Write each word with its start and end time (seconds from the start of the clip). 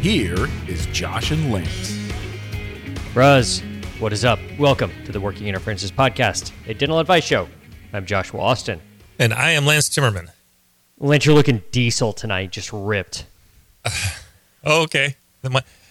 Here 0.00 0.46
is 0.68 0.86
Josh 0.86 1.32
and 1.32 1.52
Lance. 1.52 1.98
Ruz, 3.16 3.64
what 3.98 4.12
is 4.12 4.24
up? 4.24 4.38
Welcome 4.56 4.92
to 5.06 5.10
the 5.10 5.20
Working 5.20 5.48
Interferences 5.48 5.90
Podcast, 5.90 6.52
a 6.68 6.74
dental 6.74 7.00
advice 7.00 7.24
show. 7.24 7.48
I'm 7.92 8.06
Joshua 8.06 8.40
Austin. 8.40 8.80
And 9.18 9.34
I 9.34 9.50
am 9.50 9.66
Lance 9.66 9.88
Timmerman. 9.88 10.30
Lance, 11.00 11.26
you're 11.26 11.34
looking 11.34 11.64
diesel 11.72 12.12
tonight, 12.12 12.52
just 12.52 12.72
ripped. 12.72 13.26
Oh, 14.64 14.82
okay. 14.82 15.14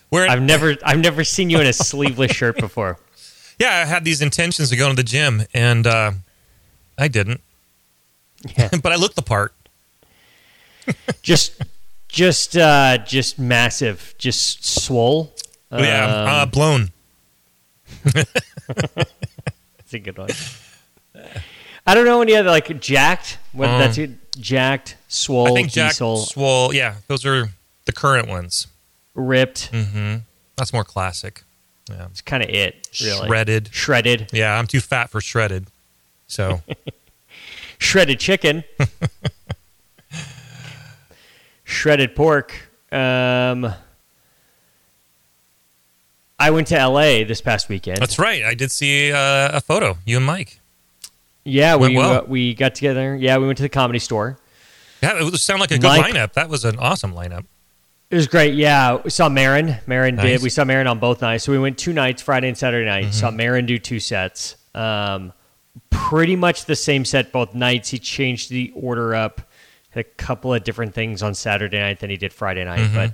Where 0.10 0.30
I've 0.30 0.42
never, 0.42 0.76
I've 0.84 1.00
never 1.00 1.24
seen 1.24 1.50
you 1.50 1.60
in 1.60 1.68
a 1.68 1.74
sleeveless 1.74 2.32
shirt 2.34 2.58
before. 2.58 3.00
yeah, 3.60 3.70
I 3.70 3.86
had 3.86 4.04
these 4.04 4.22
intentions 4.22 4.72
of 4.72 4.78
going 4.78 4.92
to 4.92 4.96
the 4.96 5.08
gym, 5.08 5.44
and 5.54 5.88
uh, 5.88 6.12
I 6.98 7.08
didn't. 7.08 7.42
Yeah. 8.58 8.70
but 8.84 8.92
I 8.92 8.96
looked 8.96 9.16
the 9.16 9.22
part. 9.22 9.54
Just, 11.22 11.62
just, 12.08 12.56
uh, 12.58 12.98
just 13.00 13.38
massive, 13.40 14.14
just 14.18 14.66
swole. 14.66 15.34
Oh, 15.72 15.82
yeah, 15.82 16.06
uh, 16.06 16.44
Um, 16.44 16.50
blown. 16.50 16.92
That's 18.04 19.94
a 19.94 20.00
good 20.00 20.18
one. 20.18 20.30
I 21.86 21.94
don't 21.96 22.06
know 22.06 22.22
any 22.22 22.36
other 22.36 22.50
like 22.50 22.80
jacked. 22.80 23.38
What 23.54 23.70
Um, 23.70 23.80
that's 23.80 23.98
it? 23.98 24.12
Jacked, 24.40 24.98
swole, 25.08 25.52
I 25.54 25.56
think 25.56 25.72
diesel, 25.72 26.18
Swole. 26.18 26.74
Yeah, 26.74 26.96
those 27.08 27.26
are 27.26 27.50
the 27.86 27.92
current 27.92 28.28
ones. 28.28 28.68
ripped. 29.16 29.72
Mm-hmm. 29.72 30.18
That's 30.58 30.72
more 30.74 30.84
classic. 30.84 31.44
Yeah, 31.90 32.06
It's 32.12 32.22
kind 32.22 32.44
of 32.44 32.50
it. 32.50 32.88
Really. 33.02 33.28
shredded. 33.28 33.70
Shredded. 33.72 34.30
Yeah, 34.34 34.60
I'm 34.60 34.68
too 34.68 34.80
fat 34.82 35.10
for 35.10 35.22
shredded. 35.22 35.68
So 36.28 36.62
shredded 37.80 38.20
chicken, 38.20 38.64
shredded 41.68 42.16
pork. 42.16 42.54
Um, 42.92 43.74
I 46.40 46.50
went 46.52 46.68
to 46.68 46.76
LA 46.88 47.24
this 47.26 47.42
past 47.42 47.68
weekend. 47.70 47.98
that's 47.98 48.18
right. 48.20 48.44
I 48.44 48.54
did 48.54 48.72
see 48.72 49.12
uh, 49.12 49.58
a 49.58 49.62
photo. 49.62 49.98
You 50.06 50.18
and 50.18 50.26
Mike. 50.26 50.60
yeah, 51.44 51.76
we 51.76 51.96
well. 51.96 52.20
uh, 52.20 52.24
we 52.26 52.54
got 52.54 52.76
together. 52.76 53.16
Yeah, 53.16 53.38
we 53.38 53.46
went 53.48 53.58
to 53.58 53.64
the 53.64 53.70
comedy 53.70 54.00
store. 54.00 54.38
Yeah, 55.02 55.20
it 55.20 55.24
would 55.24 55.36
sound 55.40 55.60
like 55.60 55.72
a 55.72 55.78
good 55.78 55.84
Mike- 55.88 56.14
lineup. 56.14 56.34
That 56.34 56.50
was 56.50 56.64
an 56.66 56.78
awesome 56.80 57.14
lineup. 57.14 57.46
It 58.10 58.16
was 58.16 58.28
great. 58.28 58.54
Yeah, 58.54 59.02
we 59.04 59.10
saw 59.10 59.28
Maron. 59.28 59.76
Maron 59.86 60.16
Nice. 60.16 60.26
did. 60.26 60.42
We 60.42 60.50
saw 60.50 60.64
Maron 60.64 60.88
on 60.88 60.98
both 61.00 61.22
nights. 61.22 61.44
So 61.44 61.52
we 61.52 61.60
went 61.60 61.78
two 61.78 61.92
nights, 61.92 62.22
Friday 62.22 62.48
and 62.48 62.58
Saturday 62.58 62.86
night. 62.86 63.04
Mm-hmm. 63.06 63.12
Saw 63.12 63.32
Maron 63.32 63.66
do 63.66 63.78
two 63.78 64.00
sets. 64.00 64.56
Um, 64.74 65.34
pretty 65.90 66.38
much 66.38 66.66
the 66.66 66.76
same 66.78 67.04
set 67.04 67.34
both 67.34 67.54
nights. 67.54 67.90
He 67.90 68.00
changed 68.00 68.50
the 68.50 68.72
order 68.76 69.14
up, 69.14 69.42
a 70.00 70.04
couple 70.04 70.54
of 70.54 70.64
different 70.64 70.94
things 70.94 71.22
on 71.24 71.34
Saturday 71.34 71.80
night 71.80 72.00
than 72.00 72.10
he 72.10 72.18
did 72.18 72.34
Friday 72.34 72.64
night. 72.66 72.80
Mm-hmm. 72.80 72.96
But 72.96 73.14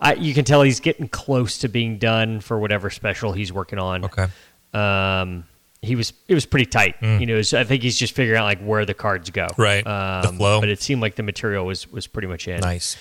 I, 0.00 0.14
you 0.14 0.34
can 0.34 0.44
tell 0.44 0.62
he's 0.62 0.80
getting 0.80 1.08
close 1.08 1.58
to 1.58 1.68
being 1.68 1.98
done 1.98 2.40
for 2.40 2.58
whatever 2.58 2.90
special 2.90 3.32
he's 3.32 3.52
working 3.52 3.78
on. 3.78 4.04
Okay. 4.04 4.26
Um, 4.72 5.44
he 5.80 5.96
was 5.96 6.12
it 6.28 6.34
was 6.34 6.46
pretty 6.46 6.66
tight. 6.66 6.96
You 7.02 7.26
know, 7.26 7.42
so 7.42 7.60
I 7.60 7.64
think 7.64 7.82
he's 7.82 7.96
just 7.98 8.14
figuring 8.14 8.40
out 8.40 8.44
like 8.44 8.60
where 8.60 8.86
the 8.86 8.94
cards 8.94 9.30
go. 9.30 9.46
Mm. 9.48 9.58
Right. 9.58 9.84
The 9.84 10.28
Um, 10.30 10.36
flow. 10.38 10.60
But 10.60 10.68
it 10.70 10.80
seemed 10.80 11.02
like 11.02 11.14
the 11.14 11.22
material 11.22 11.66
was 11.66 11.90
was 11.92 12.06
pretty 12.06 12.26
much 12.28 12.48
in. 12.48 12.60
Nice. 12.60 12.96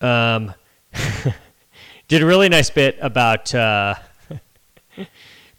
Um, 0.00 0.54
did 2.08 2.22
a 2.22 2.26
really 2.26 2.48
nice 2.48 2.70
bit 2.70 2.96
about 3.00 3.54
uh, 3.54 3.94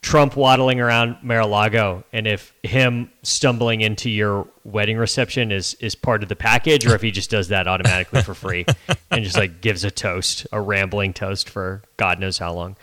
Trump 0.01 0.37
waddling 0.37 0.79
around 0.79 1.17
Mar-a-Lago, 1.21 2.05
and 2.13 2.25
if 2.25 2.53
him 2.63 3.11
stumbling 3.21 3.81
into 3.81 4.09
your 4.09 4.47
wedding 4.63 4.97
reception 4.97 5.51
is 5.51 5.73
is 5.75 5.93
part 5.93 6.23
of 6.23 6.29
the 6.29 6.35
package, 6.35 6.85
or 6.85 6.95
if 6.95 7.01
he 7.01 7.11
just 7.11 7.29
does 7.29 7.49
that 7.49 7.67
automatically 7.67 8.21
for 8.21 8.33
free 8.33 8.65
and 9.11 9.23
just 9.25 9.37
like 9.37 9.59
gives 9.61 9.83
a 9.83 9.91
toast, 9.91 10.47
a 10.53 10.61
rambling 10.61 11.13
toast 11.13 11.49
for 11.49 11.81
God 11.97 12.19
knows 12.19 12.37
how 12.37 12.53
long. 12.53 12.77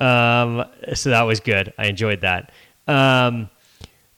Um, 0.00 0.66
so 0.94 1.10
that 1.10 1.22
was 1.22 1.40
good. 1.40 1.72
I 1.78 1.86
enjoyed 1.86 2.20
that. 2.20 2.52
Um, 2.86 3.48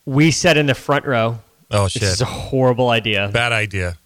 we 0.04 0.30
sat 0.32 0.56
in 0.56 0.66
the 0.66 0.74
front 0.74 1.04
row. 1.06 1.38
Oh 1.70 1.86
shit! 1.86 2.02
This 2.02 2.14
is 2.14 2.20
a 2.22 2.26
horrible 2.26 2.90
idea. 2.90 3.28
Bad 3.32 3.52
idea. 3.52 3.98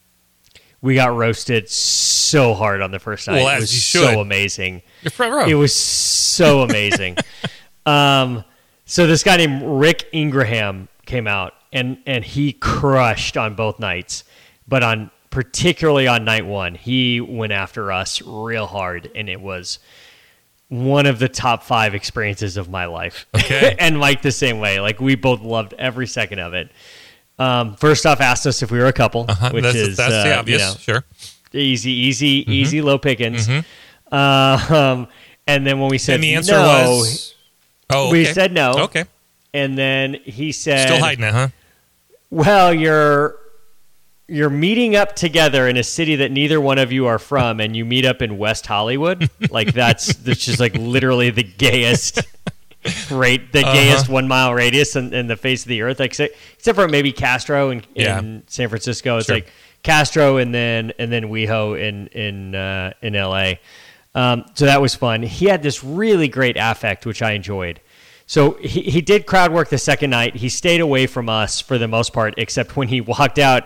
We 0.82 0.94
got 0.94 1.16
roasted 1.16 1.70
so 1.70 2.52
hard 2.54 2.82
on 2.82 2.90
the 2.90 2.98
first 2.98 3.26
night. 3.26 3.42
Well, 3.42 3.56
it 3.56 3.60
was 3.60 3.82
so 3.82 4.20
amazing. 4.20 4.82
Your 5.02 5.10
front 5.10 5.32
row. 5.32 5.46
It 5.46 5.54
was 5.54 5.74
so 5.74 6.60
amazing. 6.60 7.16
um, 7.86 8.44
so 8.84 9.06
this 9.06 9.22
guy 9.22 9.36
named 9.38 9.62
Rick 9.64 10.08
Ingraham 10.12 10.88
came 11.06 11.26
out 11.26 11.54
and 11.72 11.98
and 12.06 12.24
he 12.24 12.52
crushed 12.52 13.36
on 13.36 13.54
both 13.54 13.78
nights, 13.80 14.24
but 14.68 14.82
on 14.82 15.10
particularly 15.30 16.06
on 16.08 16.24
night 16.24 16.46
one, 16.46 16.74
he 16.74 17.20
went 17.20 17.52
after 17.52 17.92
us 17.92 18.22
real 18.22 18.66
hard, 18.66 19.10
and 19.14 19.28
it 19.28 19.40
was 19.40 19.78
one 20.68 21.06
of 21.06 21.18
the 21.20 21.28
top 21.28 21.62
five 21.62 21.94
experiences 21.94 22.56
of 22.56 22.68
my 22.68 22.86
life. 22.86 23.26
Okay. 23.36 23.76
and 23.78 23.98
Mike 23.98 24.22
the 24.22 24.32
same 24.32 24.58
way. 24.58 24.80
Like 24.80 25.00
we 25.00 25.14
both 25.14 25.40
loved 25.42 25.74
every 25.78 26.06
second 26.08 26.40
of 26.40 26.54
it. 26.54 26.70
Um, 27.38 27.76
first 27.76 28.06
off, 28.06 28.20
asked 28.20 28.46
us 28.46 28.62
if 28.62 28.70
we 28.70 28.78
were 28.78 28.86
a 28.86 28.92
couple, 28.92 29.26
Uh-huh. 29.28 29.50
which 29.52 29.62
that's 29.62 29.76
is 29.76 29.96
that's 29.96 30.12
uh, 30.12 30.42
the 30.42 30.50
you 30.52 30.58
know, 30.58 30.74
Sure. 30.78 31.04
easy, 31.52 31.90
easy, 31.92 32.42
Mm-hmm. 32.42 32.52
easy, 32.52 32.82
low 32.82 32.98
pickings. 32.98 33.48
Uh, 34.10 34.66
um, 34.70 35.08
and 35.46 35.66
then 35.66 35.78
when 35.78 35.88
we 35.90 35.98
said 35.98 36.14
and 36.16 36.24
the 36.24 36.34
answer 36.34 36.52
no, 36.54 36.62
was. 36.62 37.34
Oh, 37.90 38.10
we 38.10 38.24
said 38.24 38.52
no. 38.52 38.72
Okay. 38.84 39.04
and 39.54 39.76
then 39.78 40.14
he 40.24 40.52
said, 40.52 40.86
Still 40.88 41.00
hiding 41.00 41.24
it, 41.24 41.32
huh? 41.32 41.48
"Well, 42.30 42.74
you're 42.74 43.36
you're 44.28 44.50
meeting 44.50 44.96
up 44.96 45.14
together 45.14 45.68
in 45.68 45.76
a 45.76 45.84
city 45.84 46.16
that 46.16 46.32
neither 46.32 46.60
one 46.60 46.78
of 46.78 46.90
you 46.90 47.06
are 47.06 47.18
from, 47.20 47.60
and 47.60 47.76
you 47.76 47.84
meet 47.84 48.04
up 48.04 48.22
in 48.22 48.38
West 48.38 48.66
Hollywood. 48.66 49.30
like 49.50 49.72
that's 49.72 50.14
that's 50.16 50.44
just 50.44 50.58
like 50.60 50.74
literally 50.74 51.30
the 51.30 51.44
gayest." 51.44 52.20
Rate 53.10 53.50
the 53.52 53.62
Uh-huh. 53.64 53.72
gayest 53.72 54.08
one 54.08 54.28
mile 54.28 54.54
radius 54.54 54.94
in, 54.94 55.12
in 55.12 55.26
the 55.26 55.34
face 55.36 55.62
of 55.64 55.68
the 55.68 55.82
earth, 55.82 56.00
except 56.00 56.36
except 56.56 56.76
for 56.76 56.86
maybe 56.86 57.10
Castro 57.12 57.70
in, 57.70 57.82
Yeah. 57.96 58.18
in 58.20 58.44
San 58.46 58.68
Francisco. 58.68 59.16
It's 59.18 59.26
Sure. 59.26 59.36
like 59.36 59.52
Castro 59.82 60.36
and 60.36 60.54
then 60.54 60.92
and 60.98 61.10
then 61.10 61.24
WeHo 61.24 61.74
in 61.80 62.06
in 62.08 62.54
uh, 62.54 62.92
in 63.02 63.14
LA. 63.14 63.54
Um, 64.16 64.46
so 64.54 64.64
that 64.64 64.80
was 64.80 64.94
fun. 64.94 65.22
He 65.22 65.44
had 65.44 65.62
this 65.62 65.84
really 65.84 66.26
great 66.26 66.56
affect, 66.58 67.04
which 67.04 67.20
I 67.20 67.32
enjoyed. 67.32 67.80
So 68.26 68.52
he, 68.54 68.80
he 68.80 69.02
did 69.02 69.26
crowd 69.26 69.52
work 69.52 69.68
the 69.68 69.78
second 69.78 70.08
night. 70.08 70.36
He 70.36 70.48
stayed 70.48 70.80
away 70.80 71.06
from 71.06 71.28
us 71.28 71.60
for 71.60 71.76
the 71.76 71.86
most 71.86 72.14
part, 72.14 72.34
except 72.38 72.76
when 72.76 72.88
he 72.88 73.00
walked 73.02 73.38
out, 73.38 73.64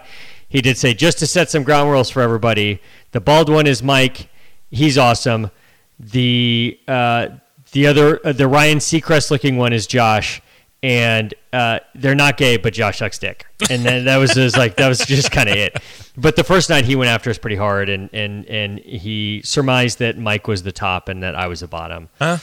he 0.49 0.61
did 0.61 0.77
say, 0.77 0.93
just 0.93 1.21
to 1.21 1.29
set 1.29 1.51
some 1.51 1.63
ground 1.63 1.89
rules 1.89 2.11
for 2.11 2.21
everybody, 2.21 2.83
the 3.13 3.21
bald 3.21 3.49
one 3.49 3.69
is 3.69 3.81
Mike. 3.81 4.29
He's 4.73 4.99
awesome. 4.99 5.53
The 6.01 6.81
uh, 6.89 7.29
the 7.71 7.87
other 7.87 8.27
uh, 8.27 8.33
the 8.33 8.49
Ryan 8.49 8.79
Seacrest 8.79 9.31
looking 9.31 9.57
one 9.57 9.73
is 9.73 9.87
Josh, 9.87 10.43
and 10.83 11.33
uh, 11.53 11.81
they're 11.95 12.15
not 12.15 12.37
gay, 12.37 12.57
but 12.57 12.73
Josh 12.73 12.99
sucks 12.99 13.19
dick. 13.19 13.47
And 13.69 13.85
then 13.85 14.05
that 14.05 14.17
was 14.19 14.35
just 14.35 14.57
like 14.57 14.77
that 14.77 14.89
was 14.89 14.99
just 15.01 15.31
kind 15.33 15.49
of 15.49 15.57
it. 15.57 15.77
But 16.17 16.37
the 16.37 16.45
first 16.45 16.71
night 16.71 16.85
he 16.85 16.97
went 16.97 17.09
after 17.11 17.31
us 17.31 17.39
pretty 17.39 17.57
hard, 17.57 17.89
and 17.89 18.09
and 18.13 18.47
and 18.47 18.79
he 18.79 19.43
surmised 19.45 19.99
that 19.99 20.17
Mike 20.19 20.47
was 20.47 20.63
the 20.63 20.73
top 20.73 21.09
and 21.09 21.23
that 21.23 21.35
I 21.35 21.47
was 21.49 21.61
the 21.61 21.69
bottom 21.69 22.09
Huh? 22.19 22.39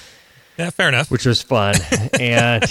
Yeah, 0.58 0.72
fair 0.72 0.90
enough. 0.90 1.12
which 1.12 1.26
was 1.26 1.42
fun. 1.42 1.76
and 2.20 2.64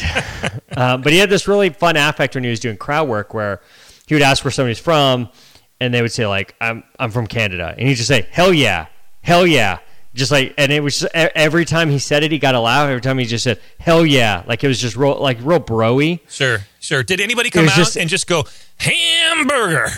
um, 0.76 1.02
but 1.02 1.12
he 1.12 1.18
had 1.18 1.30
this 1.30 1.46
really 1.48 1.70
fun 1.70 1.96
affect 1.96 2.34
when 2.34 2.44
he 2.44 2.50
was 2.50 2.60
doing 2.60 2.76
crowd 2.76 3.08
work, 3.08 3.32
where 3.32 3.60
he 4.06 4.14
would 4.14 4.22
ask 4.22 4.44
where 4.44 4.50
somebody's 4.52 4.78
from, 4.80 5.28
and 5.80 5.94
they 5.94 6.02
would 6.02 6.12
say 6.12 6.26
like, 6.26 6.54
"I'm 6.60 6.82
I'm 6.98 7.10
from 7.10 7.26
Canada," 7.28 7.74
and 7.78 7.86
he'd 7.88 7.94
just 7.94 8.08
say, 8.08 8.26
"Hell 8.30 8.52
yeah, 8.52 8.86
hell 9.22 9.46
yeah." 9.46 9.78
Just 10.16 10.32
like, 10.32 10.54
and 10.58 10.72
it 10.72 10.82
was 10.82 10.98
just, 11.00 11.14
every 11.14 11.64
time 11.64 11.90
he 11.90 11.98
said 11.98 12.24
it, 12.24 12.32
he 12.32 12.38
got 12.38 12.54
a 12.54 12.60
laugh. 12.60 12.88
Every 12.88 13.00
time 13.00 13.18
he 13.18 13.26
just 13.26 13.44
said 13.44 13.60
"Hell 13.78 14.04
yeah," 14.04 14.42
like 14.46 14.64
it 14.64 14.68
was 14.68 14.80
just 14.80 14.96
real, 14.96 15.20
like 15.20 15.38
real 15.42 15.60
broy. 15.60 16.20
Sure, 16.28 16.58
sure. 16.80 17.02
Did 17.02 17.20
anybody 17.20 17.50
come 17.50 17.68
out 17.68 17.76
just- 17.76 17.96
and 17.96 18.08
just 18.10 18.26
go 18.26 18.44
hamburger? 18.78 19.88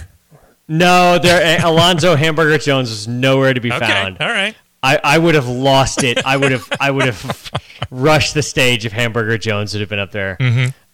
No, 0.71 1.19
there, 1.19 1.59
Alonzo 1.65 2.15
Hamburger 2.15 2.59
Jones 2.59 2.91
was 2.91 3.09
nowhere 3.09 3.55
to 3.55 3.61
be 3.61 3.73
Okay, 3.73 3.87
found. 3.87 4.19
all 4.21 4.29
right. 4.29 4.55
I, 4.83 5.01
I 5.03 5.19
would 5.19 5.35
have 5.35 5.49
lost 5.49 6.05
it. 6.05 6.25
I 6.27 6.37
would 6.37 6.53
have 6.53 6.69
I 6.79 6.91
would 6.91 7.07
have 7.07 7.51
rushed 7.91 8.35
the 8.35 8.43
stage 8.43 8.85
if 8.85 8.93
Hamburger 8.93 9.39
Jones 9.39 9.73
would 9.73 9.81
have 9.81 9.89
been 9.89 9.99
up 9.99 10.13
there. 10.13 10.37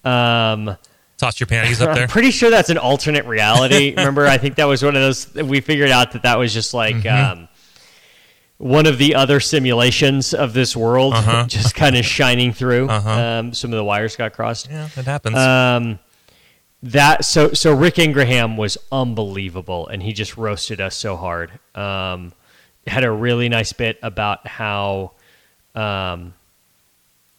Um, 0.04 0.76
toss 1.18 1.40
your 1.40 1.46
panties 1.48 1.82
up 1.82 1.94
there. 1.94 2.02
I'm 2.04 2.08
pretty 2.08 2.30
sure 2.30 2.50
that's 2.50 2.70
an 2.70 2.78
alternate 2.78 3.24
reality. 3.26 3.94
Remember, 3.96 4.26
I 4.26 4.38
think 4.38 4.54
that 4.56 4.64
was 4.66 4.82
one 4.82 4.94
of 4.96 5.02
those. 5.02 5.34
We 5.34 5.60
figured 5.60 5.90
out 5.90 6.12
that 6.12 6.22
that 6.22 6.38
was 6.38 6.54
just 6.54 6.72
like 6.72 6.94
Mm-hmm. 6.96 7.40
um, 7.42 7.48
one 8.58 8.86
of 8.86 8.98
the 8.98 9.14
other 9.14 9.40
simulations 9.40 10.32
of 10.32 10.52
this 10.52 10.76
world, 10.76 11.12
Uh-huh. 11.14 11.46
just 11.48 11.74
kind 11.74 11.96
of 11.96 12.04
shining 12.06 12.52
through. 12.52 12.88
Uh-huh. 12.88 13.10
Um, 13.10 13.52
some 13.54 13.72
of 13.72 13.76
the 13.76 13.84
wires 13.84 14.16
got 14.16 14.32
crossed. 14.32 14.68
Yeah, 14.70 14.88
that 14.94 15.04
happens. 15.06 15.36
Um, 15.36 15.98
that 16.82 17.24
so 17.24 17.52
so 17.54 17.72
Rick 17.74 17.98
Ingraham 17.98 18.56
was 18.58 18.76
unbelievable, 18.92 19.88
and 19.88 20.02
he 20.02 20.12
just 20.12 20.36
roasted 20.36 20.80
us 20.80 20.94
so 20.94 21.16
hard. 21.16 21.50
Um, 21.74 22.32
had 22.86 23.04
a 23.04 23.10
really 23.10 23.48
nice 23.48 23.72
bit 23.72 23.98
about 24.02 24.46
how 24.46 25.12
um, 25.74 26.34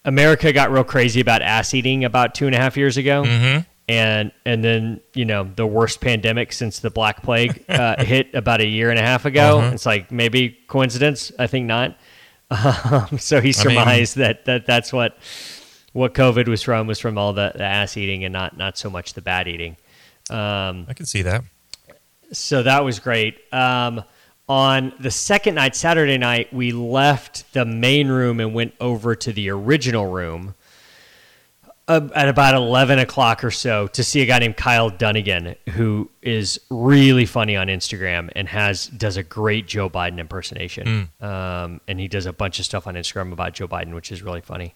America 0.04 0.52
got 0.52 0.70
real 0.72 0.82
crazy 0.84 1.20
about 1.20 1.42
ass 1.42 1.72
eating 1.74 2.04
about 2.04 2.34
two 2.34 2.46
and 2.46 2.54
a 2.54 2.58
half 2.58 2.76
years 2.76 2.96
ago, 2.96 3.22
Mhm. 3.24 3.64
And 3.88 4.32
and 4.44 4.64
then 4.64 5.00
you 5.14 5.24
know 5.24 5.48
the 5.54 5.66
worst 5.66 6.00
pandemic 6.00 6.52
since 6.52 6.80
the 6.80 6.90
Black 6.90 7.22
Plague 7.22 7.64
uh, 7.68 8.02
hit 8.02 8.34
about 8.34 8.60
a 8.60 8.66
year 8.66 8.90
and 8.90 8.98
a 8.98 9.02
half 9.02 9.24
ago. 9.24 9.58
Uh-huh. 9.58 9.70
It's 9.74 9.86
like 9.86 10.10
maybe 10.10 10.58
coincidence. 10.68 11.32
I 11.38 11.46
think 11.46 11.66
not. 11.66 11.96
Um, 12.48 13.18
so 13.18 13.40
he 13.40 13.48
I 13.48 13.50
mean- 13.50 13.52
surmised 13.54 14.16
that, 14.18 14.44
that 14.44 14.66
that's 14.66 14.92
what 14.92 15.18
what 15.92 16.14
COVID 16.14 16.46
was 16.46 16.62
from 16.62 16.86
was 16.86 17.00
from 17.00 17.18
all 17.18 17.32
the, 17.32 17.50
the 17.56 17.64
ass 17.64 17.96
eating 17.96 18.22
and 18.22 18.32
not 18.32 18.56
not 18.56 18.78
so 18.78 18.88
much 18.88 19.14
the 19.14 19.20
bad 19.20 19.48
eating. 19.48 19.76
Um, 20.30 20.86
I 20.88 20.92
can 20.94 21.06
see 21.06 21.22
that. 21.22 21.42
so 22.32 22.62
that 22.62 22.84
was 22.84 23.00
great. 23.00 23.40
Um, 23.52 24.04
on 24.48 24.92
the 25.00 25.10
second 25.10 25.56
night, 25.56 25.74
Saturday 25.74 26.18
night, 26.18 26.52
we 26.52 26.70
left 26.70 27.52
the 27.52 27.64
main 27.64 28.06
room 28.08 28.38
and 28.38 28.54
went 28.54 28.74
over 28.80 29.16
to 29.16 29.32
the 29.32 29.50
original 29.50 30.06
room 30.06 30.54
uh, 31.88 32.08
at 32.14 32.28
about 32.28 32.54
11 32.54 32.98
o'clock 32.98 33.44
or 33.44 33.50
so 33.50 33.86
to 33.88 34.02
see 34.02 34.20
a 34.20 34.26
guy 34.26 34.38
named 34.40 34.56
Kyle 34.56 34.90
Dunnigan, 34.90 35.54
who 35.70 36.10
is 36.22 36.58
really 36.70 37.26
funny 37.26 37.54
on 37.56 37.68
Instagram 37.68 38.30
and 38.34 38.48
has 38.48 38.86
does 38.88 39.16
a 39.16 39.22
great 39.22 39.66
Joe 39.68 39.88
Biden 39.88 40.18
impersonation. 40.18 41.10
Um, 41.20 41.80
and 41.86 42.00
he 42.00 42.08
does 42.08 42.26
a 42.26 42.32
bunch 42.32 42.58
of 42.58 42.64
stuff 42.64 42.86
on 42.86 42.94
Instagram 42.94 43.32
about 43.32 43.54
Joe 43.54 43.68
Biden, 43.68 43.94
which 43.94 44.10
is 44.10 44.22
really 44.22 44.40
funny. 44.40 44.74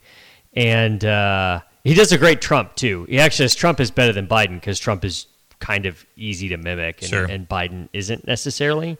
And 0.54 1.04
uh, 1.04 1.60
he 1.84 1.94
does 1.94 2.12
a 2.12 2.18
great 2.18 2.40
Trump 2.40 2.74
too. 2.76 3.04
He 3.08 3.18
actually 3.18 3.44
says 3.48 3.54
Trump 3.54 3.80
is 3.80 3.90
better 3.90 4.12
than 4.12 4.26
Biden 4.26 4.54
because 4.54 4.78
Trump 4.78 5.04
is 5.04 5.26
kind 5.58 5.86
of 5.86 6.06
easy 6.16 6.48
to 6.48 6.56
mimic, 6.56 7.02
and, 7.02 7.10
Sure. 7.10 7.24
and 7.24 7.48
Biden 7.48 7.88
isn't 7.92 8.26
necessarily. 8.26 8.98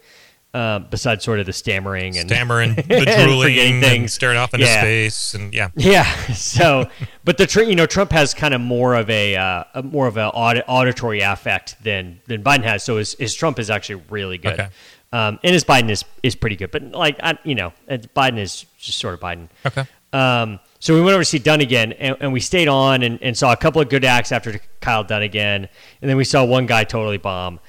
Uh, 0.53 0.81
besides 0.81 1.23
sort 1.23 1.39
of 1.39 1.47
the 1.47 1.53
stammering 1.53 2.19
and 2.19 2.29
Stammering, 2.29 2.71
and 2.91 3.07
drooling, 3.07 3.57
and 3.57 3.81
things. 3.85 4.13
staring 4.13 4.37
off 4.37 4.53
into 4.53 4.67
Yeah. 4.67 4.81
space, 4.81 5.33
and 5.35 5.55
yeah. 5.55 5.69
Yeah. 5.77 6.05
So, 6.35 6.89
but 7.23 7.39
the 7.39 7.65
you 7.69 7.77
know 7.77 7.87
Trump 7.87 8.11
has 8.11 8.35
kind 8.35 8.53
of 8.53 8.61
more 8.61 8.97
of 8.97 9.09
a, 9.11 9.37
uh, 9.37 9.63
a 9.75 9.83
more 9.85 10.09
of 10.09 10.17
an 10.17 10.25
aud- 10.35 10.65
auditory 10.67 11.21
affect 11.21 11.81
than 11.85 12.21
than 12.27 12.43
Biden 12.43 12.65
has. 12.65 12.83
So 12.83 12.97
his, 12.97 13.15
his 13.15 13.33
Trump 13.33 13.61
is 13.61 13.71
actually 13.71 14.03
really 14.11 14.39
good, 14.39 14.55
Okay. 14.59 14.69
um, 15.13 15.39
and 15.45 15.53
his 15.53 15.63
Biden 15.63 15.89
is 15.89 16.05
is 16.25 16.35
pretty 16.35 16.57
good. 16.57 16.73
But 16.73 16.83
like 16.91 17.21
I, 17.23 17.39
you 17.45 17.55
know, 17.55 17.73
Biden 17.89 18.39
is 18.41 18.67
just 18.77 18.99
sort 18.99 19.15
of 19.15 19.21
Biden. 19.21 19.49
Okay. 19.65 19.85
Um, 20.13 20.59
so 20.81 20.95
we 20.95 21.01
went 21.03 21.13
over 21.15 21.23
to 21.23 21.25
see 21.31 21.39
Dunnigan, 21.39 21.93
and, 21.93 22.17
and 22.19 22.33
we 22.33 22.41
stayed 22.41 22.67
on 22.67 23.05
and, 23.05 23.23
and 23.23 23.39
saw 23.39 23.53
a 23.53 23.57
couple 23.57 23.81
of 23.81 23.89
good 23.89 24.05
acts 24.05 24.33
after 24.33 24.61
Kyle 24.81 25.05
Dunnigan, 25.05 25.69
and 26.03 26.11
then 26.11 26.17
we 26.17 26.25
saw 26.25 26.45
one 26.45 26.67
guy 26.67 26.83
totally 26.83 27.19
bomb. 27.19 27.61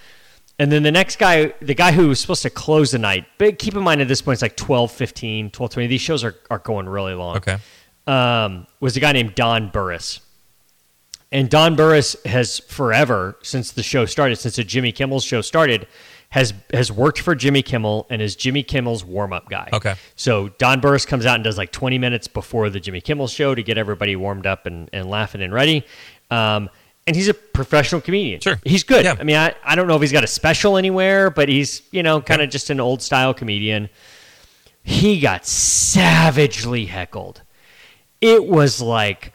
And 0.61 0.71
then 0.71 0.83
the 0.83 0.91
next 0.91 1.17
guy, 1.17 1.55
the 1.59 1.73
guy 1.73 1.91
who 1.91 2.09
was 2.09 2.19
supposed 2.19 2.43
to 2.43 2.51
close 2.51 2.91
the 2.91 2.99
night, 2.99 3.25
but 3.39 3.57
keep 3.57 3.73
in 3.73 3.81
mind 3.81 3.99
at 3.99 4.07
this 4.07 4.21
point 4.21 4.35
it's 4.35 4.41
like 4.43 4.55
12, 4.55 4.91
15, 4.91 5.49
12, 5.49 5.71
20. 5.71 5.87
These 5.87 6.01
shows 6.01 6.23
are, 6.23 6.35
are 6.51 6.59
going 6.59 6.87
really 6.87 7.15
long 7.15 7.37
Okay. 7.37 7.57
um, 8.05 8.67
was 8.79 8.95
a 8.95 8.99
guy 8.99 9.11
named 9.11 9.33
Don 9.33 9.69
Barris. 9.69 10.19
And 11.31 11.49
Don 11.49 11.75
Barris 11.75 12.15
has 12.25 12.59
forever, 12.59 13.37
since 13.41 13.71
the 13.71 13.81
show 13.81 14.05
started, 14.05 14.35
since 14.35 14.57
the 14.57 14.63
Jimmy 14.63 14.91
Kimmel 14.91 15.19
show 15.19 15.41
started, 15.41 15.87
has 16.29 16.53
has 16.71 16.91
worked 16.91 17.21
for 17.21 17.33
Jimmy 17.33 17.63
Kimmel 17.63 18.05
and 18.11 18.21
is 18.21 18.35
Jimmy 18.35 18.61
Kimmel's 18.61 19.03
warm 19.03 19.33
up 19.33 19.49
guy. 19.49 19.67
Okay. 19.73 19.95
So 20.15 20.49
Don 20.59 20.79
Barris 20.79 21.07
comes 21.07 21.25
out 21.25 21.35
and 21.35 21.43
does 21.43 21.57
like 21.57 21.71
20 21.71 21.97
minutes 21.97 22.27
before 22.27 22.69
the 22.69 22.79
Jimmy 22.79 23.01
Kimmel 23.01 23.27
show 23.27 23.55
to 23.55 23.63
get 23.63 23.79
everybody 23.79 24.15
warmed 24.15 24.45
up 24.45 24.67
and, 24.67 24.91
and 24.93 25.09
laughing 25.09 25.41
and 25.41 25.51
ready. 25.51 25.85
Um, 26.29 26.69
and 27.07 27.15
he's 27.15 27.27
a 27.27 27.33
professional 27.33 28.01
comedian. 28.01 28.41
Sure. 28.41 28.59
He's 28.63 28.83
good. 28.83 29.05
Yeah. 29.05 29.15
I 29.19 29.23
mean, 29.23 29.37
I, 29.37 29.55
I 29.63 29.75
don't 29.75 29.87
know 29.87 29.95
if 29.95 30.01
he's 30.01 30.11
got 30.11 30.23
a 30.23 30.27
special 30.27 30.77
anywhere, 30.77 31.29
but 31.29 31.49
he's, 31.49 31.81
you 31.91 32.03
know, 32.03 32.21
kind 32.21 32.41
of 32.41 32.49
just 32.49 32.69
an 32.69 32.79
old 32.79 33.01
style 33.01 33.33
comedian. 33.33 33.89
He 34.83 35.19
got 35.19 35.45
savagely 35.45 36.85
heckled 36.85 37.41
it 38.21 38.45
was 38.45 38.79
like 38.79 39.33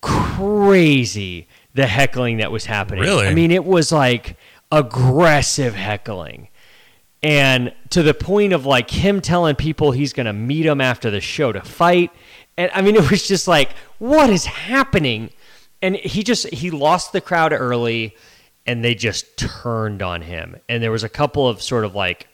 crazy 0.00 1.48
the 1.72 1.86
heckling 1.86 2.38
that 2.38 2.52
was 2.52 2.66
happening. 2.66 3.02
Really? 3.02 3.26
I 3.26 3.34
mean, 3.34 3.50
it 3.50 3.64
was 3.64 3.90
like 3.90 4.36
aggressive 4.70 5.74
heckling. 5.74 6.48
And 7.22 7.72
to 7.90 8.02
the 8.02 8.12
point 8.12 8.52
of 8.52 8.66
like 8.66 8.90
him 8.90 9.20
telling 9.20 9.54
people 9.54 9.92
he's 9.92 10.12
going 10.12 10.26
to 10.26 10.32
meet 10.32 10.64
them 10.64 10.80
after 10.80 11.10
the 11.10 11.20
show 11.20 11.52
to 11.52 11.62
fight. 11.62 12.10
And 12.58 12.70
I 12.74 12.82
mean, 12.82 12.96
it 12.96 13.10
was 13.10 13.26
just 13.26 13.48
like, 13.48 13.70
what 13.98 14.28
is 14.28 14.44
happening? 14.44 15.30
And 15.82 15.96
he 15.96 16.22
just, 16.22 16.48
he 16.48 16.70
lost 16.70 17.12
the 17.12 17.20
crowd 17.20 17.52
early 17.52 18.16
and 18.66 18.82
they 18.84 18.94
just 18.94 19.36
turned 19.36 20.00
on 20.02 20.22
him. 20.22 20.56
And 20.68 20.82
there 20.82 20.90
was 20.90 21.04
a 21.04 21.08
couple 21.08 21.46
of 21.48 21.60
sort 21.60 21.84
of 21.84 21.94
like 21.94 22.26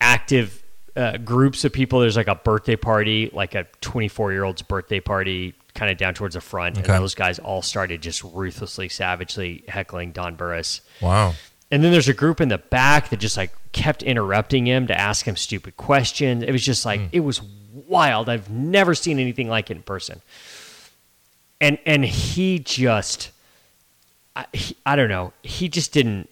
active 0.00 0.62
uh, 0.96 1.18
groups 1.18 1.64
of 1.64 1.72
people. 1.72 2.00
There's 2.00 2.16
like 2.16 2.28
a 2.28 2.34
birthday 2.34 2.76
party, 2.76 3.30
like 3.32 3.54
a 3.54 3.66
24 3.80 4.32
year 4.32 4.44
old's 4.44 4.62
birthday 4.62 5.00
party, 5.00 5.54
kind 5.74 5.90
of 5.90 5.98
down 5.98 6.14
towards 6.14 6.34
the 6.34 6.40
front, 6.40 6.78
Okay. 6.78 6.92
and 6.92 7.02
those 7.02 7.14
guys 7.14 7.38
all 7.40 7.60
started 7.62 8.00
just 8.00 8.22
ruthlessly, 8.22 8.88
savagely 8.88 9.64
heckling 9.68 10.12
Don 10.12 10.36
Barris. 10.36 10.80
Wow. 11.00 11.34
And 11.70 11.82
then 11.82 11.90
there's 11.90 12.08
a 12.08 12.14
group 12.14 12.40
in 12.40 12.48
the 12.48 12.58
back 12.58 13.08
that 13.10 13.18
just 13.18 13.36
like 13.36 13.50
kept 13.72 14.02
interrupting 14.04 14.66
him 14.66 14.86
to 14.86 14.98
ask 14.98 15.26
him 15.26 15.34
stupid 15.36 15.76
questions. 15.76 16.44
It 16.44 16.52
was 16.52 16.64
just 16.64 16.84
like 16.86 17.00
it 17.10 17.20
was 17.20 17.42
wild. 17.88 18.28
I've 18.28 18.48
never 18.48 18.94
seen 18.94 19.18
anything 19.18 19.48
like 19.48 19.70
it 19.70 19.76
in 19.76 19.82
person. 19.82 20.22
And 21.60 21.78
and 21.86 22.04
he 22.04 22.58
just 22.58 23.30
I, 24.36 24.46
he, 24.52 24.76
I 24.84 24.96
don't 24.96 25.08
know. 25.08 25.32
He 25.42 25.68
just 25.68 25.92
didn't 25.92 26.28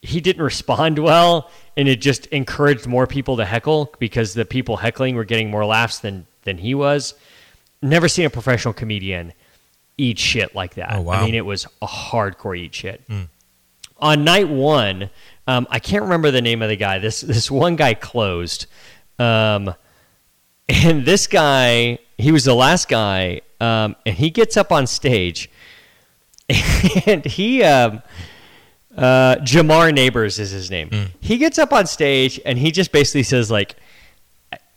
he 0.00 0.20
didn't 0.20 0.42
respond 0.52 0.98
well 0.98 1.50
and 1.76 1.88
it 1.88 2.00
just 2.00 2.26
encouraged 2.26 2.86
more 2.86 3.06
people 3.06 3.36
to 3.36 3.44
heckle 3.44 3.94
because 3.98 4.34
the 4.34 4.44
people 4.44 4.76
heckling 4.76 5.14
were 5.14 5.24
getting 5.24 5.50
more 5.50 5.64
laughs 5.64 5.98
than 5.98 6.26
than 6.42 6.58
he 6.58 6.74
was. 6.74 7.14
Never 7.80 8.08
seen 8.08 8.26
a 8.26 8.30
professional 8.30 8.74
comedian 8.74 9.32
eat 9.98 10.18
shit 10.18 10.54
like 10.54 10.74
that. 10.74 10.94
Oh, 10.94 11.00
wow. 11.00 11.20
I 11.20 11.24
mean, 11.24 11.34
it 11.34 11.44
was 11.44 11.66
a 11.82 11.86
hardcore 11.86 12.56
eat 12.56 12.74
shit 12.74 13.02
on 14.02 14.24
night 14.24 14.48
one, 14.48 15.08
um, 15.46 15.66
I 15.70 15.78
can't 15.78 16.02
remember 16.02 16.30
the 16.30 16.42
name 16.42 16.60
of 16.60 16.68
the 16.68 16.76
guy. 16.76 16.98
This 16.98 17.22
this 17.22 17.50
one 17.50 17.76
guy 17.76 17.94
closed, 17.94 18.66
um, 19.18 19.74
and 20.68 21.06
this 21.06 21.26
guy 21.26 21.98
he 22.18 22.32
was 22.32 22.44
the 22.44 22.54
last 22.54 22.88
guy, 22.88 23.40
um, 23.62 23.96
and 24.04 24.16
he 24.16 24.30
gets 24.30 24.56
up 24.56 24.72
on 24.72 24.86
stage, 24.86 25.48
and 27.06 27.24
he 27.24 27.62
um, 27.62 28.02
uh, 28.96 29.36
Jamar 29.36 29.92
Neighbors 29.94 30.38
is 30.38 30.50
his 30.50 30.70
name. 30.70 31.10
He 31.20 31.38
gets 31.38 31.58
up 31.58 31.72
on 31.72 31.86
stage 31.86 32.40
and 32.44 32.58
he 32.58 32.70
just 32.72 32.92
basically 32.92 33.22
says 33.22 33.50
like, 33.50 33.76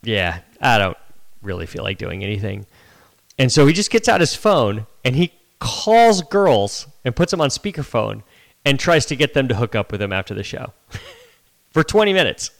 "Yeah, 0.03 0.39
I 0.61 0.77
don't 0.77 0.97
really 1.41 1.65
feel 1.65 1.83
like 1.83 1.97
doing 1.97 2.23
anything." 2.23 2.65
And 3.37 3.51
so 3.51 3.65
he 3.65 3.73
just 3.73 3.91
gets 3.91 4.07
out 4.07 4.21
his 4.21 4.33
phone 4.35 4.85
and 5.03 5.15
he 5.15 5.33
calls 5.59 6.21
girls 6.21 6.87
and 7.03 7.15
puts 7.15 7.31
them 7.31 7.41
on 7.41 7.49
speakerphone 7.49 8.23
and 8.63 8.79
tries 8.79 9.05
to 9.07 9.15
get 9.15 9.33
them 9.33 9.47
to 9.49 9.55
hook 9.55 9.75
up 9.75 9.91
with 9.91 10.01
him 10.01 10.13
after 10.13 10.33
the 10.33 10.43
show 10.43 10.71
for 11.71 11.83
20 11.83 12.13
minutes. 12.13 12.51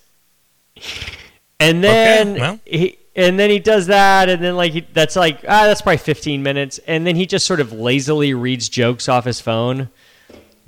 And 1.59 1.81
then 1.83 2.29
Okay, 2.31 2.39
well. 2.41 2.59
he 2.65 2.97
and 3.15 3.39
then 3.39 3.49
he 3.49 3.59
does 3.59 3.87
that 3.87 4.29
and 4.29 4.43
then 4.43 4.55
like 4.55 4.73
he, 4.73 4.81
that's 4.93 5.15
like 5.15 5.37
ah 5.47 5.65
that's 5.65 5.81
probably 5.81 5.97
15 5.97 6.43
minutes 6.43 6.79
and 6.87 7.05
then 7.07 7.15
he 7.15 7.25
just 7.25 7.45
sort 7.45 7.59
of 7.59 7.71
lazily 7.71 8.33
reads 8.33 8.67
jokes 8.69 9.07
off 9.07 9.25
his 9.25 9.39
phone 9.39 9.89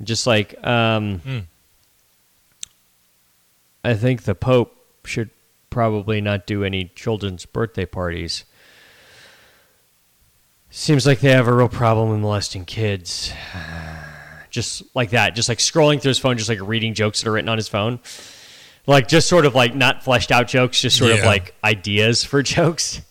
just 0.02 0.26
like 0.26 0.54
um 0.66 1.18
Hmm. 1.18 1.38
I 3.84 3.94
think 3.94 4.22
the 4.22 4.34
pope 4.34 4.76
should 5.04 5.30
probably 5.70 6.20
not 6.20 6.46
do 6.46 6.64
any 6.64 6.90
children's 6.94 7.46
birthday 7.46 7.86
parties. 7.86 8.44
Seems 10.70 11.06
like 11.06 11.20
they 11.20 11.30
have 11.30 11.48
a 11.48 11.54
real 11.54 11.68
problem 11.68 12.10
with 12.10 12.20
molesting 12.20 12.64
kids. 12.64 13.32
Just 14.50 14.82
like 14.94 15.10
that, 15.10 15.34
just 15.34 15.50
like 15.50 15.58
scrolling 15.58 16.00
through 16.00 16.08
his 16.08 16.18
phone, 16.18 16.38
just 16.38 16.48
like 16.48 16.58
reading 16.62 16.94
jokes 16.94 17.20
that 17.20 17.28
are 17.28 17.32
written 17.32 17.50
on 17.50 17.58
his 17.58 17.68
phone. 17.68 18.00
Like 18.88 19.06
just 19.06 19.28
sort 19.28 19.44
of 19.44 19.54
like 19.54 19.74
not 19.74 20.02
fleshed 20.02 20.32
out 20.32 20.48
jokes, 20.48 20.80
just 20.80 20.96
sort 20.96 21.12
of 21.12 21.22
like 21.22 21.54
ideas 21.62 22.24
for 22.24 22.42
jokes. 22.54 23.02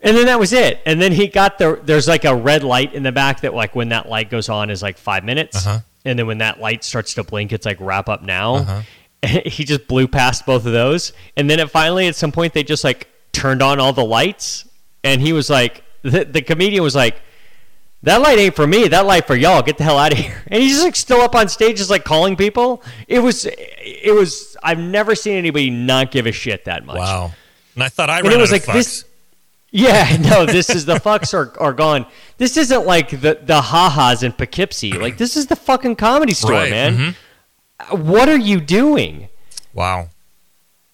And 0.00 0.16
then 0.16 0.26
that 0.26 0.38
was 0.38 0.52
it. 0.52 0.80
And 0.86 1.02
then 1.02 1.10
he 1.10 1.26
got 1.26 1.58
the 1.58 1.80
there's 1.82 2.06
like 2.06 2.24
a 2.24 2.34
red 2.34 2.62
light 2.62 2.94
in 2.94 3.02
the 3.02 3.10
back 3.10 3.40
that 3.40 3.52
like 3.52 3.74
when 3.74 3.88
that 3.88 4.08
light 4.08 4.30
goes 4.30 4.48
on 4.48 4.70
is 4.70 4.80
like 4.80 4.96
five 4.96 5.24
minutes. 5.24 5.66
Uh-huh. 5.66 5.80
And 6.04 6.16
then 6.16 6.28
when 6.28 6.38
that 6.38 6.60
light 6.60 6.84
starts 6.84 7.14
to 7.14 7.24
blink, 7.24 7.52
it's 7.52 7.66
like 7.66 7.78
wrap 7.80 8.08
up 8.08 8.22
now. 8.22 8.54
Uh-huh. 8.54 8.82
he 9.26 9.64
just 9.64 9.88
blew 9.88 10.06
past 10.06 10.46
both 10.46 10.64
of 10.64 10.72
those. 10.72 11.12
And 11.36 11.50
then 11.50 11.58
it 11.58 11.70
finally 11.70 12.06
at 12.06 12.14
some 12.14 12.30
point 12.30 12.54
they 12.54 12.62
just 12.62 12.84
like 12.84 13.08
turned 13.32 13.62
on 13.62 13.80
all 13.80 13.92
the 13.92 14.04
lights 14.04 14.64
and 15.02 15.20
he 15.20 15.32
was 15.32 15.50
like 15.50 15.82
the, 16.02 16.24
the 16.24 16.40
comedian 16.42 16.84
was 16.84 16.94
like 16.94 17.20
that 18.02 18.20
light 18.20 18.38
ain't 18.38 18.54
for 18.54 18.66
me. 18.66 18.88
That 18.88 19.06
light 19.06 19.26
for 19.26 19.34
y'all. 19.34 19.62
Get 19.62 19.78
the 19.78 19.84
hell 19.84 19.98
out 19.98 20.12
of 20.12 20.18
here. 20.18 20.42
And 20.46 20.62
he's 20.62 20.72
just 20.72 20.84
like 20.84 20.96
still 20.96 21.20
up 21.20 21.34
on 21.34 21.48
stage, 21.48 21.78
just 21.78 21.90
like 21.90 22.04
calling 22.04 22.36
people. 22.36 22.82
It 23.08 23.18
was, 23.18 23.46
it 23.46 24.14
was. 24.14 24.56
I've 24.62 24.78
never 24.78 25.14
seen 25.14 25.36
anybody 25.36 25.70
not 25.70 26.10
give 26.10 26.26
a 26.26 26.32
shit 26.32 26.64
that 26.66 26.84
much. 26.84 26.96
Wow. 26.96 27.32
And 27.74 27.82
I 27.82 27.88
thought 27.88 28.10
I 28.10 28.18
And 28.20 28.28
it 28.28 28.38
was 28.38 28.52
like 28.52 28.64
this. 28.64 29.04
Yeah, 29.70 30.16
no, 30.20 30.46
this 30.46 30.70
is 30.70 30.86
the 30.86 30.94
fucks 30.94 31.34
are, 31.34 31.52
are 31.60 31.72
gone. 31.72 32.06
This 32.38 32.56
isn't 32.56 32.86
like 32.86 33.10
the 33.10 33.38
the 33.42 33.60
ha-has 33.60 34.22
in 34.22 34.32
Poughkeepsie. 34.32 34.92
Like 34.92 35.18
this 35.18 35.36
is 35.36 35.46
the 35.46 35.56
fucking 35.56 35.96
comedy 35.96 36.34
store, 36.34 36.52
Right, 36.52 36.70
man. 36.70 36.96
Mm-hmm. 36.96 38.06
What 38.06 38.28
are 38.28 38.38
you 38.38 38.60
doing? 38.60 39.28
Wow. 39.74 40.08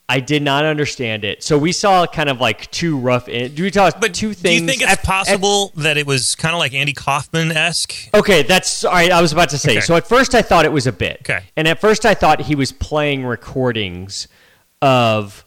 I 0.06 0.20
did 0.20 0.42
not 0.42 0.66
understand 0.66 1.24
it. 1.24 1.42
So 1.42 1.56
we 1.56 1.72
saw 1.72 2.06
kind 2.06 2.28
of 2.28 2.38
like 2.38 2.70
two 2.70 2.98
rough. 2.98 3.26
In, 3.26 3.54
do 3.54 3.62
we 3.62 3.70
talk 3.70 4.00
But 4.00 4.12
two 4.12 4.34
things? 4.34 4.60
do 4.60 4.64
you 4.64 4.68
think 4.68 4.82
it's 4.82 4.92
at- 4.92 4.98
at- 4.98 5.04
possible 5.04 5.72
that 5.76 5.96
it 5.96 6.06
was 6.06 6.34
kind 6.34 6.54
of 6.54 6.58
like 6.58 6.74
Andy 6.74 6.92
Kaufman 6.92 7.50
esque? 7.52 7.94
Okay, 8.12 8.42
that's 8.42 8.84
all 8.84 8.92
right. 8.92 9.10
I 9.10 9.22
was 9.22 9.32
about 9.32 9.48
to 9.50 9.58
say. 9.58 9.72
Okay. 9.72 9.80
So 9.80 9.96
at 9.96 10.06
first 10.06 10.34
I 10.34 10.42
thought 10.42 10.66
it 10.66 10.72
was 10.72 10.86
a 10.86 10.92
bit. 10.92 11.18
Okay. 11.22 11.44
And 11.56 11.66
at 11.66 11.80
first 11.80 12.04
I 12.04 12.12
thought 12.14 12.42
he 12.42 12.54
was 12.54 12.70
playing 12.70 13.24
recordings 13.24 14.28
of 14.82 15.44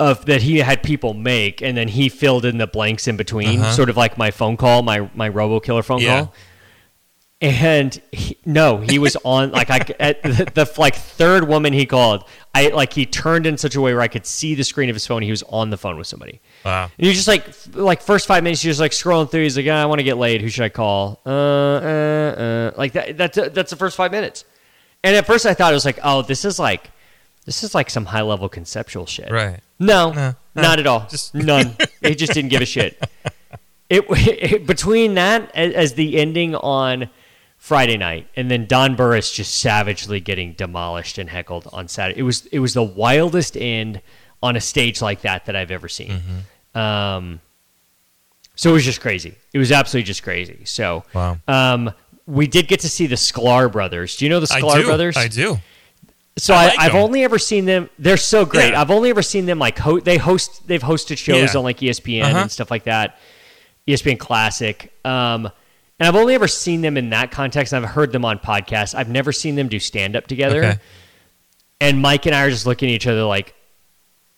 of 0.00 0.26
that 0.26 0.42
he 0.42 0.58
had 0.58 0.82
people 0.82 1.14
make, 1.14 1.62
and 1.62 1.76
then 1.76 1.86
he 1.86 2.08
filled 2.08 2.44
in 2.44 2.58
the 2.58 2.66
blanks 2.66 3.06
in 3.06 3.16
between, 3.16 3.60
Uh-huh. 3.60 3.72
sort 3.72 3.88
of 3.88 3.96
like 3.96 4.18
my 4.18 4.32
phone 4.32 4.56
call, 4.56 4.82
my 4.82 5.08
my 5.14 5.30
RoboKiller 5.30 5.84
phone 5.84 6.00
Yeah. 6.00 6.18
call. 6.22 6.34
And 7.40 8.00
he, 8.12 8.38
no, 8.46 8.78
he 8.78 8.98
was 8.98 9.16
on 9.24 9.50
like 9.50 9.68
I 9.68 9.78
at 10.00 10.22
the, 10.22 10.50
the 10.54 10.72
like 10.78 10.94
third 10.94 11.46
woman 11.46 11.72
he 11.72 11.84
called. 11.84 12.24
I 12.54 12.68
like 12.68 12.92
he 12.92 13.04
turned 13.04 13.46
in 13.46 13.58
such 13.58 13.74
a 13.74 13.80
way 13.80 13.92
where 13.92 14.00
I 14.02 14.08
could 14.08 14.24
see 14.24 14.54
the 14.54 14.64
screen 14.64 14.88
of 14.88 14.94
his 14.94 15.06
phone. 15.06 15.20
He 15.22 15.30
was 15.30 15.42
on 15.44 15.70
the 15.70 15.76
phone 15.76 15.98
with 15.98 16.06
somebody. 16.06 16.40
Wow. 16.64 16.84
And 16.96 17.04
you're 17.04 17.12
just 17.12 17.28
like, 17.28 17.44
like 17.74 18.00
first 18.00 18.26
five 18.28 18.44
minutes, 18.44 18.64
you're 18.64 18.70
just 18.70 18.80
like 18.80 18.92
scrolling 18.92 19.30
through. 19.30 19.42
He's 19.42 19.56
like, 19.56 19.66
"Ah, 19.68 19.82
I 19.82 19.86
want 19.86 19.98
to 19.98 20.04
get 20.04 20.16
laid. 20.16 20.40
Who 20.40 20.48
should 20.48 20.64
I 20.64 20.68
call? 20.68 21.20
Uh, 21.26 21.28
uh, 21.28 21.32
uh. 21.32 22.70
Like 22.78 22.92
that. 22.92 23.18
That's 23.18 23.36
that's 23.36 23.70
the 23.70 23.76
first 23.76 23.96
five 23.96 24.12
minutes. 24.12 24.44
And 25.02 25.14
at 25.16 25.26
first, 25.26 25.44
I 25.44 25.52
thought 25.52 25.72
it 25.72 25.74
was 25.76 25.84
like, 25.84 25.98
oh, 26.02 26.22
this 26.22 26.46
is 26.46 26.58
like, 26.58 26.90
this 27.44 27.62
is 27.62 27.74
like 27.74 27.90
some 27.90 28.06
high 28.06 28.22
level 28.22 28.48
conceptual 28.48 29.04
shit. 29.04 29.30
Right. 29.30 29.60
No, 29.78 30.12
No, 30.12 30.34
no, 30.54 30.62
not 30.62 30.78
at 30.78 30.86
all. 30.86 31.06
just- 31.10 31.34
None. 31.34 31.76
he 32.00 32.14
just 32.14 32.32
didn't 32.32 32.48
give 32.50 32.62
a 32.62 32.66
shit. 32.66 33.02
It, 33.90 34.06
it 34.08 34.66
between 34.66 35.14
that 35.14 35.54
as, 35.54 35.74
as 35.74 35.92
the 35.94 36.16
ending 36.16 36.54
on 36.54 37.10
Friday 37.64 37.96
night, 37.96 38.28
and 38.36 38.50
then 38.50 38.66
Don 38.66 38.94
Barris 38.94 39.32
just 39.32 39.58
savagely 39.58 40.20
getting 40.20 40.52
demolished 40.52 41.16
and 41.16 41.30
heckled 41.30 41.66
on 41.72 41.88
Saturday. 41.88 42.20
It 42.20 42.22
was 42.22 42.44
it 42.52 42.58
was 42.58 42.74
the 42.74 42.82
wildest 42.82 43.56
end 43.56 44.02
on 44.42 44.54
a 44.54 44.60
stage 44.60 45.00
like 45.00 45.22
that 45.22 45.46
that 45.46 45.56
I've 45.56 45.70
ever 45.70 45.88
seen. 45.88 46.10
Mm-hmm. 46.74 46.78
Um, 46.78 47.40
so 48.54 48.68
it 48.68 48.72
was 48.74 48.84
just 48.84 49.00
crazy. 49.00 49.34
It 49.54 49.58
was 49.58 49.72
absolutely 49.72 50.06
just 50.06 50.22
crazy. 50.22 50.60
So, 50.66 51.04
Wow. 51.14 51.38
um, 51.48 51.90
we 52.26 52.46
did 52.46 52.68
get 52.68 52.80
to 52.80 52.88
see 52.90 53.06
the 53.06 53.14
Sklar 53.16 53.72
brothers. 53.72 54.16
Do 54.16 54.26
you 54.26 54.28
know 54.28 54.40
the 54.40 54.52
I 54.54 54.60
Sklar 54.60 54.74
do. 54.80 54.84
brothers? 54.84 55.16
I 55.16 55.28
do. 55.28 55.58
So 56.36 56.52
I 56.52 56.64
I 56.64 56.66
like 56.66 56.92
them. 56.92 56.96
only 57.00 57.24
ever 57.24 57.38
seen 57.38 57.64
them. 57.64 57.88
They're 57.98 58.18
so 58.18 58.44
great. 58.44 58.72
Yeah. 58.72 58.80
I've 58.82 58.90
only 58.90 59.08
ever 59.08 59.22
seen 59.22 59.46
them 59.46 59.58
like 59.58 59.78
ho- 59.78 60.00
they 60.00 60.18
host. 60.18 60.66
They've 60.68 60.82
hosted 60.82 61.16
shows 61.16 61.54
Yeah. 61.54 61.58
on 61.58 61.64
like 61.64 61.78
ESPN 61.78 62.24
Uh-huh. 62.24 62.38
and 62.42 62.52
stuff 62.52 62.70
like 62.70 62.84
that. 62.84 63.18
ESPN 63.88 64.18
Classic. 64.18 64.92
Um, 65.04 65.50
and 66.00 66.08
I've 66.08 66.16
only 66.16 66.34
ever 66.34 66.48
seen 66.48 66.80
them 66.80 66.96
in 66.96 67.10
that 67.10 67.30
context. 67.30 67.72
I've 67.72 67.84
heard 67.84 68.12
them 68.12 68.24
on 68.24 68.38
podcasts. 68.38 68.94
I've 68.94 69.08
never 69.08 69.32
seen 69.32 69.54
them 69.54 69.68
do 69.68 69.78
stand 69.78 70.16
up 70.16 70.26
together. 70.26 70.64
Okay. 70.64 70.78
And 71.80 72.00
Mike 72.02 72.26
and 72.26 72.34
I 72.34 72.44
are 72.44 72.50
just 72.50 72.66
looking 72.66 72.88
at 72.88 72.92
each 72.94 73.06
other 73.06 73.24
like 73.24 73.54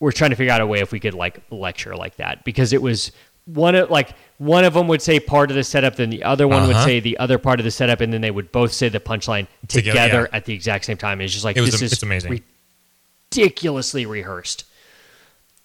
we're 0.01 0.13
trying 0.13 0.31
to 0.31 0.37
figure 0.37 0.53
out 0.53 0.61
a 0.61 0.67
way 0.67 0.81
if 0.81 0.93
we 0.93 1.01
could 1.01 1.15
like 1.15 1.43
lecture 1.51 1.97
like 1.97 2.17
that 2.17 2.45
because 2.45 2.73
it 2.75 2.83
was 2.83 3.13
one 3.47 3.75
of 3.75 3.91
like 3.91 4.11
one 4.39 4.65
of 4.65 4.75
them 4.75 4.89
would 4.89 5.01
say 5.01 5.19
part 5.21 5.51
of 5.51 5.57
the 5.57 5.65
setup, 5.65 5.97
then 5.97 6.11
the 6.11 6.25
other 6.25 6.47
one 6.49 6.67
would 6.67 6.77
Uh-huh. 6.77 6.85
say 6.85 7.01
the 7.01 7.17
other 7.19 7.39
part 7.39 7.61
of 7.61 7.65
the 7.65 7.71
setup, 7.71 8.01
and 8.01 8.13
then 8.13 8.21
they 8.21 8.31
would 8.31 8.51
both 8.53 8.73
say 8.73 8.89
the 8.91 9.01
punchline 9.01 9.47
Together, 9.69 9.93
together, 9.93 10.29
yeah. 10.31 10.37
at 10.37 10.45
the 10.45 10.53
exact 10.53 10.85
same 10.85 10.97
time. 10.99 11.21
It's 11.21 11.33
just 11.33 11.45
like 11.45 11.57
It 11.57 11.61
was 11.63 11.79
this 11.81 11.93
is 11.93 12.03
amazing. 12.03 12.43
ridiculously 13.31 14.05
rehearsed. 14.07 14.65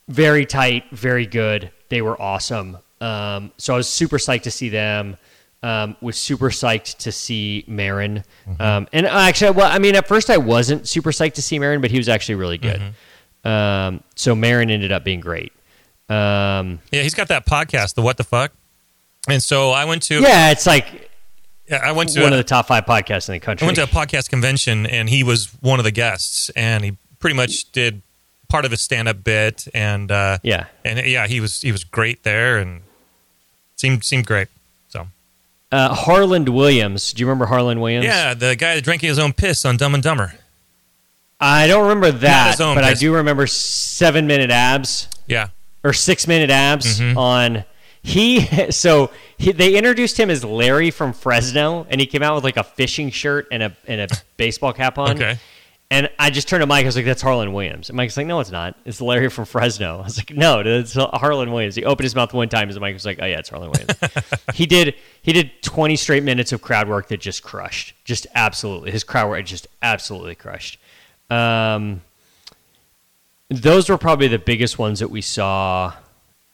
Very 0.08 0.46
tight, 0.46 0.86
very 0.92 1.26
good. 1.26 1.72
They 1.90 2.02
were 2.02 2.22
awesome. 2.22 2.78
Um, 3.02 3.52
so 3.58 3.74
I 3.74 3.78
was 3.78 3.90
super 3.90 4.18
psyched 4.18 4.44
to 4.44 4.52
see 4.52 4.70
them. 4.70 5.18
Um, 5.64 5.96
was 6.02 6.18
super 6.18 6.50
psyched 6.50 6.98
to 7.00 7.12
see 7.12 7.64
Maron. 7.68 8.24
Mm-hmm. 8.48 8.62
Um, 8.62 8.88
and 8.92 9.06
actually, 9.06 9.52
well, 9.52 9.72
I 9.72 9.78
mean, 9.78 9.96
at 9.96 10.08
first 10.08 10.32
I 10.32 10.38
wasn't 10.38 10.88
super 10.88 11.12
psyched 11.12 11.34
to 11.34 11.42
see 11.44 11.60
Maron, 11.60 11.82
but 11.82 11.92
he 11.92 11.98
was 11.98 12.10
actually 12.10 12.36
really 12.36 12.58
good. 12.58 12.82
Mm-hmm. 12.82 13.48
Um, 13.48 14.04
so 14.16 14.34
Maron 14.34 14.72
ended 14.72 14.92
up 14.92 15.04
being 15.04 15.20
great. 15.20 15.54
Um, 16.10 16.80
Yeah, 16.92 17.04
he's 17.04 17.14
got 17.14 17.28
that 17.28 17.46
podcast, 17.46 17.94
the 17.94 18.02
What 18.02 18.18
the 18.18 18.24
Fuck. 18.24 18.54
And 19.30 19.42
so 19.42 19.70
I 19.70 19.86
went 19.86 20.04
to 20.04 20.20
yeah, 20.20 20.52
it's 20.52 20.66
like 20.66 21.12
yeah, 21.70 21.80
I 21.84 21.92
went 21.92 22.10
to 22.14 22.22
one 22.22 22.34
a- 22.34 22.36
of 22.36 22.40
the 22.40 22.44
top 22.44 22.68
five 22.68 22.86
podcasts 22.86 23.30
in 23.30 23.34
the 23.34 23.40
country. 23.40 23.66
I 23.66 23.68
went 23.68 23.78
to 23.78 23.84
a 23.84 23.88
podcast 23.88 24.30
convention 24.30 24.86
and 24.88 25.10
he 25.10 25.24
was 25.24 25.48
one 25.62 25.80
of 25.80 25.86
the 25.86 25.92
guests 25.92 26.50
and 26.56 26.84
he 26.84 26.98
pretty 27.20 27.36
much 27.36 27.72
did 27.72 28.02
part 28.50 28.66
of 28.66 28.72
his 28.72 28.82
stand 28.82 29.08
up 29.08 29.24
bit 29.24 29.68
and 29.74 30.12
uh 30.12 30.40
yeah. 30.44 30.66
and 30.84 31.06
yeah, 31.06 31.28
he 31.28 31.40
was 31.40 31.62
he 31.62 31.72
was 31.72 31.84
great 31.84 32.24
there 32.24 32.58
and 32.58 32.82
seemed 33.76 34.04
seemed 34.04 34.26
great. 34.26 34.48
Uh, 35.72 35.94
Harland 35.94 36.50
Williams. 36.50 37.14
Do 37.14 37.22
you 37.22 37.28
remember 37.28 37.46
Harland 37.46 37.82
Williams? 37.82 38.06
yeah, 38.06 38.34
the 38.34 38.56
guy 38.56 38.76
that 38.76 38.84
drank 38.84 39.02
his 39.02 39.18
own 39.20 39.32
piss 39.34 39.64
on 39.66 39.78
Dumb 39.78 39.94
and 39.94 40.04
Dumber. 40.04 40.34
I 41.40 41.68
don't 41.68 41.84
remember 41.84 42.12
that, 42.20 42.56
but 42.58 42.84
I 42.84 42.94
do 42.94 43.16
remember 43.16 43.48
seven 43.48 44.28
minute 44.28 44.52
abs. 44.52 45.08
Yeah. 45.28 45.48
or 45.84 45.94
six 45.94 46.28
minute 46.28 46.50
abs 46.50 47.00
Mm-hmm. 47.00 47.18
on 47.18 47.64
he 48.04 48.42
so 48.72 49.12
he, 49.38 49.52
they 49.52 49.76
introduced 49.76 50.20
him 50.20 50.30
as 50.30 50.44
Larry 50.44 50.92
from 50.92 51.14
Fresno 51.14 51.86
and 51.90 52.02
he 52.02 52.08
came 52.08 52.22
out 52.22 52.36
with 52.36 52.44
like 52.44 52.58
a 52.58 52.64
fishing 52.64 53.10
shirt 53.12 53.48
and 53.52 53.64
a 53.64 53.76
and 53.88 54.02
a 54.02 54.08
baseball 54.38 54.74
cap 54.74 54.98
on. 54.98 55.12
Okay. 55.16 55.38
And 55.92 56.10
I 56.18 56.30
just 56.30 56.48
turned 56.48 56.62
to 56.62 56.68
Mike. 56.68 56.86
I 56.86 56.88
was 56.88 56.96
like, 56.96 57.04
"That's 57.04 57.22
Harland 57.22 57.54
Williams." 57.54 57.90
And 57.90 57.98
Mike's 57.98 58.16
like, 58.16 58.26
"No, 58.26 58.40
it's 58.40 58.50
not. 58.50 58.78
It's 58.86 59.02
Larry 59.02 59.30
from 59.30 59.44
Fresno." 59.44 60.00
I 60.00 60.04
was 60.04 60.18
like, 60.18 60.32
"No, 60.32 60.62
it's 60.66 60.94
Harland 60.94 61.52
Williams." 61.52 61.76
He 61.76 61.84
opened 61.84 62.06
his 62.06 62.16
mouth 62.16 62.34
one 62.34 62.48
time, 62.48 62.70
and 62.70 62.80
Mike 62.80 62.94
was 62.94 63.06
like, 63.06 63.20
"Oh 63.22 63.26
yeah, 63.26 63.40
it's 63.40 63.50
Harland 63.50 63.76
Williams." 63.76 64.14
he 64.54 64.66
did 64.66 64.96
he 65.22 65.34
did 65.34 65.52
twenty 65.62 65.98
straight 65.98 66.24
minutes 66.24 66.54
of 66.54 66.62
crowd 66.62 66.88
work 66.88 67.10
that 67.10 67.20
just 67.20 67.44
crushed, 67.44 67.94
just 68.06 68.26
absolutely. 68.36 68.92
His 68.92 69.04
crowd 69.04 69.30
work 69.30 69.44
just 69.44 69.68
absolutely 69.82 70.36
crushed. 70.36 70.80
Um, 71.30 72.02
those 73.50 73.90
were 73.90 73.98
probably 73.98 74.30
the 74.30 74.40
biggest 74.40 74.80
ones 74.80 75.00
that 75.00 75.12
we 75.12 75.22
saw. 75.22 75.94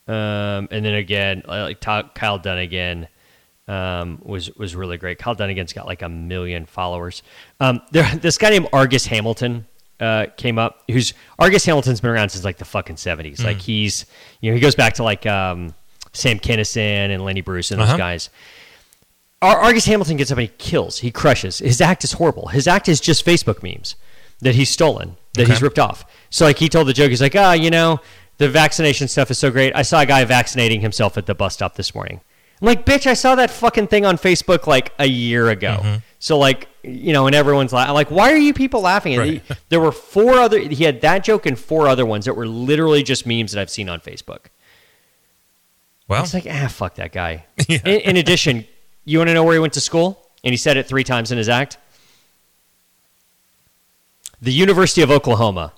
Um, 0.08 0.67
and 0.72 0.84
then 0.84 0.96
again, 0.96 1.44
like 1.48 1.79
Kyle 1.79 2.10
Dunn 2.15 2.41
Dunnigan 2.41 3.08
um, 3.68 4.20
was 4.24 4.50
was 4.56 4.76
really 4.76 4.98
great. 4.98 5.18
Kyle 5.20 5.36
Dunnigan's 5.36 5.74
got 5.74 5.86
like 5.86 6.02
a 6.02 6.10
million 6.10 6.66
followers. 6.66 7.24
Um, 7.60 7.82
there, 7.92 8.10
this 8.22 8.38
guy 8.38 8.50
named 8.52 8.68
Argus 8.74 9.06
Hamilton 9.06 9.66
uh, 10.00 10.28
came 10.38 10.58
up. 10.58 10.84
Who's 10.90 11.14
Argus 11.40 11.66
Hamilton's 11.66 12.02
been 12.02 12.12
around 12.12 12.30
since 12.30 12.46
like 12.46 12.58
the 12.58 12.66
fucking 12.66 12.98
seventies. 12.98 13.44
Like 13.44 13.60
he's 13.60 14.06
you 14.42 14.52
know 14.52 14.56
he 14.56 14.62
goes 14.62 14.76
back 14.76 14.94
to 14.96 15.04
like 15.04 15.26
um, 15.26 15.74
Sam 16.14 16.40
Kinison 16.40 16.78
and 17.14 17.24
Lenny 17.24 17.42
Bruce 17.42 17.72
and 17.72 17.80
those 17.82 17.90
Uh-huh. 17.90 17.98
guys. 17.98 18.30
Ar- 19.42 19.60
Argus 19.60 19.86
Hamilton 19.86 20.18
gets 20.18 20.32
up 20.32 20.38
and 20.40 20.48
he 20.48 20.54
kills. 20.58 21.00
He 21.00 21.12
crushes. 21.12 21.60
His 21.60 21.80
act 21.82 22.04
is 22.04 22.14
horrible. 22.14 22.48
His 22.48 22.68
act 22.68 22.90
is 22.90 23.00
just 23.00 23.26
Facebook 23.26 23.62
memes 23.62 23.96
that 24.42 24.56
he's 24.56 24.70
stolen, 24.70 25.16
that 25.34 25.44
Okay. 25.44 25.52
he's 25.52 25.62
ripped 25.62 25.78
off. 25.80 26.06
So 26.30 26.46
like 26.46 26.58
he 26.58 26.70
told 26.70 26.88
the 26.88 26.94
joke, 26.94 27.10
he's 27.10 27.22
like, 27.22 27.36
ah, 27.36 27.54
you 27.54 27.70
know, 27.70 28.00
the 28.38 28.50
vaccination 28.50 29.08
stuff 29.08 29.30
is 29.32 29.38
so 29.38 29.52
great. 29.52 29.76
I 29.76 29.82
saw 29.84 30.02
a 30.02 30.06
guy 30.06 30.24
vaccinating 30.26 30.82
himself 30.82 31.18
at 31.18 31.26
the 31.28 31.36
bus 31.36 31.54
stop 31.56 31.76
this 31.76 31.94
morning. 31.94 32.22
I'm 32.62 32.66
like, 32.66 32.86
bitch, 32.86 33.06
I 33.06 33.14
saw 33.14 33.36
that 33.36 33.52
fucking 33.52 33.88
thing 33.88 34.06
on 34.06 34.18
Facebook 34.18 34.66
like 34.66 34.92
a 34.98 35.06
year 35.06 35.50
ago. 35.50 35.80
Mm-hmm. 35.82 35.96
So 36.20 36.40
like, 36.40 36.68
you 36.84 37.14
know, 37.14 37.28
and 37.28 37.36
everyone's 37.36 37.72
la- 37.72 37.92
like, 37.92 38.10
why 38.10 38.32
are 38.32 38.38
you 38.38 38.54
people 38.54 38.82
laughing? 38.82 39.14
And 39.14 39.20
Right. 39.22 39.42
he- 39.48 39.56
there 39.70 39.80
were 39.80 39.92
four 39.92 40.34
other. 40.40 40.58
He 40.60 40.84
had 40.84 41.02
that 41.02 41.24
joke 41.24 41.46
and 41.46 41.58
four 41.60 41.88
other 41.88 42.06
ones 42.06 42.26
that 42.26 42.34
were 42.36 42.48
literally 42.48 43.04
just 43.04 43.28
memes 43.28 43.52
that 43.52 43.62
I've 43.62 43.70
seen 43.70 43.90
on 43.90 44.00
Facebook. 44.00 44.46
Well, 46.08 46.24
It's 46.24 46.34
like, 46.34 46.48
ah, 46.50 46.68
fuck 46.68 46.96
that 46.96 47.12
guy. 47.12 47.46
Yeah. 47.68 47.80
In, 47.86 48.02
in 48.02 48.18
addition, 48.18 48.66
you 49.06 49.18
want 49.20 49.28
to 49.30 49.34
know 49.34 49.44
where 49.44 49.54
he 49.54 49.60
went 49.60 49.74
to 49.74 49.82
school? 49.82 50.30
And 50.44 50.54
he 50.54 50.58
said 50.58 50.78
it 50.78 50.88
three 50.88 51.04
times 51.04 51.32
in 51.32 51.38
his 51.38 51.50
act. 51.50 51.78
The 54.42 54.54
University 54.54 55.02
of 55.02 55.12
Oklahoma. 55.12 55.74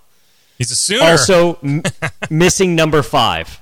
he's 0.57 0.71
a 0.71 0.75
sooner. 0.75 1.03
Also 1.03 1.55
m- 1.63 1.83
missing 2.29 2.75
number 2.75 3.01
five. 3.01 3.62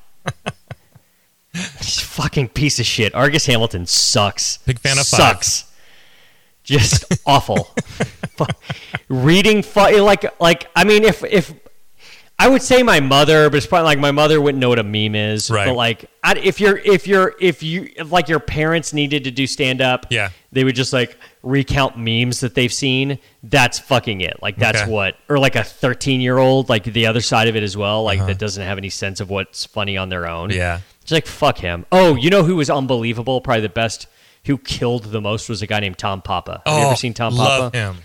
Fucking 1.57 2.49
piece 2.49 2.79
of 2.79 2.85
shit. 2.85 3.13
Argus 3.15 3.45
Hamilton 3.45 3.85
sucks. 3.85 4.57
Big 4.59 4.79
fan 4.79 4.97
of 4.99 5.05
five. 5.07 5.19
sucks. 5.43 5.63
Just 6.63 7.05
awful. 7.25 7.73
Reading 9.09 9.61
fu- 9.61 10.01
like 10.01 10.39
like 10.41 10.69
I 10.75 10.83
mean 10.83 11.03
if 11.03 11.23
if 11.23 11.53
I 12.39 12.47
would 12.49 12.61
say 12.61 12.83
my 12.83 12.99
mother, 12.99 13.49
but 13.49 13.57
it's 13.57 13.65
probably 13.65 13.85
like 13.85 13.97
my 13.99 14.11
mother 14.11 14.39
wouldn't 14.39 14.59
know 14.61 14.69
what 14.69 14.77
a 14.77 14.83
meme 14.83 15.15
is. 15.15 15.49
Right. 15.49 15.65
But 15.65 15.73
like, 15.75 16.05
I, 16.23 16.35
if 16.35 16.59
you're 16.59 16.77
if 16.77 17.07
you're 17.07 17.33
if 17.39 17.63
you 17.63 17.89
if 17.95 18.11
like 18.11 18.27
your 18.29 18.39
parents 18.39 18.93
needed 18.93 19.23
to 19.23 19.31
do 19.31 19.47
stand 19.47 19.81
up, 19.81 20.05
Yeah. 20.11 20.29
they 20.51 20.63
would 20.63 20.75
just 20.75 20.93
like 20.93 21.17
recount 21.41 21.97
memes 21.97 22.41
that 22.41 22.53
they've 22.53 22.71
seen. 22.71 23.17
That's 23.41 23.79
fucking 23.79 24.21
it. 24.21 24.37
Like 24.39 24.57
that's 24.57 24.81
Okay. 24.83 24.91
what, 24.91 25.15
or 25.29 25.39
like 25.39 25.55
a 25.55 25.63
13 25.63 26.21
year 26.21 26.37
old, 26.37 26.69
like 26.69 26.83
the 26.83 27.07
other 27.07 27.21
side 27.21 27.47
of 27.47 27.55
it 27.55 27.63
as 27.63 27.75
well, 27.75 28.03
like 28.03 28.19
Uh-huh. 28.19 28.27
that 28.27 28.37
doesn't 28.37 28.63
have 28.63 28.77
any 28.77 28.89
sense 28.89 29.19
of 29.19 29.31
what's 29.31 29.65
funny 29.65 29.97
on 29.97 30.09
their 30.09 30.27
own. 30.27 30.51
Yeah. 30.51 30.81
It's 31.07 31.11
like 31.13 31.25
fuck 31.25 31.57
him. 31.59 31.85
Oh, 31.89 32.15
you 32.15 32.29
know 32.29 32.43
who 32.43 32.57
was 32.57 32.69
unbelievable? 32.69 33.39
Probably 33.39 33.61
the 33.61 33.69
best. 33.69 34.07
Who 34.43 34.57
killed 34.57 35.05
the 35.05 35.21
most 35.21 35.47
was 35.47 35.61
a 35.61 35.67
guy 35.67 35.79
named 35.79 35.97
Tom 35.97 36.21
Papa. 36.21 36.61
Have 36.65 36.75
oh, 36.75 36.79
you 36.81 36.85
ever 36.87 36.95
seen 36.97 37.13
Tom 37.13 37.33
Papa? 37.33 37.63
love 37.63 37.73
him. 37.73 37.95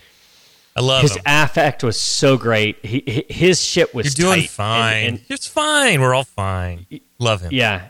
I 0.76 0.82
love 0.82 1.02
His 1.02 1.16
him. 1.16 1.23
affect 1.26 1.82
was 1.82 2.00
so 2.00 2.37
great. 2.37 2.85
He, 2.87 3.26
his 3.28 3.61
shit 3.61 3.92
was 3.92 4.16
You're 4.16 4.35
doing 4.35 4.47
fine. 4.47 5.04
And- 5.04 5.16
and- 5.18 5.26
it's 5.28 5.49
fine. 5.49 6.00
We're 6.00 6.14
all 6.14 6.23
fine. 6.23 6.87
Love 7.18 7.40
him. 7.40 7.50
yeah, 7.52 7.88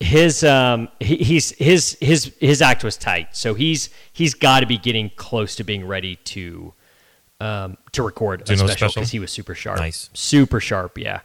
his 0.00 0.42
um 0.42 0.88
he, 1.00 1.16
he's 1.16 1.50
his 1.50 1.98
his 2.00 2.32
his 2.40 2.62
act 2.62 2.82
was 2.82 2.96
tight. 2.96 3.36
So 3.36 3.52
he's 3.52 3.90
he's 4.10 4.32
got 4.32 4.60
to 4.60 4.66
be 4.66 4.78
getting 4.78 5.10
close 5.16 5.54
to 5.56 5.64
being 5.64 5.86
ready 5.86 6.16
to 6.16 6.72
um 7.40 7.76
to 7.92 8.02
record 8.02 8.40
a 8.40 8.46
special 8.46 8.68
special? 8.68 8.88
because 8.94 9.10
he 9.10 9.18
was 9.18 9.30
super 9.30 9.54
sharp. 9.54 9.80
Nice. 9.80 10.08
super 10.14 10.60
sharp. 10.60 10.96
Yeah. 10.96 11.20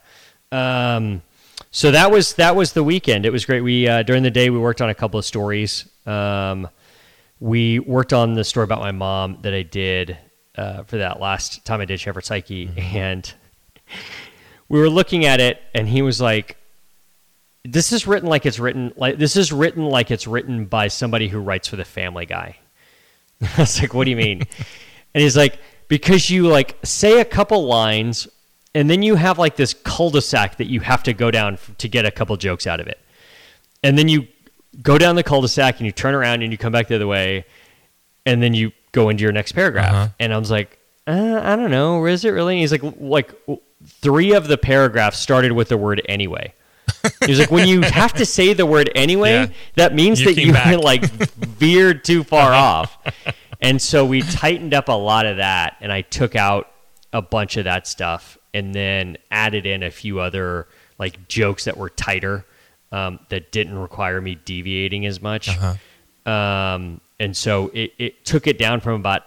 Um, 0.51 1.21
so 1.71 1.91
that 1.91 2.11
was 2.11 2.33
that 2.35 2.55
was 2.55 2.73
the 2.73 2.83
weekend. 2.83 3.25
It 3.25 3.31
was 3.31 3.45
great. 3.45 3.61
We 3.61 3.87
uh, 3.87 4.03
during 4.03 4.23
the 4.23 4.31
day 4.31 4.49
we 4.49 4.57
worked 4.59 4.81
on 4.81 4.89
a 4.89 4.95
couple 4.95 5.17
of 5.17 5.25
stories. 5.25 5.85
Um, 6.05 6.67
we 7.39 7.79
worked 7.79 8.13
on 8.13 8.33
the 8.33 8.43
story 8.43 8.65
about 8.65 8.79
my 8.79 8.91
mom 8.91 9.39
that 9.41 9.53
I 9.53 9.63
did 9.63 10.17
uh, 10.55 10.83
for 10.83 10.97
that 10.97 11.19
last 11.19 11.65
time 11.65 11.81
I 11.81 11.85
did 11.85 11.99
Shepherd 11.99 12.25
Psyche, 12.25 12.67
Mm-hmm. 12.67 12.97
and 12.97 13.33
we 14.69 14.79
were 14.79 14.89
looking 14.89 15.25
at 15.25 15.39
it, 15.41 15.61
and 15.73 15.87
he 15.87 16.01
was 16.01 16.21
like, 16.21 16.57
"This 17.63 17.91
is 17.91 18.05
written 18.07 18.29
like 18.29 18.45
it's 18.45 18.59
written 18.59 18.93
like 18.95 19.17
this 19.17 19.35
is 19.35 19.51
written 19.51 19.85
like 19.85 20.11
it's 20.11 20.27
written 20.27 20.65
by 20.65 20.87
somebody 20.87 21.27
who 21.27 21.39
writes 21.39 21.67
for 21.67 21.75
the 21.77 21.85
Family 21.85 22.25
Guy." 22.25 22.57
I 23.41 23.61
was 23.61 23.81
like, 23.81 23.93
"What 23.93 24.05
do 24.05 24.11
you 24.11 24.17
mean?" 24.17 24.41
and 25.13 25.21
he's 25.23 25.35
like, 25.37 25.59
"Because 25.87 26.29
you 26.29 26.47
like 26.47 26.77
say 26.83 27.19
a 27.21 27.25
couple 27.25 27.65
lines, 27.65 28.27
and 28.75 28.89
then 28.89 29.03
you 29.03 29.15
have 29.15 29.37
like 29.39 29.55
this 29.55 29.73
cul-de-sac 29.73 30.57
that 30.57 30.67
you 30.67 30.79
have 30.81 31.03
to 31.03 31.13
go 31.13 31.31
down 31.31 31.53
f- 31.53 31.71
to 31.79 31.87
get 31.87 32.05
a 32.05 32.11
couple 32.11 32.35
jokes 32.37 32.65
out 32.67 32.79
of 32.79 32.87
it, 32.87 32.99
and 33.83 33.97
then 33.97 34.07
you 34.07 34.27
go 34.81 34.97
down 34.97 35.15
the 35.15 35.23
cul-de-sac 35.23 35.77
and 35.79 35.85
you 35.85 35.91
turn 35.91 36.13
around 36.13 36.41
and 36.43 36.51
you 36.51 36.57
come 36.57 36.71
back 36.71 36.87
the 36.87 36.95
other 36.95 37.07
way, 37.07 37.45
and 38.25 38.41
then 38.41 38.53
you 38.53 38.71
go 38.91 39.09
into 39.09 39.23
your 39.23 39.31
next 39.33 39.51
paragraph." 39.53 39.93
Uh-huh. 39.93 40.07
And 40.19 40.33
I 40.33 40.37
was 40.37 40.51
like, 40.51 40.77
uh, 41.07 41.41
"I 41.43 41.55
don't 41.55 41.71
know, 41.71 42.05
is 42.05 42.23
it 42.25 42.29
really?" 42.29 42.55
And 42.55 42.59
he's 42.61 42.71
like, 42.71 42.83
"Like." 42.99 43.33
Three 43.83 44.33
of 44.35 44.47
the 44.47 44.59
paragraphs 44.59 45.17
started 45.17 45.53
with 45.53 45.69
the 45.69 45.77
word 45.77 46.03
anyway. 46.07 46.53
He 47.25 47.31
was 47.31 47.39
like, 47.39 47.49
when 47.49 47.67
you 47.67 47.81
have 47.99 48.13
to 48.13 48.27
say 48.27 48.53
the 48.53 48.63
word 48.67 48.91
anyway, 48.93 49.31
Yeah. 49.31 49.47
that 49.73 49.95
means 49.95 50.19
You 50.21 50.35
that 50.35 50.39
you 50.39 50.53
back. 50.53 50.77
like 50.83 51.03
veered 51.09 52.03
too 52.03 52.23
far 52.23 52.53
off. 52.53 52.95
And 53.59 53.81
so 53.81 54.05
we 54.05 54.21
tightened 54.21 54.75
up 54.75 54.87
a 54.87 54.91
lot 54.91 55.25
of 55.25 55.37
that, 55.37 55.77
and 55.81 55.91
I 55.91 56.01
took 56.01 56.35
out 56.35 56.69
a 57.11 57.23
bunch 57.23 57.57
of 57.57 57.63
that 57.63 57.87
stuff, 57.87 58.37
and 58.53 58.73
then 58.73 59.17
added 59.29 59.65
in 59.65 59.83
a 59.83 59.91
few 59.91 60.19
other 60.19 60.67
like 60.99 61.27
jokes 61.27 61.65
that 61.65 61.77
were 61.77 61.89
tighter 61.89 62.45
um, 62.91 63.19
that 63.29 63.51
didn't 63.51 63.77
require 63.77 64.19
me 64.21 64.35
deviating 64.45 65.05
as 65.05 65.21
much. 65.21 65.49
Uh-huh. 65.49 66.31
Um, 66.31 67.01
and 67.19 67.35
so 67.35 67.69
it, 67.73 67.93
it 67.97 68.25
took 68.25 68.47
it 68.47 68.57
down 68.57 68.81
from 68.81 68.99
about 68.99 69.23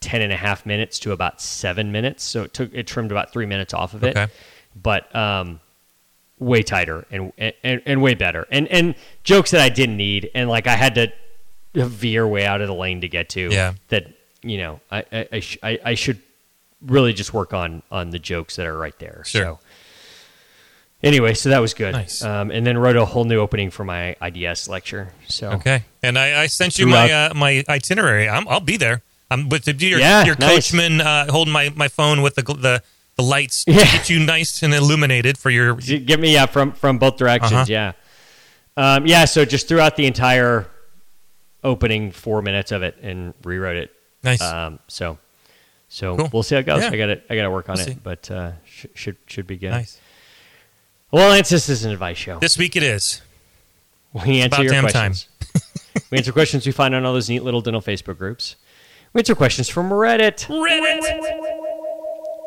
10 0.00 0.22
and 0.22 0.32
a 0.32 0.36
half 0.36 0.64
minutes 0.66 0.98
to 1.00 1.12
about 1.12 1.40
seven 1.40 1.90
minutes. 1.92 2.22
So 2.24 2.44
it 2.44 2.54
took, 2.54 2.72
it 2.72 2.86
trimmed 2.86 3.10
about 3.10 3.32
three 3.32 3.46
minutes 3.46 3.74
off 3.74 3.94
of 3.94 4.04
it, 4.04 4.16
Okay. 4.16 4.32
but, 4.80 5.14
um, 5.14 5.60
way 6.38 6.62
tighter 6.62 7.04
and, 7.10 7.32
and, 7.62 7.82
and 7.84 8.00
way 8.00 8.14
better. 8.14 8.46
And, 8.50 8.66
and 8.68 8.94
jokes 9.24 9.50
that 9.50 9.60
I 9.60 9.68
didn't 9.68 9.96
need. 9.98 10.30
And 10.34 10.48
like 10.48 10.66
I 10.66 10.74
had 10.76 10.94
to 10.94 11.12
veer 11.74 12.26
way 12.26 12.46
out 12.46 12.60
of 12.62 12.68
the 12.68 12.74
lane 12.74 13.02
to 13.02 13.08
get 13.08 13.28
to 13.30 13.48
Yeah. 13.50 13.74
that, 13.88 14.06
you 14.42 14.56
know, 14.58 14.80
I, 14.90 15.04
I, 15.12 15.28
I, 15.32 15.40
sh- 15.40 15.58
I, 15.62 15.78
I 15.84 15.94
should 15.94 16.20
really 16.84 17.12
just 17.12 17.32
work 17.34 17.52
on, 17.52 17.82
on 17.90 18.10
the 18.10 18.18
jokes 18.18 18.56
that 18.56 18.66
are 18.66 18.76
right 18.76 18.98
there. 18.98 19.22
Sure. 19.26 19.42
So 19.42 19.58
anyway, 21.02 21.34
so 21.34 21.48
that 21.50 21.58
was 21.60 21.74
good. 21.74 21.92
Nice. 21.92 22.22
Um, 22.22 22.50
and 22.50 22.66
then 22.66 22.78
wrote 22.78 22.96
a 22.96 23.04
whole 23.04 23.24
new 23.24 23.38
opening 23.38 23.70
for 23.70 23.84
my 23.84 24.16
IDS 24.22 24.68
lecture. 24.68 25.12
So 25.28 25.50
Okay. 25.52 25.84
And 26.02 26.18
I, 26.18 26.42
I 26.42 26.46
sent 26.46 26.78
you 26.78 26.86
my 26.86 27.10
uh, 27.10 27.34
my 27.34 27.64
itinerary. 27.68 28.28
I'm, 28.28 28.48
I'll 28.48 28.60
be 28.60 28.76
there. 28.76 29.02
I'm 29.30 29.48
with 29.48 29.64
the, 29.64 29.72
your, 29.74 30.00
Yeah, 30.00 30.24
your 30.24 30.34
nice. 30.36 30.70
coachman 30.70 31.00
uh, 31.00 31.30
holding 31.30 31.52
my, 31.52 31.68
my 31.76 31.88
phone 31.88 32.22
with 32.22 32.34
the 32.34 32.42
the, 32.42 32.82
the 33.16 33.22
lights 33.22 33.64
to 33.64 33.72
Yeah. 33.72 33.84
get 33.84 34.10
you 34.10 34.18
nice 34.18 34.62
and 34.62 34.74
illuminated 34.74 35.38
for 35.38 35.50
your. 35.50 35.74
Get 35.76 36.18
me 36.18 36.32
yeah 36.32 36.46
from 36.46 36.72
from 36.72 36.98
both 36.98 37.16
directions. 37.16 37.52
Uh-huh. 37.52 37.66
Yeah, 37.68 37.92
um, 38.76 39.06
yeah. 39.06 39.26
So 39.26 39.44
just 39.44 39.68
throughout 39.68 39.96
the 39.96 40.06
entire 40.06 40.66
opening 41.62 42.10
four 42.10 42.40
minutes 42.42 42.72
of 42.72 42.82
it 42.82 42.96
and 43.02 43.34
rewrote 43.44 43.76
it. 43.76 43.92
Nice. 44.24 44.40
Um, 44.42 44.78
so 44.88 45.18
so 45.92 46.16
Cool. 46.16 46.30
we'll 46.32 46.42
see 46.42 46.54
how 46.54 46.60
it 46.60 46.66
goes. 46.66 46.82
Yeah. 46.82 46.90
I 46.90 46.96
got 46.96 47.06
to 47.06 47.20
I 47.28 47.36
got 47.36 47.42
to 47.42 47.50
work 47.50 47.68
on 47.68 47.74
We'll 47.76 47.84
see. 47.84 47.90
it, 47.92 48.02
but 48.02 48.30
uh, 48.30 48.52
sh- 48.64 48.86
should 48.94 49.16
should 49.26 49.46
be 49.46 49.56
good. 49.58 49.70
nice. 49.72 50.00
Well, 51.10 51.28
Lance, 51.30 51.48
this 51.50 51.68
is 51.68 51.84
an 51.84 51.90
advice 51.90 52.16
show. 52.16 52.38
This 52.38 52.56
week 52.56 52.76
it 52.76 52.82
is. 52.84 53.20
We 54.24 54.40
answer 54.40 54.62
your 54.62 54.80
questions. 54.80 55.28
we 56.10 56.18
answer 56.18 56.32
questions 56.32 56.64
we 56.64 56.72
find 56.72 56.94
on 56.94 57.04
all 57.04 57.12
those 57.12 57.28
neat 57.28 57.42
little 57.42 57.60
dental 57.60 57.80
Facebook 57.82 58.16
groups. 58.16 58.56
We 59.12 59.18
answer 59.20 59.34
questions 59.34 59.68
from 59.68 59.90
Reddit. 59.90 60.46
Reddit. 60.46 61.50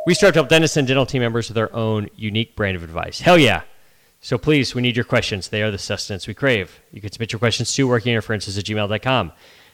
We 0.06 0.14
strive 0.14 0.34
to 0.34 0.40
help 0.40 0.50
dentists 0.50 0.78
and 0.78 0.88
dental 0.88 1.06
team 1.06 1.22
members 1.22 1.50
with 1.50 1.56
their 1.56 1.74
own 1.76 2.10
unique 2.16 2.56
brand 2.56 2.76
of 2.78 2.84
advice. 2.84 3.20
Hell 3.20 3.38
yeah. 3.38 3.64
So 4.22 4.38
please, 4.38 4.74
we 4.74 4.82
need 4.82 4.96
your 4.96 5.04
questions. 5.06 5.50
They 5.50 5.62
are 5.62 5.72
the 5.72 5.78
sustenance 5.78 6.28
we 6.28 6.34
crave. 6.34 6.80
You 6.94 7.02
can 7.02 7.12
submit 7.12 7.34
your 7.34 7.40
questions 7.40 7.74
to 7.76 7.88
workinginterferences 7.88 8.58
at 8.58 8.64
gmail.com. 8.66 9.32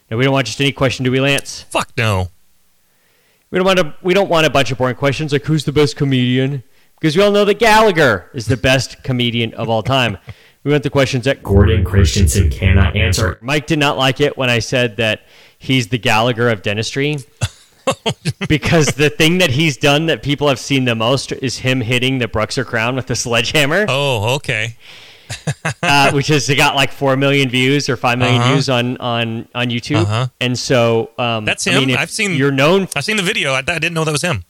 Now, 0.09 0.17
we 0.17 0.23
don't 0.23 0.33
want 0.33 0.47
just 0.47 0.59
any 0.59 0.71
question, 0.71 1.05
do 1.05 1.11
we, 1.11 1.19
Lance? 1.21 1.61
Fuck 1.69 1.91
no. 1.95 2.29
We 3.51 3.57
don't 3.57 3.65
want 3.65 3.79
a, 3.79 3.95
we 4.01 4.13
don't 4.13 4.29
want 4.29 4.45
a 4.45 4.49
bunch 4.49 4.71
of 4.71 4.77
boring 4.77 4.95
questions 4.95 5.31
like 5.31 5.43
who's 5.43 5.65
the 5.65 5.71
best 5.71 5.95
comedian? 5.95 6.63
Because 6.99 7.15
we 7.15 7.23
all 7.23 7.31
know 7.31 7.45
that 7.45 7.59
Gallagher 7.59 8.29
is 8.33 8.45
the 8.45 8.57
best 8.57 9.03
comedian 9.03 9.53
of 9.53 9.69
all 9.69 9.81
time. 9.81 10.17
We 10.63 10.71
want 10.71 10.83
the 10.83 10.89
questions 10.89 11.23
that 11.23 11.41
Gordon 11.41 11.85
Christensen 11.85 12.49
cannot 12.49 12.95
answer. 12.95 13.39
Mike 13.41 13.65
did 13.65 13.79
not 13.79 13.97
like 13.97 14.19
it 14.19 14.37
when 14.37 14.49
I 14.49 14.59
said 14.59 14.97
that 14.97 15.21
he's 15.57 15.87
the 15.87 15.97
Gallagher 15.97 16.49
of 16.49 16.61
dentistry. 16.61 17.17
because 18.47 18.87
the 18.87 19.09
thing 19.09 19.39
that 19.39 19.49
he's 19.49 19.77
done 19.77 20.07
that 20.07 20.21
people 20.21 20.47
have 20.47 20.59
seen 20.59 20.85
the 20.85 20.93
most 20.95 21.31
is 21.31 21.59
him 21.59 21.81
hitting 21.81 22.19
the 22.19 22.27
BruxZir 22.27 22.65
crown 22.65 22.95
with 22.95 23.07
the 23.07 23.15
sledgehammer, 23.15 23.85
Oh, 23.87 24.35
okay. 24.35 24.75
uh, 25.83 26.11
which 26.11 26.27
has 26.27 26.49
got 26.55 26.75
like 26.75 26.91
four 26.91 27.15
million 27.17 27.49
views 27.49 27.89
or 27.89 27.95
five 27.97 28.17
million 28.17 28.41
Uh-huh. 28.41 28.53
views 28.53 28.69
on 28.69 28.97
on 28.97 29.47
on 29.55 29.69
YouTube. 29.69 30.01
Uh-huh. 30.03 30.27
And 30.41 30.57
so 30.57 31.11
um, 31.17 31.45
That's 31.45 31.65
I 31.67 31.71
him? 31.71 31.79
mean, 31.81 31.89
if 31.91 31.99
I've 31.99 32.09
seen- 32.11 32.33
You're 32.35 32.51
known 32.51 32.87
I've 32.95 33.03
seen 33.05 33.17
the 33.17 33.23
video. 33.23 33.53
I, 33.53 33.59
I 33.59 33.61
didn't 33.61 33.93
know 33.93 34.03
that 34.05 34.11
was 34.11 34.21
him. 34.23 34.43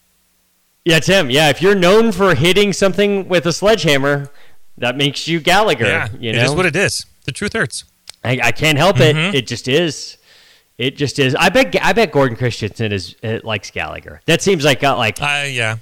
Yeah, 0.86 0.98
it's 0.98 1.08
him. 1.08 1.30
Yeah, 1.30 1.50
if 1.50 1.62
you're 1.62 1.76
known 1.76 2.12
for 2.12 2.34
hitting 2.36 2.72
something 2.74 3.28
with 3.28 3.46
a 3.46 3.52
sledgehammer, 3.54 4.30
that 4.78 4.96
makes 4.96 5.28
you 5.28 5.40
Gallagher. 5.40 5.86
Yeah, 5.86 6.08
you 6.20 6.34
know, 6.34 6.44
is 6.44 6.52
what 6.56 6.66
it 6.66 6.76
is. 6.76 7.06
The 7.26 7.32
truth 7.34 7.54
hurts. 7.54 7.84
I, 8.24 8.40
I 8.44 8.52
can't 8.52 8.78
help 8.78 9.00
it. 9.00 9.16
Mhm. 9.16 9.34
It 9.34 9.46
just 9.46 9.68
is. 9.68 10.18
It 10.78 10.96
just 10.96 11.20
is. 11.20 11.36
I 11.36 11.50
bet. 11.50 11.76
I 11.84 11.92
bet 11.94 12.12
Gordon 12.14 12.38
Christensen 12.38 12.94
is 12.94 13.16
uh, 13.24 13.40
likes 13.44 13.70
Gallagher. 13.72 14.22
That 14.26 14.42
seems 14.42 14.64
like 14.64 14.80
got 14.80 14.98
like 14.98 15.22
Uh, 15.22 15.46
yeah, 15.50 15.78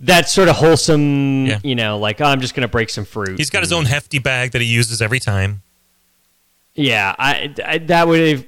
that 0.00 0.28
sort 0.28 0.48
of 0.48 0.56
wholesome. 0.56 1.46
Yeah. 1.46 1.58
You 1.62 1.74
know, 1.74 1.98
like 1.98 2.20
oh, 2.20 2.24
I'm 2.24 2.40
just 2.40 2.54
gonna 2.54 2.68
break 2.68 2.90
some 2.90 3.04
fruit. 3.04 3.38
he's 3.38 3.50
got 3.50 3.62
his 3.62 3.72
own 3.72 3.84
hefty 3.86 4.18
bag 4.18 4.52
that 4.52 4.60
he 4.60 4.68
uses 4.68 5.02
every 5.02 5.20
time. 5.20 5.62
Yeah, 6.74 7.14
I, 7.18 7.54
I 7.64 7.78
that 7.78 8.06
would 8.06 8.28
have. 8.28 8.46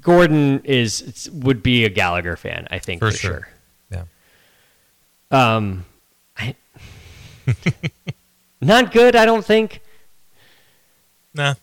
Gordon 0.00 0.60
is 0.64 1.28
would 1.32 1.62
be 1.62 1.84
a 1.84 1.88
Gallagher 1.88 2.36
fan. 2.36 2.68
I 2.70 2.78
think 2.78 3.00
For 3.00 3.10
for, 3.10 3.16
sure. 3.16 3.48
sure. 3.90 4.04
Yeah. 5.32 5.56
Um, 5.56 5.84
I, 6.36 6.54
not 8.60 8.92
good. 8.92 9.16
I 9.16 9.24
don't 9.24 9.44
think. 9.44 9.80
Nah. 11.34 11.54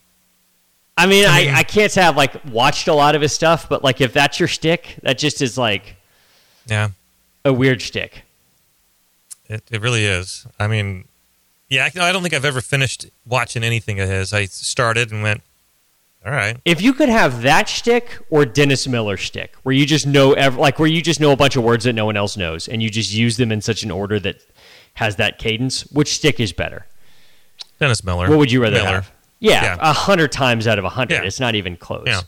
I 0.97 1.05
mean, 1.05 1.25
I 1.25 1.49
I, 1.49 1.59
I, 1.59 1.63
can't 1.63 1.91
say 1.91 2.01
I've 2.01 2.17
like 2.17 2.43
watched 2.45 2.89
a 2.89 2.93
lot 2.93 3.15
of 3.15 3.21
his 3.21 3.31
stuff, 3.31 3.69
but 3.69 3.83
like 3.85 4.01
if 4.01 4.11
that's 4.11 4.37
your 4.39 4.49
stick, 4.49 4.97
that 5.03 5.17
just 5.17 5.41
is 5.41 5.57
like 5.57 5.95
Yeah. 6.65 6.89
a 7.45 7.53
weird 7.53 7.81
stick. 7.81 8.23
It, 9.49 9.63
it 9.71 9.81
really 9.81 10.05
is. 10.05 10.45
I 10.59 10.67
mean, 10.67 11.05
yeah, 11.69 11.89
I, 11.95 12.09
I 12.09 12.11
don't 12.11 12.21
think 12.21 12.33
I've 12.33 12.45
ever 12.45 12.61
finished 12.61 13.07
watching 13.25 13.63
anything 13.63 13.99
of 13.99 14.07
his. 14.07 14.31
I 14.33 14.45
started 14.45 15.11
and 15.11 15.23
went, 15.23 15.41
all 16.25 16.31
right. 16.31 16.57
If 16.65 16.81
you 16.81 16.93
could 16.93 17.09
have 17.09 17.41
that 17.43 17.67
stick 17.69 18.19
or 18.29 18.45
Dennis 18.45 18.87
Miller 18.87 19.17
stick, 19.17 19.55
where 19.63 19.73
you 19.73 19.85
just 19.85 20.05
know 20.05 20.33
ev- 20.33 20.57
like 20.57 20.77
where 20.77 20.87
you 20.87 21.01
just 21.01 21.19
know 21.19 21.31
a 21.31 21.35
bunch 21.37 21.55
of 21.55 21.63
words 21.63 21.85
that 21.85 21.93
no 21.93 22.05
one 22.05 22.17
else 22.17 22.37
knows, 22.37 22.67
and 22.67 22.83
you 22.83 22.89
just 22.89 23.13
use 23.13 23.37
them 23.37 23.51
in 23.51 23.61
such 23.61 23.83
an 23.83 23.91
order 23.91 24.19
that 24.19 24.37
has 24.95 25.15
that 25.15 25.39
cadence, 25.39 25.81
which 25.91 26.13
stick 26.13 26.39
is 26.39 26.51
better? 26.51 26.85
Dennis 27.79 28.03
Miller. 28.03 28.29
What 28.29 28.37
would 28.37 28.51
you 28.51 28.61
rather 28.61 28.75
Miller. 28.75 28.91
have? 28.91 29.11
Yeah, 29.39 29.63
Yeah. 29.63 29.77
a 29.79 29.93
hundred 29.93 30.31
times 30.33 30.67
out 30.67 30.77
of 30.77 30.83
a 30.85 30.89
hundred. 30.89 31.15
Yeah. 31.21 31.23
It's 31.23 31.39
not 31.39 31.55
even 31.55 31.77
close. 31.77 32.03
Yeah. 32.05 32.21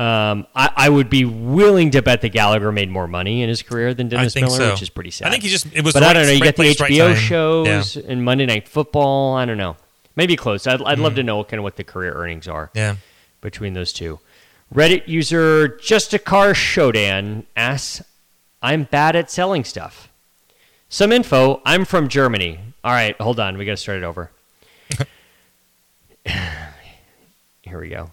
Um, 0.00 0.46
I, 0.54 0.70
I 0.76 0.88
would 0.88 1.10
be 1.10 1.26
willing 1.26 1.90
to 1.90 2.00
bet 2.00 2.22
that 2.22 2.30
Gallagher 2.30 2.72
made 2.72 2.88
more 2.88 3.06
money 3.06 3.42
in 3.42 3.50
his 3.50 3.60
career 3.60 3.92
than 3.92 4.08
Dennis 4.08 4.34
Miller, 4.34 4.48
so. 4.48 4.70
which 4.70 4.80
is 4.80 4.88
pretty 4.88 5.10
sad. 5.10 5.28
I 5.28 5.30
think 5.30 5.42
he 5.42 5.50
just 5.50 5.66
it 5.74 5.84
was. 5.84 5.92
but 5.92 6.00
the 6.00 6.06
I 6.06 6.12
don't 6.14 6.22
know. 6.22 6.30
You 6.32 6.40
right 6.40 6.44
get 6.46 6.56
the 6.56 6.62
place, 6.62 6.80
right 6.80 6.90
HBO 6.90 7.08
time. 7.12 7.16
shows 7.16 7.96
Yeah. 7.96 8.02
and 8.08 8.24
Monday 8.24 8.46
Night 8.46 8.66
Football. 8.66 9.34
I 9.36 9.44
don't 9.44 9.58
know. 9.58 9.76
Maybe 10.16 10.36
close. 10.36 10.66
I'd, 10.66 10.80
I'd 10.82 10.98
love 10.98 11.16
to 11.16 11.22
know 11.22 11.44
kind 11.44 11.58
of 11.58 11.64
what 11.64 11.76
the 11.76 11.84
career 11.84 12.14
earnings 12.14 12.48
are 12.48 12.70
Yeah. 12.74 12.96
between 13.42 13.74
those 13.74 13.92
two. 13.92 14.20
Reddit 14.74 15.06
user 15.06 15.68
Just 15.68 16.14
a 16.14 16.18
Car 16.18 16.52
Shodan 16.54 17.44
asks, 17.54 18.02
"I'm 18.62 18.84
bad 18.84 19.16
at 19.16 19.30
selling 19.30 19.64
stuff. 19.64 20.08
Some 20.88 21.12
info. 21.12 21.60
I'm 21.66 21.84
from 21.84 22.08
Germany. 22.08 22.58
All 22.82 22.92
right, 22.92 23.20
hold 23.20 23.38
on. 23.38 23.58
We 23.58 23.66
got 23.66 23.72
to 23.72 23.76
start 23.76 23.98
it 23.98 24.04
over. 24.04 24.30
here 27.62 27.78
we 27.80 27.88
go. 27.90 28.10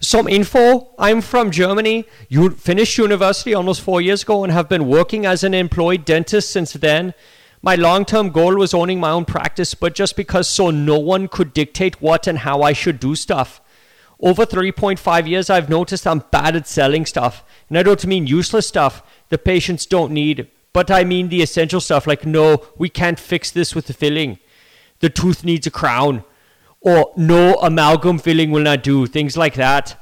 Some 0.00 0.28
info. 0.28 0.90
I'm 0.96 1.20
from 1.20 1.50
Germany. 1.50 2.04
You 2.28 2.50
finished 2.50 2.98
university 2.98 3.52
almost 3.52 3.80
four 3.80 4.00
years 4.00 4.22
ago 4.22 4.44
and 4.44 4.52
have 4.52 4.68
been 4.68 4.86
working 4.86 5.26
as 5.26 5.42
an 5.42 5.54
employed 5.54 6.04
dentist 6.04 6.50
since 6.50 6.72
then. 6.72 7.14
My 7.62 7.74
long 7.74 8.04
term 8.04 8.30
goal 8.30 8.54
was 8.56 8.72
owning 8.72 9.00
my 9.00 9.10
own 9.10 9.24
practice, 9.24 9.74
but 9.74 9.96
just 9.96 10.14
because 10.14 10.48
so 10.48 10.70
no 10.70 10.98
one 10.98 11.26
could 11.26 11.52
dictate 11.52 12.00
what 12.00 12.28
and 12.28 12.38
how 12.38 12.62
I 12.62 12.72
should 12.72 13.00
do 13.00 13.16
stuff. 13.16 13.60
Over 14.20 14.46
3.5 14.46 15.28
years, 15.28 15.50
I've 15.50 15.68
noticed 15.68 16.06
I'm 16.06 16.24
bad 16.30 16.54
at 16.54 16.68
selling 16.68 17.04
stuff. 17.04 17.44
And 17.68 17.76
I 17.76 17.82
don't 17.82 18.06
mean 18.06 18.26
useless 18.26 18.68
stuff 18.68 19.02
the 19.30 19.38
patients 19.38 19.84
don't 19.84 20.12
need, 20.12 20.48
but 20.72 20.90
I 20.90 21.02
mean 21.02 21.28
the 21.28 21.42
essential 21.42 21.80
stuff 21.80 22.06
like, 22.06 22.24
no, 22.24 22.64
we 22.76 22.88
can't 22.88 23.18
fix 23.18 23.50
this 23.50 23.74
with 23.74 23.86
the 23.86 23.92
filling. 23.92 24.38
The 25.00 25.10
tooth 25.10 25.44
needs 25.44 25.66
a 25.66 25.70
crown 25.70 26.24
or 26.80 27.12
no 27.16 27.54
amalgam 27.56 28.18
filling 28.18 28.50
will 28.50 28.62
not 28.62 28.82
do, 28.82 29.06
things 29.06 29.36
like 29.36 29.54
that. 29.54 30.00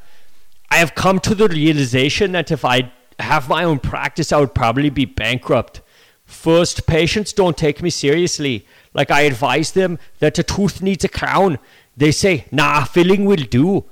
I 0.71 0.77
have 0.77 0.95
come 0.95 1.21
to 1.21 1.35
the 1.35 1.49
realization 1.49 2.33
that 2.33 2.51
if 2.51 2.65
I 2.65 2.93
have 3.19 3.49
my 3.49 3.65
own 3.65 3.79
practice, 3.79 4.33
I 4.33 4.41
would 4.41 4.55
probably 4.55 4.91
be 4.91 5.05
bankrupt. 5.05 5.81
First, 6.25 6.87
patients 6.87 7.33
don't 7.33 7.57
take 7.57 7.83
me 7.83 7.91
seriously. 7.91 8.67
Like 8.93 9.11
I 9.11 9.23
advise 9.23 9.73
them 9.73 9.99
that 10.19 10.39
a 10.39 10.43
tooth 10.43 10.83
needs 10.83 11.05
a 11.05 11.09
crown. 11.09 11.59
They 11.97 12.11
say, 12.11 12.47
nah, 12.51 12.85
filling 12.85 13.25
will 13.25 13.37
do. 13.37 13.85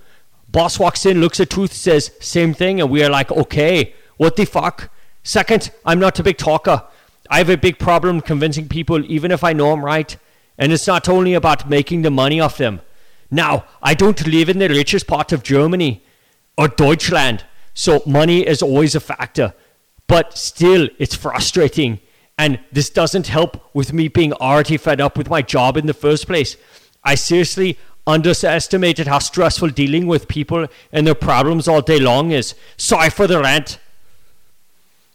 Boss 0.48 0.78
walks 0.78 1.06
in, 1.06 1.20
looks 1.20 1.40
at 1.40 1.50
tooth, 1.50 1.72
says, 1.72 2.12
same 2.20 2.54
thing, 2.54 2.80
and 2.80 2.90
we 2.90 3.02
are 3.02 3.10
like, 3.10 3.30
okay, 3.32 3.94
what 4.16 4.36
the 4.36 4.44
fuck? 4.44 4.90
Second, 5.22 5.70
I'm 5.84 5.98
not 5.98 6.18
a 6.18 6.22
big 6.22 6.36
talker. 6.36 6.84
I 7.30 7.38
have 7.38 7.50
a 7.50 7.56
big 7.56 7.78
problem 7.78 8.20
convincing 8.20 8.68
people, 8.68 9.04
even 9.10 9.30
if 9.30 9.42
I 9.42 9.52
know 9.52 9.72
I'm 9.72 9.84
right. 9.84 10.16
And 10.58 10.72
it's 10.72 10.86
not 10.86 11.08
only 11.08 11.34
about 11.34 11.68
making 11.68 12.02
the 12.02 12.10
money 12.10 12.40
off 12.40 12.58
them. 12.58 12.80
Now, 13.30 13.64
I 13.82 13.94
don't 13.94 14.26
live 14.26 14.48
in 14.48 14.58
the 14.58 14.68
richest 14.68 15.06
part 15.06 15.32
of 15.32 15.42
Germany 15.42 16.04
or 16.56 16.68
Deutschland, 16.68 17.44
so 17.74 18.02
money 18.06 18.46
is 18.46 18.62
always 18.62 18.94
a 18.94 19.00
factor. 19.00 19.54
But 20.06 20.38
still, 20.38 20.88
it's 20.98 21.14
frustrating. 21.14 22.00
And 22.38 22.60
this 22.72 22.90
doesn't 22.90 23.28
help 23.28 23.74
with 23.74 23.92
me 23.92 24.08
being 24.08 24.32
already 24.34 24.76
fed 24.76 25.00
up 25.00 25.16
with 25.16 25.28
my 25.28 25.42
job 25.42 25.76
in 25.76 25.86
the 25.86 25.94
first 25.94 26.26
place. 26.26 26.56
I 27.02 27.14
seriously 27.14 27.78
underestimated 28.06 29.06
how 29.06 29.18
stressful 29.18 29.70
dealing 29.70 30.06
with 30.06 30.28
people 30.28 30.66
and 30.92 31.06
their 31.06 31.14
problems 31.14 31.66
all 31.68 31.80
day 31.80 31.98
long 31.98 32.32
is. 32.32 32.54
Sorry 32.76 33.10
for 33.10 33.26
the 33.26 33.40
rant. 33.40 33.78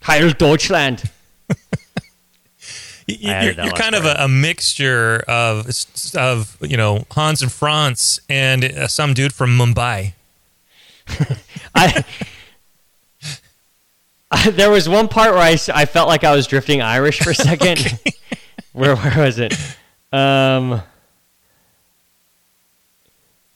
Heil 0.03 0.31
Deutschland. 0.31 1.03
you're, 3.17 3.51
you're 3.51 3.71
kind 3.71 3.95
of 3.95 4.05
a, 4.05 4.15
a, 4.19 4.27
mixture 4.27 5.23
of 5.27 5.67
of 6.15 6.57
you 6.61 6.77
know 6.77 7.05
Hans 7.11 7.41
and 7.41 7.51
Franz 7.51 8.21
and 8.29 8.63
uh, 8.63 8.87
some 8.87 9.13
dude 9.13 9.33
from 9.33 9.57
Mumbai. 9.57 10.13
I, 11.75 12.03
I, 14.31 14.49
there 14.51 14.69
was 14.69 14.87
one 14.87 15.07
part 15.07 15.33
where 15.33 15.41
I, 15.41 15.57
I 15.73 15.85
felt 15.85 16.07
like 16.07 16.23
I 16.23 16.35
was 16.35 16.47
drifting 16.47 16.81
Irish 16.81 17.19
for 17.19 17.31
a 17.31 17.35
second. 17.35 17.79
okay. 17.79 18.11
where 18.73 18.95
where 18.95 19.25
was 19.25 19.39
it? 19.39 19.53
Um, 20.11 20.81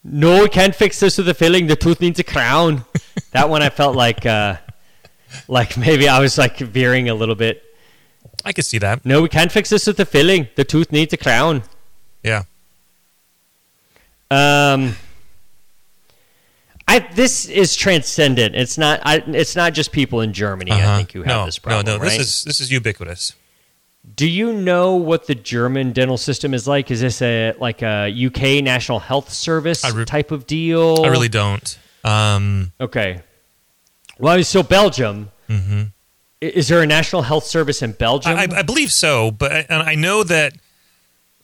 no, 0.04 0.42
we 0.44 0.50
can't 0.50 0.76
fix 0.76 1.00
this 1.00 1.18
with 1.18 1.30
a 1.30 1.34
filling. 1.34 1.68
The 1.68 1.76
tooth 1.76 2.02
needs 2.02 2.20
a 2.20 2.24
crown. 2.24 2.86
that 3.32 3.50
one 3.50 3.62
I 3.62 3.70
felt 3.70 3.96
like 3.96 4.26
uh, 4.26 4.58
like 5.48 5.78
maybe 5.78 6.08
I 6.08 6.20
was 6.20 6.38
like 6.38 6.58
veering 6.58 7.10
a 7.10 7.16
little 7.16 7.36
bit 7.36 7.64
I 8.46 8.54
could 8.54 8.66
see 8.66 8.78
that. 8.80 9.06
No, 9.06 9.22
we 9.22 9.30
can't 9.30 9.52
fix 9.52 9.70
this 9.70 9.88
with 9.88 9.98
the 9.98 10.06
filling. 10.06 10.48
The 10.56 10.64
tooth 10.64 10.92
needs 10.92 11.14
a 11.14 11.18
crown. 11.18 11.64
Yeah. 12.24 12.44
Um. 14.32 14.96
I 16.88 17.00
this 17.00 17.46
is 17.46 17.76
transcendent. 17.76 18.56
It's 18.56 18.78
not. 18.78 19.00
I, 19.04 19.24
it's 19.28 19.56
not 19.56 19.74
just 19.74 19.92
people 19.92 20.22
in 20.22 20.34
Germany. 20.34 20.72
Uh-huh. 20.72 20.92
I 20.92 20.98
think 20.98 21.12
who 21.14 21.20
have 21.20 21.28
no, 21.28 21.46
this 21.46 21.60
problem. 21.60 21.86
No, 21.86 21.98
no. 21.98 22.04
Right? 22.04 22.18
This 22.18 22.20
is 22.20 22.44
this 22.44 22.60
is 22.60 22.72
ubiquitous. 22.72 23.34
Do 24.16 24.28
you 24.28 24.52
know 24.52 24.96
what 24.96 25.28
the 25.28 25.36
German 25.36 25.94
dental 25.94 26.18
system 26.18 26.54
is 26.54 26.68
like? 26.68 26.92
Is 26.92 27.00
this 27.00 27.22
a 27.22 27.54
like 27.58 27.82
a 27.82 28.12
UK 28.12 28.64
National 28.64 29.00
Health 29.00 29.32
Service 29.32 29.90
re- 29.94 30.04
type 30.04 30.32
of 30.32 30.46
deal? 30.46 31.04
I 31.04 31.08
really 31.08 31.30
don't. 31.30 31.80
Um, 32.04 32.74
okay. 32.82 33.22
Well, 34.20 34.44
so 34.44 34.62
Belgium. 34.62 35.32
Mm-hmm. 35.50 35.84
Is 36.44 36.68
there 36.68 36.82
a 36.82 36.86
national 36.86 37.22
health 37.22 37.46
service 37.46 37.82
in 37.82 37.94
Belgium? 37.94 38.36
I, 38.36 38.48
I 38.52 38.62
believe 38.64 38.92
so, 38.92 39.32
but 39.32 39.52
and 39.70 39.82
I 39.82 39.96
know 39.96 40.24
that. 40.24 40.54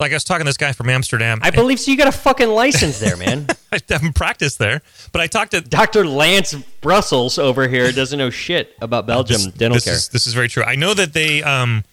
Like 0.01 0.13
I 0.13 0.15
was 0.15 0.23
talking 0.23 0.45
to 0.45 0.47
this 0.47 0.55
guy 0.55 0.71
from 0.71 0.87
Amsterdam. 0.87 1.39
I 1.41 1.49
believe 1.49 1.77
so. 1.77 1.91
You 1.91 1.97
got 1.97 2.07
a 2.07 2.13
fucking 2.13 2.47
license 2.47 3.01
there, 3.01 3.17
man. 3.17 3.47
I 3.73 3.81
haven't 3.89 4.15
practiced 4.15 4.57
there, 4.57 4.81
but 5.11 5.19
I 5.19 5.27
talked 5.27 5.51
to 5.51 5.59
Dr. 5.59 6.07
Lance 6.07 6.53
Brussels 6.79 7.37
over 7.37 7.67
here. 7.67 7.91
Doesn't 7.91 8.17
know 8.17 8.29
shit 8.29 8.73
about 8.81 9.05
Belgium 9.05 9.43
this, 9.43 9.47
dental 9.47 9.75
this 9.75 9.83
care. 9.83 9.95
Is, 9.95 10.07
this 10.07 10.25
is 10.25 10.33
very 10.33 10.47
true. 10.47 10.63
I 10.63 10.75
know 10.75 10.93
that 10.93 11.11
they 11.11 11.43
um, 11.43 11.83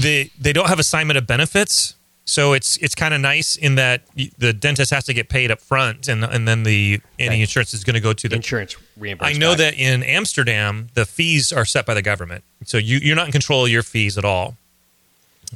they 0.00 0.30
they 0.38 0.52
don't 0.52 0.68
have 0.68 0.78
assignment 0.78 1.18
of 1.18 1.26
benefits, 1.26 1.96
so 2.24 2.52
it's 2.52 2.76
it's 2.76 2.94
kind 2.94 3.12
of 3.12 3.20
nice 3.20 3.56
in 3.56 3.74
that 3.74 4.02
the 4.38 4.52
dentist 4.52 4.92
has 4.92 5.04
to 5.06 5.12
get 5.12 5.28
paid 5.28 5.50
up 5.50 5.60
front, 5.60 6.06
and 6.06 6.22
and 6.22 6.46
then 6.46 6.62
the 6.62 7.00
any 7.18 7.40
insurance 7.40 7.74
is 7.74 7.82
going 7.82 7.94
to 7.94 8.00
go 8.00 8.12
to 8.12 8.28
the 8.28 8.36
insurance 8.36 8.76
reimbursement. 8.96 9.36
I 9.36 9.38
know 9.38 9.52
back. 9.52 9.58
that 9.58 9.74
in 9.74 10.02
Amsterdam 10.02 10.88
the 10.94 11.04
fees 11.04 11.52
are 11.52 11.64
set 11.64 11.86
by 11.86 11.94
the 11.94 12.02
government, 12.02 12.44
so 12.64 12.78
you 12.78 12.98
you're 12.98 13.16
not 13.16 13.26
in 13.26 13.32
control 13.32 13.64
of 13.64 13.70
your 13.70 13.82
fees 13.82 14.18
at 14.18 14.24
all. 14.24 14.56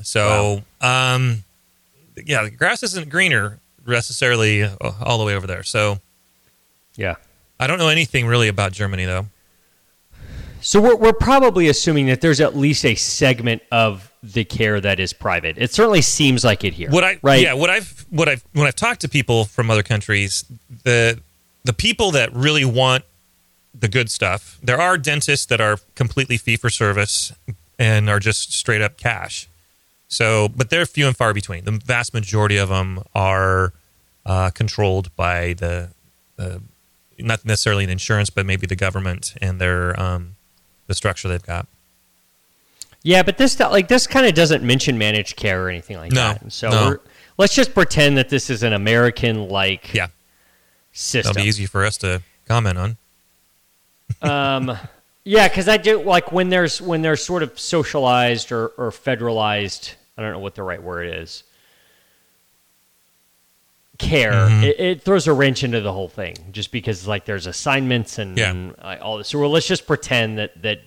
So, 0.03 0.62
wow. 0.81 1.14
um, 1.14 1.44
yeah, 2.16 2.44
the 2.44 2.51
grass 2.51 2.83
isn't 2.83 3.09
greener 3.09 3.59
necessarily 3.87 4.62
uh, 4.62 4.70
all 5.03 5.18
the 5.18 5.24
way 5.24 5.35
over 5.35 5.46
there. 5.46 5.62
So, 5.62 5.98
yeah, 6.94 7.16
I 7.59 7.66
don't 7.66 7.79
know 7.79 7.88
anything 7.88 8.27
really 8.27 8.48
about 8.48 8.72
Germany 8.72 9.05
though. 9.05 9.27
So 10.61 10.81
we're 10.81 10.96
we're 10.96 11.12
probably 11.12 11.68
assuming 11.68 12.07
that 12.07 12.20
there's 12.20 12.40
at 12.40 12.57
least 12.57 12.85
a 12.85 12.94
segment 12.94 13.62
of 13.70 14.12
the 14.22 14.44
care 14.44 14.81
that 14.81 14.98
is 14.98 15.12
private. 15.12 15.57
It 15.59 15.72
certainly 15.72 16.03
seems 16.03 16.44
like 16.44 16.64
it 16.64 16.74
here. 16.74 16.90
What 16.90 17.05
I 17.05 17.18
right? 17.22 17.42
Yeah, 17.42 17.55
what 17.55 17.70
I've 17.70 18.07
what 18.11 18.29
I've 18.29 18.44
when 18.53 18.66
I've 18.66 18.77
talked 18.77 19.01
to 19.03 19.09
people 19.09 19.44
from 19.44 19.70
other 19.70 19.83
countries, 19.83 20.44
the 20.83 21.20
the 21.64 21.72
people 21.72 22.12
that 22.12 22.33
really 22.33 22.64
want 22.64 23.05
the 23.74 23.88
good 23.88 24.11
stuff, 24.11 24.59
there 24.62 24.81
are 24.81 24.98
dentists 24.98 25.46
that 25.46 25.61
are 25.61 25.78
completely 25.94 26.37
fee 26.37 26.57
for 26.57 26.70
service 26.70 27.33
and 27.78 28.09
are 28.09 28.18
just 28.18 28.52
straight 28.52 28.83
up 28.83 28.96
cash. 28.96 29.48
So, 30.09 30.48
but 30.48 30.70
they're 30.70 30.87
few 30.87 31.07
and 31.07 31.16
far 31.16 31.35
between. 31.35 31.64
The 31.64 31.72
vast 31.85 32.14
majority 32.14 32.57
of 32.57 32.70
them 32.70 33.02
are 33.14 33.72
uh, 34.24 34.50
controlled 34.50 35.14
by 35.16 35.52
the, 35.52 35.90
the, 36.37 36.62
not 37.18 37.44
necessarily 37.44 37.85
the 37.87 37.92
insurance, 37.92 38.31
but 38.31 38.46
maybe 38.46 38.66
the 38.66 38.76
government 38.76 39.35
and 39.40 39.61
their 39.61 39.98
um, 40.00 40.37
the 40.87 40.94
structure 40.94 41.28
they've 41.28 41.42
got. 41.42 41.66
Yeah, 43.02 43.22
but 43.22 43.38
this 43.38 43.61
like 43.61 43.88
this 43.88 44.07
kind 44.07 44.26
of 44.26 44.35
doesn't 44.35 44.64
mention 44.64 44.98
managed 44.98 45.37
care 45.37 45.64
or 45.64 45.68
anything 45.68 45.98
like 45.98 46.12
no, 46.12 46.33
that. 46.33 46.52
So 46.52 46.70
no. 46.70 46.98
let's 47.37 47.54
just 47.54 47.72
pretend 47.72 48.18
that 48.18 48.28
this 48.28 48.50
is 48.50 48.62
an 48.62 48.72
American 48.72 49.48
like 49.48 49.94
yeah 49.94 50.09
system. 50.92 51.35
That'll 51.35 51.44
be 51.44 51.48
easy 51.48 51.66
for 51.66 51.85
us 51.85 51.96
to 51.98 52.22
comment 52.46 52.76
on. 52.76 52.96
Um, 54.23 54.77
yeah, 55.25 55.49
because 55.49 55.68
I 55.68 55.77
do 55.77 56.03
like 56.03 56.33
when 56.33 56.49
there's 56.49 56.81
when 56.81 57.03
there's 57.03 57.25
sort 57.25 57.42
of 57.42 57.59
socialized 57.59 58.53
or, 58.53 58.68
or 58.68 58.90
federalized. 58.90 59.94
I 60.16 60.23
don't 60.23 60.33
know 60.33 60.38
what 60.38 60.55
the 60.55 60.62
right 60.62 60.83
word 60.83 61.21
is. 61.21 61.44
Care 63.99 64.33
mm-hmm. 64.33 64.64
it, 64.64 64.81
it, 64.81 65.03
throws 65.03 65.27
a 65.27 65.33
wrench 65.33 65.64
into 65.64 65.81
the 65.81 65.92
whole 65.92 66.09
thing, 66.09 66.37
just 66.53 66.71
because 66.71 67.07
like 67.07 67.25
there's 67.25 67.47
assignments 67.47 68.18
and, 68.18 68.38
yeah. 68.38 68.51
and 68.51 68.75
all 69.01 69.18
this. 69.18 69.29
So 69.29 69.40
well, 69.40 69.51
let's 69.51 69.66
just 69.66 69.87
pretend 69.87 70.38
that 70.38 70.62
that 70.62 70.81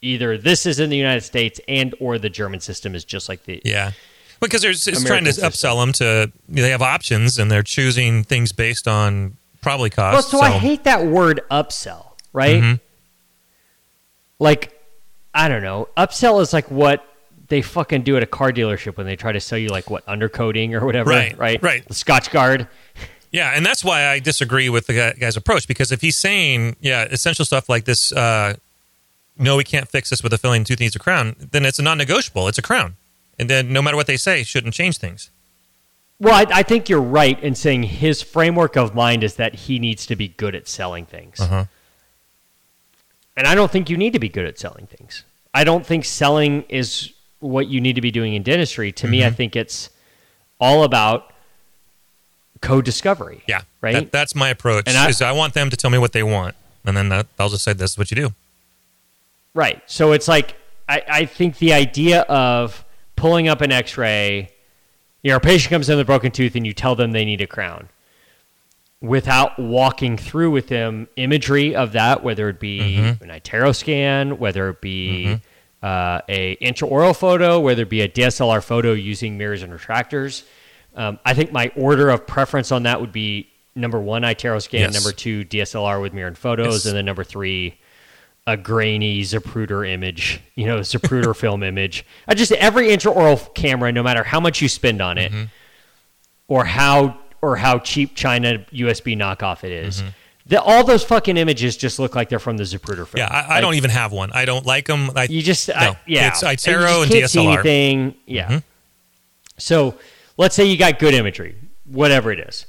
either 0.00 0.36
this 0.38 0.66
is 0.66 0.80
in 0.80 0.90
the 0.90 0.96
United 0.96 1.22
States 1.22 1.60
and 1.68 1.94
or 2.00 2.18
the 2.18 2.30
German 2.30 2.60
system 2.60 2.94
is 2.94 3.04
just 3.04 3.28
like 3.28 3.44
the 3.44 3.60
yeah 3.64 3.92
because 4.40 4.62
there's 4.62 4.86
it's 4.86 4.98
American 4.98 5.06
trying 5.06 5.24
to 5.24 5.32
system. 5.32 5.50
upsell 5.50 5.80
them 5.80 5.92
to 5.92 6.32
they 6.48 6.70
have 6.70 6.82
options 6.82 7.38
and 7.38 7.50
they're 7.50 7.62
choosing 7.62 8.24
things 8.24 8.52
based 8.52 8.86
on 8.86 9.36
probably 9.62 9.90
cost. 9.90 10.14
Well, 10.14 10.22
so, 10.22 10.38
so. 10.38 10.44
I 10.44 10.50
hate 10.50 10.84
that 10.84 11.06
word 11.06 11.40
upsell, 11.50 12.03
right? 12.34 12.62
Mm-hmm. 12.62 12.84
Like 14.38 14.78
I 15.32 15.48
don't 15.48 15.62
know, 15.62 15.88
upsell 15.96 16.42
is 16.42 16.52
like 16.52 16.70
what 16.70 17.02
they 17.48 17.62
fucking 17.62 18.02
do 18.02 18.16
at 18.16 18.22
a 18.22 18.26
car 18.26 18.52
dealership 18.52 18.96
when 18.96 19.06
they 19.06 19.16
try 19.16 19.32
to 19.32 19.40
sell 19.40 19.58
you 19.58 19.68
like 19.68 19.88
what 19.88 20.04
undercoating 20.06 20.72
or 20.72 20.84
whatever, 20.84 21.10
right? 21.10 21.38
Right, 21.38 21.62
right. 21.62 21.88
The 21.88 21.94
Scotchgard. 21.94 22.68
Yeah, 23.30 23.50
and 23.50 23.66
that's 23.66 23.82
why 23.82 24.06
I 24.06 24.20
disagree 24.20 24.68
with 24.68 24.86
the 24.86 25.14
guy's 25.18 25.36
approach 25.36 25.66
because 25.66 25.90
if 25.90 26.00
he's 26.00 26.16
saying, 26.16 26.76
yeah, 26.80 27.02
essential 27.04 27.44
stuff 27.44 27.68
like 27.68 27.84
this, 27.84 28.12
uh, 28.12 28.54
no, 29.36 29.56
we 29.56 29.64
can't 29.64 29.88
fix 29.88 30.10
this 30.10 30.22
with 30.22 30.32
a 30.32 30.38
filling 30.38 30.62
tooth 30.62 30.78
needs 30.78 30.94
a 30.94 31.00
crown, 31.00 31.34
then 31.50 31.64
it's 31.64 31.80
a 31.80 31.82
non-negotiable. 31.82 32.46
It's 32.46 32.58
a 32.58 32.62
crown, 32.62 32.94
and 33.36 33.50
then 33.50 33.72
no 33.72 33.82
matter 33.82 33.96
what 33.96 34.06
they 34.06 34.16
say, 34.16 34.44
shouldn't 34.44 34.74
change 34.74 34.98
things. 34.98 35.30
Well, 36.20 36.34
I, 36.34 36.60
I 36.60 36.62
think 36.62 36.88
you're 36.88 37.02
right 37.02 37.42
in 37.42 37.56
saying 37.56 37.82
his 37.82 38.22
framework 38.22 38.76
of 38.76 38.94
mind 38.94 39.24
is 39.24 39.34
that 39.34 39.54
he 39.54 39.80
needs 39.80 40.06
to 40.06 40.14
be 40.14 40.28
good 40.28 40.54
at 40.54 40.68
selling 40.68 41.04
things, 41.04 41.40
uh-huh. 41.40 41.64
And 43.36 43.46
I 43.46 43.54
don't 43.54 43.70
think 43.70 43.90
you 43.90 43.96
need 43.96 44.12
to 44.12 44.18
be 44.18 44.28
good 44.28 44.46
at 44.46 44.58
selling 44.58 44.86
things. 44.86 45.24
I 45.52 45.64
don't 45.64 45.84
think 45.84 46.04
selling 46.04 46.62
is 46.68 47.12
what 47.40 47.68
you 47.68 47.80
need 47.80 47.94
to 47.94 48.00
be 48.00 48.10
doing 48.10 48.34
in 48.34 48.42
dentistry. 48.42 48.92
To 48.92 49.04
mm-hmm. 49.04 49.10
me, 49.10 49.24
I 49.24 49.28
mm-hmm. 49.28 49.36
think 49.36 49.56
it's 49.56 49.90
all 50.60 50.84
about 50.84 51.32
co-discovery. 52.60 53.42
Yeah, 53.46 53.62
Right? 53.80 53.92
That, 53.92 54.12
that's 54.12 54.34
my 54.34 54.48
approach. 54.48 54.84
And 54.86 54.96
I- 54.96 55.08
is 55.08 55.20
I 55.20 55.32
want 55.32 55.52
them 55.52 55.68
to 55.68 55.76
tell 55.76 55.90
me 55.90 55.98
what 55.98 56.12
they 56.12 56.22
want, 56.22 56.56
and 56.84 56.96
then 56.96 57.10
that, 57.10 57.26
I'll 57.38 57.50
just 57.50 57.64
say 57.64 57.74
this 57.74 57.92
is 57.92 57.98
what 57.98 58.10
you 58.10 58.16
do. 58.16 58.32
Right. 59.52 59.82
So 59.86 60.12
it's 60.12 60.26
like 60.26 60.56
I, 60.88 61.02
I 61.06 61.24
think 61.26 61.58
the 61.58 61.72
idea 61.74 62.22
of 62.22 62.84
pulling 63.14 63.46
up 63.46 63.60
an 63.60 63.72
X-ray, 63.72 64.50
you 65.22 65.30
know, 65.30 65.36
a 65.36 65.40
patient 65.40 65.70
comes 65.70 65.88
in 65.88 65.96
with 65.96 66.02
a 66.02 66.06
broken 66.06 66.30
tooth, 66.30 66.56
and 66.56 66.66
you 66.66 66.72
tell 66.72 66.94
them 66.94 67.12
they 67.12 67.24
need 67.24 67.40
a 67.40 67.46
crown, 67.46 67.88
without 69.04 69.58
walking 69.58 70.16
through 70.16 70.50
with 70.50 70.68
them 70.68 71.08
imagery 71.16 71.74
of 71.76 71.92
that, 71.92 72.22
whether 72.24 72.48
it 72.48 72.58
be 72.60 72.96
an 72.96 73.18
iTero 73.20 73.74
scan, 73.74 74.38
whether 74.38 74.70
it 74.70 74.80
be 74.80 75.40
uh, 75.82 76.20
a 76.28 76.56
intraoral 76.56 77.14
photo, 77.16 77.60
whether 77.60 77.82
it 77.82 77.90
be 77.90 78.00
a 78.00 78.08
DSLR 78.08 78.62
photo 78.62 78.92
using 78.92 79.36
mirrors 79.36 79.62
and 79.62 79.72
retractors. 79.72 80.44
Um, 80.96 81.18
I 81.24 81.34
think 81.34 81.52
my 81.52 81.70
order 81.76 82.08
of 82.10 82.26
preference 82.26 82.72
on 82.72 82.84
that 82.84 83.00
would 83.00 83.12
be 83.12 83.48
number 83.74 84.00
one 84.00 84.22
iTero 84.22 84.62
scan, 84.62 84.80
Yes. 84.92 84.94
number 84.94 85.10
two 85.12 85.44
DSLR 85.44 86.00
with 86.00 86.12
mirror 86.14 86.28
and 86.28 86.38
photos, 86.38 86.72
Yes. 86.74 86.86
and 86.86 86.96
then 86.96 87.04
number 87.04 87.24
three 87.24 87.78
a 88.46 88.56
grainy 88.58 89.22
Zapruder 89.22 89.90
image, 89.90 90.38
you 90.54 90.66
know, 90.66 90.80
Zapruder 90.80 91.34
film 91.44 91.62
image. 91.62 92.04
I 92.28 92.34
just 92.34 92.52
every 92.52 92.88
intraoral 92.88 93.52
camera, 93.54 93.90
no 93.90 94.02
matter 94.02 94.22
how 94.22 94.38
much 94.38 94.60
you 94.62 94.68
spend 94.68 95.00
on 95.00 95.16
it, 95.18 95.32
or 96.46 96.64
how 96.66 97.18
or 97.44 97.56
how 97.56 97.78
cheap 97.78 98.14
China 98.14 98.58
USB 98.72 99.16
knockoff 99.16 99.64
it 99.64 99.72
is, 99.72 100.02
the, 100.46 100.60
all 100.60 100.84
those 100.84 101.02
fucking 101.04 101.36
images 101.36 101.76
just 101.76 101.98
look 101.98 102.14
like 102.14 102.28
they're 102.28 102.38
from 102.38 102.56
the 102.56 102.64
Zapruder 102.64 103.06
film. 103.06 103.18
Yeah, 103.18 103.28
I, 103.30 103.40
I 103.40 103.48
Like, 103.54 103.60
don't 103.62 103.74
even 103.74 103.90
have 103.90 104.12
one. 104.12 104.30
I 104.32 104.44
don't 104.44 104.66
like 104.66 104.86
them. 104.86 105.10
I, 105.16 105.24
You 105.24 105.42
just, 105.42 105.68
no, 105.68 105.74
I, 105.74 105.98
yeah, 106.06 106.28
it's 106.28 106.42
iTero 106.42 107.02
and, 107.02 107.10
can't 107.10 107.30
see 107.30 107.38
DSLR. 107.40 107.52
anything. 107.54 108.14
Yeah. 108.26 108.46
Mm-hmm. 108.48 108.58
So 109.58 109.94
let's 110.36 110.54
say 110.54 110.64
you 110.64 110.76
got 110.76 110.98
good 110.98 111.14
imagery, 111.14 111.56
whatever 111.84 112.32
it 112.32 112.40
is. 112.40 112.66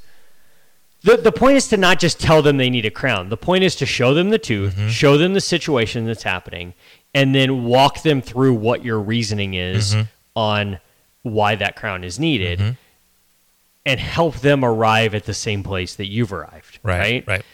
The, 1.04 1.18
the 1.18 1.32
point 1.32 1.58
is 1.58 1.68
to 1.70 1.78
not 1.78 2.00
just 2.00 2.20
tell 2.20 2.42
them 2.42 2.58
they 2.58 2.70
need 2.70 2.86
a 2.86 2.92
crown. 2.92 3.30
The 3.30 3.38
point 3.38 3.64
is 3.64 3.76
to 3.78 3.86
show 3.86 4.14
them 4.14 4.30
the 4.30 4.40
tooth, 4.40 4.76
Mm-hmm. 4.76 4.88
show 4.90 5.18
them 5.18 5.34
the 5.34 5.42
situation 5.42 6.06
that's 6.06 6.24
happening, 6.24 6.74
and 7.14 7.34
then 7.36 7.66
walk 7.66 8.02
them 8.04 8.22
through 8.22 8.56
what 8.56 8.84
your 8.84 9.00
reasoning 9.00 9.54
is 9.54 9.94
Mm-hmm. 9.94 10.04
on 10.36 10.80
why 11.24 11.56
that 11.56 11.76
crown 11.76 12.04
is 12.04 12.20
needed 12.20 12.78
and 13.86 14.00
help 14.00 14.38
them 14.38 14.64
arrive 14.66 15.14
at 15.14 15.26
the 15.26 15.34
same 15.34 15.62
place 15.64 15.96
that 15.96 16.08
you've 16.08 16.34
arrived. 16.34 16.80
Right, 16.84 17.24
Right. 17.28 17.28
right. 17.28 17.46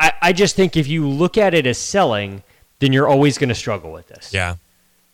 I, 0.00 0.12
I 0.22 0.32
just 0.32 0.56
think 0.56 0.76
if 0.76 0.86
you 0.86 1.06
look 1.08 1.36
at 1.36 1.52
it 1.54 1.66
as 1.66 1.78
selling, 1.78 2.42
then 2.78 2.92
you're 2.92 3.08
always 3.08 3.36
going 3.38 3.50
to 3.50 3.54
struggle 3.54 3.92
with 3.92 4.08
this. 4.08 4.32
Yeah, 4.32 4.56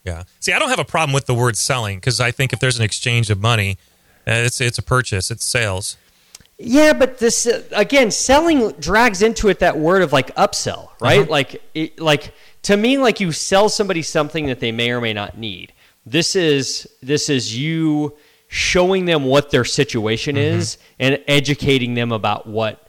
yeah. 0.05 0.25
See, 0.39 0.53
I 0.53 0.59
don't 0.59 0.69
have 0.69 0.79
a 0.79 0.85
problem 0.85 1.13
with 1.13 1.27
the 1.27 1.35
word 1.35 1.57
selling 1.57 1.99
because 1.99 2.21
I 2.21 2.31
think 2.31 2.53
if 2.53 2.61
there's 2.61 2.79
an 2.79 2.85
exchange 2.85 3.31
of 3.31 3.41
money, 3.41 3.79
uh, 4.29 4.33
it's 4.47 4.61
it's 4.61 4.79
a 4.79 4.83
purchase, 4.83 5.31
it's 5.31 5.45
sales. 5.45 5.97
Yeah, 6.59 6.93
but 6.93 7.19
this 7.19 7.47
uh, 7.47 7.63
again, 7.73 8.11
selling 8.11 8.71
drags 8.73 9.23
into 9.23 9.49
it 9.49 9.59
that 9.61 9.79
word 9.79 10.03
of 10.03 10.13
like 10.13 10.33
upsell, 10.37 10.91
right? 11.01 11.29
Like, 11.29 11.63
it, 11.75 11.99
like 11.99 12.33
to 12.63 12.77
me, 12.77 12.99
like 12.99 13.19
you 13.19 13.33
sell 13.33 13.69
somebody 13.69 14.03
something 14.03 14.47
that 14.47 14.61
they 14.61 14.71
may 14.71 14.91
or 14.93 15.01
may 15.01 15.15
not 15.15 15.37
need. 15.37 15.73
This 16.07 16.37
is 16.37 16.89
this 17.03 17.29
is 17.29 17.59
you 17.59 18.15
showing 18.53 19.05
them 19.05 19.25
what 19.25 19.51
their 19.53 19.65
situation 19.65 20.37
is 20.37 20.77
and 20.99 21.23
educating 21.29 21.95
them 21.95 22.11
about 22.11 22.47
what 22.49 22.89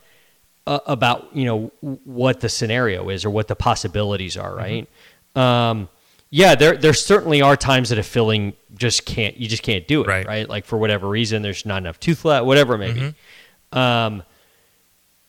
uh, 0.65 0.79
about 0.87 1.29
you 1.35 1.45
know 1.45 1.71
what 2.03 2.39
the 2.41 2.49
scenario 2.49 3.09
is 3.09 3.23
or 3.23 3.29
what 3.29 3.47
the 3.47 3.55
possibilities 3.55 4.35
are, 4.37 4.53
right? 4.55 4.87
Um, 5.35 5.87
yeah, 6.31 6.55
there 6.55 6.75
there 6.77 6.93
certainly 6.93 7.41
are 7.43 7.55
times 7.55 7.89
that 7.89 7.99
a 7.99 8.03
filling 8.03 8.53
just 8.75 9.05
can't 9.05 9.37
you 9.37 9.47
just 9.47 9.63
can't 9.63 9.87
do 9.87 10.01
it, 10.01 10.07
Right. 10.07 10.25
right? 10.25 10.49
Like 10.49 10.65
for 10.65 10.77
whatever 10.77 11.07
reason, 11.07 11.41
there's 11.43 11.65
not 11.65 11.77
enough 11.77 11.99
tooth 11.99 12.25
left, 12.25 12.45
whatever 12.45 12.73
it 12.75 12.77
may 12.79 12.91
be. 12.93 13.13
Um, 13.71 14.23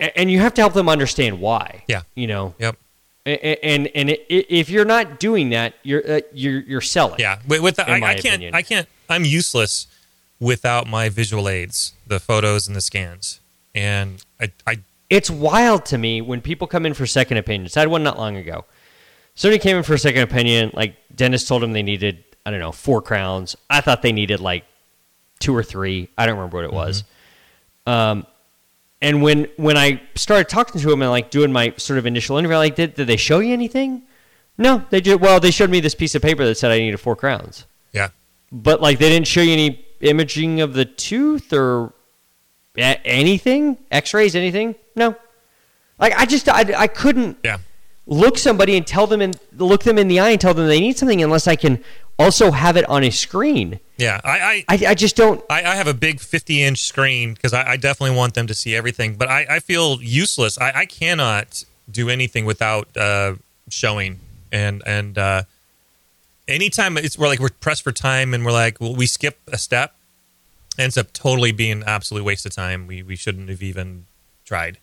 a- 0.00 0.18
and 0.18 0.30
you 0.30 0.38
have 0.40 0.54
to 0.54 0.62
help 0.62 0.72
them 0.72 0.88
understand 0.88 1.40
why. 1.40 1.84
Yeah. 1.88 2.02
you 2.14 2.26
know, 2.26 2.54
Yep. 2.58 2.76
And 3.24 3.86
and 3.94 4.10
i- 4.10 4.18
if 4.28 4.68
you're 4.70 4.84
not 4.84 5.20
doing 5.20 5.50
that, 5.50 5.74
you're 5.82 6.08
uh, 6.10 6.20
you're 6.32 6.60
you're 6.60 6.80
selling. 6.80 7.20
Yeah. 7.20 7.38
With, 7.46 7.60
with 7.60 7.76
the, 7.76 7.88
I, 7.88 7.94
I 7.96 8.00
can't. 8.14 8.18
opinion. 8.26 8.54
I 8.54 8.62
can't. 8.62 8.88
I'm 9.08 9.24
useless 9.24 9.86
without 10.42 10.88
my 10.88 11.08
visual 11.08 11.48
aids, 11.48 11.94
the 12.04 12.18
photos 12.18 12.66
and 12.66 12.74
the 12.76 12.80
scans, 12.80 13.40
and 13.74 14.24
I. 14.40 14.50
I 14.66 14.76
It's 15.08 15.30
wild 15.30 15.86
to 15.86 15.98
me 15.98 16.20
when 16.20 16.40
people 16.40 16.66
come 16.66 16.84
in 16.84 16.94
for 16.94 17.06
second 17.06 17.36
opinions. 17.36 17.76
I 17.76 17.80
had 17.80 17.88
one 17.88 18.02
not 18.02 18.18
long 18.18 18.36
ago. 18.36 18.64
Somebody 19.34 19.60
came 19.60 19.76
in 19.76 19.84
for 19.84 19.94
a 19.94 19.98
second 19.98 20.22
opinion. 20.22 20.72
Like 20.74 20.96
dentist 21.14 21.48
told 21.48 21.62
them 21.62 21.72
they 21.72 21.82
needed, 21.82 22.24
I 22.44 22.50
don't 22.50 22.60
know, 22.60 22.72
four 22.72 23.00
crowns. 23.00 23.56
I 23.70 23.80
thought 23.80 24.02
they 24.02 24.12
needed 24.12 24.40
like 24.40 24.64
two 25.38 25.54
or 25.54 25.62
three. 25.62 26.08
I 26.18 26.26
don't 26.26 26.36
remember 26.36 26.58
what 26.58 26.64
it 26.64 26.72
was. 26.72 27.04
Um, 27.86 28.26
and 29.00 29.22
when 29.22 29.48
when 29.56 29.76
I 29.76 30.02
started 30.16 30.48
talking 30.48 30.80
to 30.80 30.92
him 30.92 31.02
and 31.02 31.10
like 31.10 31.30
doing 31.30 31.52
my 31.52 31.72
sort 31.76 31.98
of 31.98 32.06
initial 32.06 32.36
interview, 32.36 32.56
like, 32.56 32.74
did, 32.74 32.94
did 32.94 33.06
they 33.06 33.16
show 33.16 33.38
you 33.38 33.52
anything? 33.52 34.02
No, 34.58 34.84
they 34.90 35.00
just 35.00 35.20
well, 35.20 35.40
they 35.40 35.50
showed 35.50 35.70
me 35.70 35.80
this 35.80 35.94
piece 35.94 36.14
of 36.14 36.22
paper 36.22 36.44
that 36.44 36.56
said 36.56 36.72
I 36.72 36.78
needed 36.78 36.98
four 36.98 37.16
crowns, 37.16 37.64
yeah. 37.92 38.08
but 38.50 38.80
like 38.80 38.98
they 38.98 39.08
didn't 39.08 39.26
show 39.26 39.40
you 39.40 39.52
any 39.52 39.84
imaging 40.02 40.60
of 40.60 40.74
the 40.74 40.84
tooth 40.84 41.52
or 41.52 41.92
anything, 42.76 43.78
X-rays, 43.90 44.34
anything. 44.36 44.74
No, 44.96 45.16
like 45.98 46.12
I 46.16 46.26
just 46.26 46.48
I, 46.48 46.64
I 46.76 46.86
couldn't 46.86 47.38
Yeah. 47.44 47.58
look 48.06 48.38
somebody 48.38 48.76
and 48.76 48.86
tell 48.86 49.06
them 49.06 49.20
and 49.20 49.36
look 49.56 49.84
them 49.84 49.98
in 49.98 50.08
the 50.08 50.20
eye 50.20 50.30
and 50.30 50.40
tell 50.40 50.54
them 50.54 50.66
they 50.66 50.80
need 50.80 50.98
something 50.98 51.22
unless 51.22 51.46
I 51.46 51.56
can 51.56 51.82
also 52.18 52.50
have 52.50 52.76
it 52.76 52.88
on 52.88 53.04
a 53.04 53.10
screen. 53.10 53.80
Yeah. 53.96 54.20
I. 54.24 54.64
I 54.68 54.74
I, 54.74 54.86
I 54.88 54.94
just 54.94 55.16
don't. 55.16 55.42
I, 55.48 55.58
I 55.64 55.74
have 55.76 55.86
a 55.86 55.94
big 55.94 56.20
50 56.20 56.62
inch 56.62 56.82
screen 56.82 57.34
because 57.34 57.52
I, 57.52 57.72
I 57.72 57.76
definitely 57.76 58.16
want 58.16 58.34
them 58.34 58.46
to 58.48 58.54
see 58.54 58.74
everything, 58.76 59.14
but 59.14 59.28
I, 59.28 59.46
I 59.48 59.58
feel 59.60 60.00
useless. 60.02 60.58
I, 60.58 60.72
I 60.80 60.86
cannot 60.86 61.64
do 61.90 62.08
anything 62.08 62.44
without 62.44 62.94
uh, 62.96 63.34
showing. 63.70 64.20
And 64.50 64.82
and 64.86 65.16
uh, 65.16 65.42
anytime 66.48 66.96
it's 66.96 67.18
we're 67.18 67.28
like 67.28 67.38
we're 67.38 67.50
pressed 67.60 67.82
for 67.82 67.92
time 67.92 68.34
and 68.34 68.44
we're 68.44 68.52
like 68.52 68.80
well, 68.80 68.94
we 68.94 69.06
skip 69.06 69.38
a 69.52 69.58
step, 69.58 69.94
ends 70.78 70.96
up 70.96 71.12
totally 71.12 71.52
being 71.52 71.82
absolute 71.84 72.24
waste 72.24 72.46
of 72.46 72.54
time. 72.54 72.86
We 72.86 73.02
we 73.02 73.16
shouldn't 73.16 73.48
have 73.48 73.62
even 73.62 74.06
tried. 74.44 74.78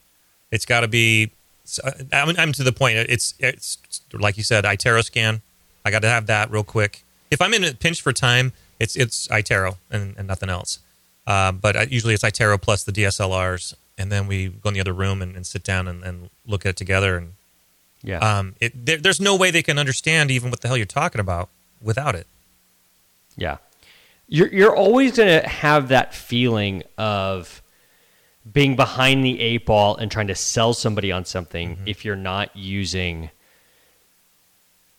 It's 0.52 0.66
got 0.66 0.82
to 0.82 0.88
be. 0.88 1.32
I'm, 2.12 2.36
I'm 2.38 2.52
to 2.54 2.64
the 2.64 2.72
point. 2.72 2.98
It's 2.98 3.36
it's 3.40 3.78
like 4.14 4.38
you 4.38 4.44
said, 4.44 4.64
iTero 4.64 5.04
scan. 5.04 5.42
I 5.86 5.92
got 5.92 6.02
to 6.02 6.10
have 6.10 6.26
that 6.28 6.52
real 6.52 6.64
quick. 6.64 7.04
If 7.32 7.42
I'm 7.42 7.54
in 7.54 7.64
a 7.64 7.74
pinch 7.74 8.02
for 8.02 8.12
time, 8.12 8.54
it's 8.80 8.96
it's 8.96 9.28
iTero 9.28 9.78
and, 9.92 10.16
and 10.18 10.28
nothing 10.28 10.50
else. 10.50 10.80
Uh, 11.28 11.52
but 11.52 11.76
I, 11.76 11.84
usually 11.84 12.16
it's 12.16 12.24
iTero 12.24 12.60
plus 12.60 12.84
the 12.84 12.92
DSLRs, 12.92 13.76
and 13.98 14.12
then 14.12 14.26
we 14.26 14.48
go 14.48 14.70
in 14.70 14.74
the 14.74 14.80
other 14.80 14.94
room 14.94 15.22
and, 15.22 15.36
and 15.36 15.46
sit 15.46 15.64
down 15.64 15.88
and, 15.88 16.04
and 16.04 16.30
look 16.48 16.66
at 16.66 16.72
it 16.72 16.76
together. 16.76 17.18
And 17.18 17.34
Yeah. 18.02 18.20
um, 18.20 18.56
it, 18.62 18.86
there, 18.86 18.98
there's 18.98 19.20
no 19.20 19.36
way 19.36 19.52
they 19.52 19.62
can 19.64 19.78
understand 19.78 20.32
even 20.32 20.50
what 20.50 20.62
the 20.62 20.68
hell 20.70 20.78
you're 20.78 20.86
talking 20.86 21.20
about 21.20 21.50
without 21.82 22.16
it. 22.16 22.28
Yeah. 23.36 23.58
You're 24.28 24.48
you're 24.54 24.76
always 24.76 25.18
going 25.18 25.42
to 25.42 25.48
have 25.48 25.88
that 25.90 26.14
feeling 26.14 26.84
of 26.98 27.62
being 28.52 28.76
behind 28.76 29.24
the 29.26 29.40
eight 29.42 29.66
ball 29.66 29.96
and 29.98 30.12
trying 30.12 30.28
to 30.28 30.36
sell 30.36 30.74
somebody 30.74 31.12
on 31.12 31.26
something 31.26 31.76
Mm-hmm. 31.76 31.88
if 31.88 32.06
you're 32.06 32.16
not 32.16 32.56
using 32.56 33.32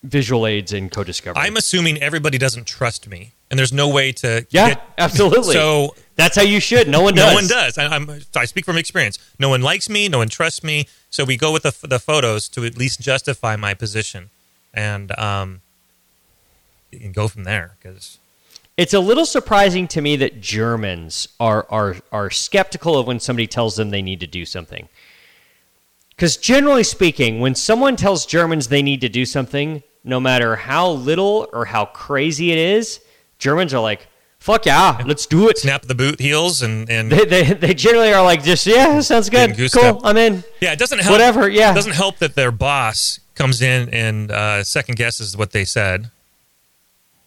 visual 0.03 0.47
aids 0.47 0.73
and 0.73 0.91
co-discovery. 0.91 1.41
I'm 1.41 1.57
assuming 1.57 2.01
everybody 2.01 2.37
doesn't 2.37 2.65
trust 2.65 3.07
me, 3.07 3.33
and 3.49 3.59
there's 3.59 3.73
no 3.73 3.87
way 3.87 4.11
to 4.13 4.45
yeah, 4.49 4.69
get- 4.69 4.81
absolutely. 4.97 5.53
So 5.53 5.95
that's 6.15 6.35
how 6.35 6.41
you 6.43 6.59
should. 6.59 6.87
No 6.87 7.01
one 7.01 7.13
does. 7.13 7.29
No 7.29 7.35
one 7.35 7.47
does. 7.47 7.77
I, 7.77 7.85
I'm, 7.87 8.09
I 8.35 8.45
speak 8.45 8.65
from 8.65 8.77
experience. 8.77 9.19
No 9.39 9.49
one 9.49 9.61
likes 9.61 9.89
me. 9.89 10.07
No 10.09 10.19
one 10.19 10.29
trusts 10.29 10.63
me. 10.63 10.87
So 11.09 11.23
we 11.25 11.37
go 11.37 11.51
with 11.51 11.63
the, 11.63 11.87
the 11.87 11.99
photos 11.99 12.47
to 12.49 12.65
at 12.65 12.77
least 12.77 12.99
justify 13.01 13.55
my 13.55 13.73
position, 13.73 14.29
and 14.73 15.17
um, 15.19 15.61
you 16.91 16.99
can 16.99 17.11
go 17.11 17.27
from 17.27 17.43
there. 17.43 17.75
Because 17.81 18.17
It's 18.77 18.93
a 18.93 18.99
little 18.99 19.25
surprising 19.25 19.87
to 19.89 20.01
me 20.01 20.15
that 20.17 20.41
Germans 20.41 21.27
are 21.39 21.67
are 21.69 21.97
are 22.11 22.29
skeptical 22.29 22.97
of 22.97 23.07
when 23.07 23.19
somebody 23.19 23.47
tells 23.47 23.75
them 23.75 23.89
they 23.89 24.01
need 24.01 24.19
to 24.21 24.27
do 24.27 24.45
something. 24.45 24.89
Because 26.09 26.37
generally 26.37 26.83
speaking, 26.83 27.39
when 27.39 27.55
someone 27.55 27.95
tells 27.95 28.25
Germans 28.25 28.67
they 28.67 28.83
need 28.83 29.01
to 29.01 29.09
do 29.09 29.25
something, 29.25 29.81
no 30.03 30.19
matter 30.19 30.55
how 30.55 30.91
little 30.91 31.47
or 31.53 31.65
how 31.65 31.85
crazy 31.85 32.51
it 32.51 32.57
is, 32.57 32.99
Germans 33.39 33.73
are 33.73 33.81
like, 33.81 34.07
"Fuck 34.39 34.65
yeah, 34.65 35.01
let's 35.05 35.25
do 35.25 35.49
it." 35.49 35.57
snap 35.57 35.83
the 35.83 35.95
boot 35.95 36.19
heels 36.19 36.61
and 36.61 36.89
and 36.89 37.11
They, 37.11 37.25
they, 37.25 37.43
they 37.53 37.73
generally 37.73 38.13
are 38.13 38.23
like, 38.23 38.43
"Just 38.43 38.65
yeah, 38.65 38.99
sounds 39.01 39.29
good, 39.29 39.55
cool. 39.73 40.01
I'm 40.03 40.17
in." 40.17 40.43
yeah, 40.59 40.73
it 40.73 40.79
doesn't 40.79 40.99
help. 40.99 41.11
Whatever, 41.11 41.49
yeah. 41.49 41.71
it 41.71 41.75
doesn't 41.75 41.93
help 41.95 42.17
that 42.17 42.35
their 42.35 42.51
boss 42.51 43.19
comes 43.35 43.61
in 43.61 43.89
and 43.89 44.31
uh, 44.31 44.63
second 44.63 44.95
guesses 44.95 45.35
what 45.37 45.51
they 45.51 45.65
said. 45.65 46.11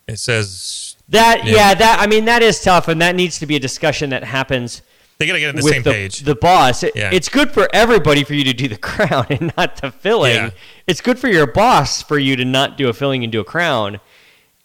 It 0.06 0.18
says 0.18 0.96
That 1.08 1.44
Yeah. 1.44 1.54
yeah. 1.54 1.74
that 1.74 2.00
I 2.00 2.06
mean 2.06 2.24
that 2.26 2.42
is 2.42 2.60
tough, 2.60 2.88
and 2.88 3.00
that 3.00 3.14
needs 3.14 3.38
to 3.38 3.46
be 3.46 3.56
a 3.56 3.60
discussion 3.60 4.10
that 4.10 4.24
happens 4.24 4.82
they 5.18 5.26
got 5.26 5.34
to 5.34 5.40
get 5.40 5.50
on 5.50 5.56
the 5.56 5.62
same 5.62 5.82
the, 5.82 5.90
page. 5.92 6.20
the 6.20 6.34
boss. 6.34 6.82
It- 6.82 6.94
Yeah. 6.96 7.10
It's 7.12 7.28
good 7.28 7.52
for 7.52 7.68
everybody 7.72 8.24
for 8.24 8.34
you 8.34 8.44
to 8.44 8.52
do 8.52 8.68
the 8.68 8.76
crown 8.90 9.26
and 9.30 9.52
not 9.56 9.80
the 9.80 9.90
filling. 9.90 10.34
Yeah. 10.34 10.50
It's 10.86 11.00
good 11.00 11.18
for 11.18 11.28
your 11.28 11.46
boss 11.46 12.02
for 12.02 12.18
you 12.18 12.36
to 12.36 12.44
not 12.44 12.76
do 12.76 12.88
a 12.88 12.92
filling 12.92 13.22
and 13.22 13.32
do 13.32 13.40
a 13.40 13.44
crown. 13.44 14.00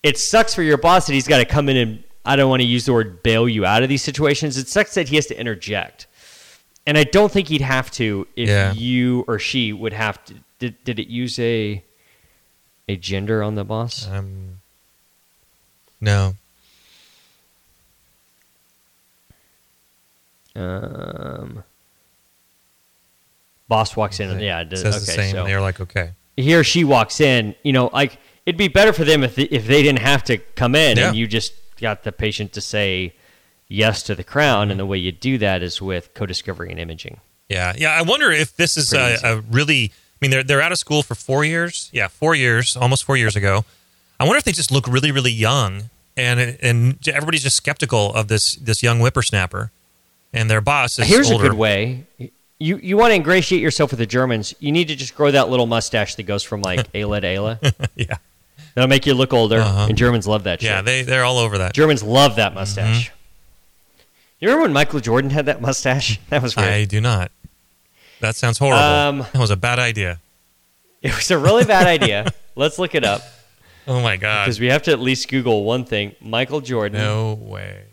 It 0.03 0.17
sucks 0.17 0.53
for 0.55 0.63
your 0.63 0.77
boss 0.77 1.07
that 1.07 1.13
he's 1.13 1.27
got 1.27 1.37
to 1.39 1.45
come 1.45 1.69
in 1.69 1.77
and 1.77 2.03
I 2.25 2.35
don't 2.35 2.49
want 2.49 2.61
to 2.61 2.67
use 2.67 2.85
the 2.85 2.93
word 2.93 3.21
bail 3.23 3.47
you 3.49 3.65
out 3.65 3.83
of 3.83 3.89
these 3.89 4.01
situations. 4.03 4.57
It 4.57 4.67
sucks 4.67 4.93
that 4.95 5.07
he 5.09 5.15
has 5.15 5.25
to 5.27 5.39
interject. 5.39 6.07
And 6.85 6.97
I 6.97 7.03
don't 7.03 7.31
think 7.31 7.47
he'd 7.49 7.61
have 7.61 7.91
to 7.91 8.27
if 8.35 8.49
Yeah. 8.49 8.73
you 8.73 9.23
or 9.27 9.39
she 9.39 9.71
would 9.73 9.93
have 9.93 10.23
to. 10.25 10.35
Did, 10.59 10.83
did 10.83 10.99
it 10.99 11.07
use 11.07 11.37
a 11.39 11.83
a 12.87 12.95
gender 12.95 13.43
on 13.43 13.53
the 13.55 13.63
boss? 13.63 14.07
Um, 14.07 14.59
no. 16.01 16.35
Um, 20.59 21.63
boss 23.67 23.95
walks 23.95 24.19
in. 24.19 24.29
and 24.29 24.41
Yeah, 24.41 24.61
it 24.61 24.69
does- 24.69 24.81
says 24.81 24.95
okay. 24.95 25.05
the 25.05 25.11
same. 25.11 25.31
so 25.35 25.45
They're 25.45 25.61
like, 25.61 25.79
okay. 25.79 26.11
he 26.37 26.53
or 26.55 26.63
she 26.63 26.83
walks 26.83 27.19
in. 27.19 27.55
You 27.63 27.73
know, 27.73 27.89
like 27.93 28.17
it'd 28.45 28.57
be 28.57 28.67
better 28.67 28.93
for 28.93 29.03
them 29.05 29.23
if 29.23 29.37
if 29.37 29.67
they 29.67 29.83
didn't 29.83 29.99
have 30.01 30.23
to 30.25 30.37
come 30.55 30.75
in 30.75 30.97
Yeah. 30.97 31.09
and 31.09 31.17
you 31.17 31.27
just 31.27 31.53
got 31.79 32.03
the 32.03 32.11
patient 32.11 32.53
to 32.53 32.61
say 32.61 33.13
yes 33.67 34.03
to 34.03 34.15
the 34.15 34.23
crown. 34.23 34.71
And 34.71 34.79
the 34.79 34.85
way 34.85 34.97
you 34.97 35.11
do 35.11 35.37
that 35.37 35.61
is 35.63 35.81
with 35.81 36.13
co-discovery 36.13 36.69
and 36.71 36.79
imaging. 36.79 37.19
Yeah, 37.47 37.73
yeah. 37.77 37.91
I 37.91 38.01
wonder 38.03 38.31
if 38.31 38.55
this 38.55 38.77
is 38.77 38.93
a, 38.93 39.17
a 39.23 39.41
really. 39.41 39.91
I 39.91 40.17
mean, 40.21 40.31
they're 40.31 40.43
they're 40.43 40.61
out 40.61 40.71
of 40.73 40.77
school 40.77 41.01
for 41.01 41.15
four 41.15 41.45
years. 41.45 41.89
Yeah, 41.93 42.09
four 42.09 42.35
years, 42.35 42.75
almost 42.75 43.05
four 43.05 43.15
years 43.17 43.35
ago. 43.35 43.63
I 44.19 44.25
wonder 44.25 44.37
if 44.37 44.43
they 44.43 44.51
just 44.51 44.69
look 44.71 44.85
really, 44.87 45.11
really 45.11 45.31
young, 45.31 45.89
and 46.17 46.57
and 46.61 46.97
everybody's 47.07 47.43
just 47.43 47.55
skeptical 47.55 48.13
of 48.13 48.27
this 48.27 48.55
this 48.55 48.83
young 48.83 48.99
whippersnapper, 48.99 49.71
and 50.33 50.49
their 50.49 50.61
boss 50.61 50.99
is 50.99 51.07
Here's 51.07 51.31
older. 51.31 51.45
a 51.45 51.49
good 51.49 51.57
way. 51.57 52.05
You 52.59 52.77
you 52.77 52.97
want 52.97 53.11
to 53.11 53.15
ingratiate 53.15 53.61
yourself 53.61 53.91
with 53.91 53.99
the 53.99 54.05
Germans. 54.05 54.53
You 54.59 54.71
need 54.71 54.87
to 54.89 54.95
just 54.95 55.15
grow 55.15 55.31
that 55.31 55.49
little 55.49 55.65
mustache 55.65 56.15
that 56.15 56.23
goes 56.23 56.43
from 56.43 56.61
like 56.61 56.87
ala 56.93 57.21
to 57.21 57.27
ala. 57.27 57.59
yeah, 57.95 58.17
That'll 58.75 58.89
make 58.89 59.05
you 59.05 59.13
look 59.13 59.31
older. 59.33 59.59
Uh-huh. 59.61 59.87
And 59.89 59.97
Germans 59.97 60.27
love 60.27 60.43
that 60.43 60.61
shit. 60.61 60.69
yeah. 60.69 60.81
They 60.81 61.03
they're 61.03 61.23
all 61.23 61.37
over 61.37 61.57
that. 61.59 61.73
Germans 61.73 62.03
love 62.03 62.35
that 62.35 62.53
mustache. 62.53 63.11
You 64.39 64.47
remember 64.47 64.63
when 64.63 64.73
Michael 64.73 64.99
Jordan 65.01 65.29
had 65.31 65.45
that 65.47 65.61
mustache? 65.61 66.19
That 66.29 66.41
was 66.41 66.55
weird. 66.55 66.69
I 66.69 66.85
do 66.85 67.01
not. 67.01 67.31
That 68.21 68.35
sounds 68.35 68.57
horrible. 68.57 68.83
Um, 68.83 69.17
that 69.19 69.35
was 69.39 69.51
a 69.51 69.57
bad 69.57 69.79
idea. 69.79 70.19
It 71.01 71.15
was 71.15 71.31
a 71.31 71.37
really 71.37 71.63
bad 71.63 71.87
idea. 71.87 72.31
Let's 72.55 72.77
look 72.77 72.93
it 72.93 73.05
up 73.05 73.21
Oh 73.87 74.01
my 74.01 74.17
god. 74.17 74.45
because 74.45 74.59
we 74.59 74.67
have 74.67 74.83
to 74.83 74.91
at 74.91 74.99
least 74.99 75.29
Google 75.29 75.63
one 75.63 75.85
thing: 75.85 76.13
Michael 76.19 76.59
Jordan, 76.59 76.99
No 76.99 77.33
way. 77.35 77.85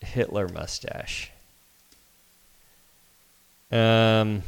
Hitler 0.00 0.48
mustache. 0.48 1.30
Um. 3.70 4.42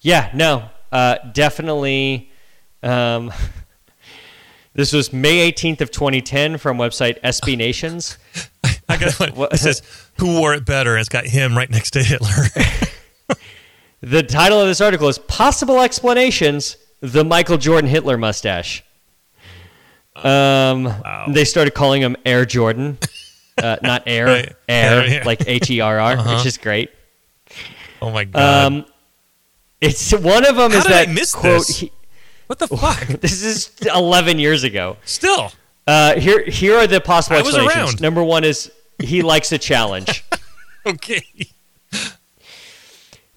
Yeah, 0.00 0.30
no, 0.34 0.64
uh, 0.90 1.18
definitely. 1.32 2.30
Um, 2.82 3.32
this 4.74 4.92
was 4.92 5.12
May 5.12 5.52
18th 5.52 5.80
of 5.80 5.90
2010 5.90 6.58
from 6.58 6.76
website 6.78 7.20
SB 7.22 7.56
Nations. 7.56 8.18
I 8.88 8.96
got. 8.96 9.52
It 9.52 9.58
says 9.58 9.82
who 10.18 10.38
wore 10.38 10.54
it 10.54 10.64
better, 10.64 10.96
it's 10.98 11.08
got 11.08 11.26
him 11.26 11.56
right 11.56 11.70
next 11.70 11.92
to 11.92 12.02
Hitler. 12.02 12.28
The 14.04 14.24
title 14.24 14.60
of 14.60 14.66
this 14.66 14.80
article 14.80 15.06
is 15.06 15.16
Possible 15.16 15.80
Explanations 15.80 16.76
The 17.00 17.24
Michael 17.24 17.56
Jordan 17.56 17.88
Hitler 17.88 18.18
Mustache. 18.18 18.82
Um, 20.16 20.92
They 21.28 21.44
started 21.44 21.72
calling 21.72 22.02
him 22.02 22.16
Air 22.26 22.44
Jordan. 22.44 22.98
Uh, 23.58 23.76
not 23.82 24.02
Air, 24.06 24.26
Right. 24.26 24.52
Air, 24.68 25.06
Yeah, 25.08 25.22
like 25.24 25.46
H 25.46 25.70
E 25.70 25.80
R 25.80 25.98
R, 25.98 26.12
Uh-huh. 26.12 26.36
which 26.36 26.46
is 26.46 26.58
great. 26.58 26.90
oh 28.00 28.10
my 28.10 28.24
god. 28.24 28.64
Um, 28.66 28.86
it's 29.80 30.12
one 30.12 30.46
of 30.46 30.56
them 30.56 30.70
How 30.70 30.78
is 30.78 30.84
did 30.84 30.92
I 30.92 31.04
that 31.06 31.12
miss 31.14 31.34
quote. 31.34 31.66
this? 31.66 31.78
He, 31.78 31.92
what 32.46 32.58
the 32.58 32.68
fuck? 32.68 33.04
this 33.20 33.42
is 33.42 33.70
11 33.94 34.38
years 34.38 34.62
ago. 34.64 34.96
Still. 35.04 35.50
Uh, 35.86 36.14
here, 36.20 36.44
here 36.44 36.76
are 36.76 36.86
the 36.86 37.00
possible 37.00 37.36
I 37.36 37.40
explanations. 37.40 38.00
Number 38.00 38.22
one 38.22 38.44
is 38.44 38.70
he 39.02 39.22
likes 39.22 39.50
a 39.52 39.58
challenge. 39.58 40.24
Okay. 40.86 41.22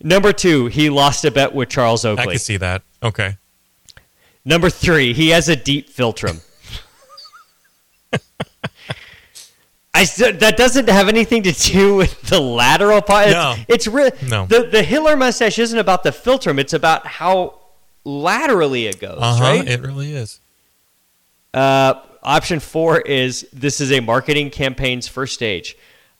Number 0.01 0.33
two, 0.33 0.67
he 0.67 0.89
lost 0.89 1.25
a 1.25 1.31
bet 1.31 1.53
with 1.55 1.69
Charles 1.69 2.05
Oakley. 2.05 2.23
I 2.23 2.27
can 2.27 2.39
see 2.39 2.57
that. 2.57 2.83
Okay. 3.01 3.37
Number 4.43 4.69
three, 4.69 5.13
he 5.13 5.29
has 5.29 5.49
a 5.49 5.55
deep 5.55 5.89
philtrum. 5.89 6.43
I 9.95 10.03
said 10.03 10.41
that 10.41 10.57
doesn't 10.57 10.89
have 10.89 11.07
anything 11.07 11.43
to 11.43 11.53
do 11.53 11.95
with 12.01 12.21
the 12.23 12.39
lateral 12.39 13.01
part. 13.01 13.29
No. 13.29 13.55
It's, 13.57 13.65
it's 13.69 13.87
real. 13.87 14.11
No. 14.27 14.45
The 14.45 14.63
the 14.63 14.83
Hitler 14.83 15.15
mustache 15.15 15.57
isn't 15.57 15.79
about 15.79 16.03
the 16.03 16.09
philtrum. 16.11 16.59
It's 16.59 16.73
about 16.73 17.07
how 17.07 17.59
laterally 18.03 18.87
it 18.87 18.99
goes. 18.99 19.17
Uh 19.19 19.35
huh. 19.35 19.43
Right. 19.43 19.67
It 19.67 19.81
really 19.81 20.13
is. 20.13 20.41
Uh, 21.53 21.95
option 22.21 22.59
four 22.59 22.99
is 22.99 23.47
this 23.53 23.79
is 23.79 23.91
a 23.93 24.01
marketing 24.01 24.49
campaign's 24.49 25.07
first 25.07 25.33
stage. 25.33 25.77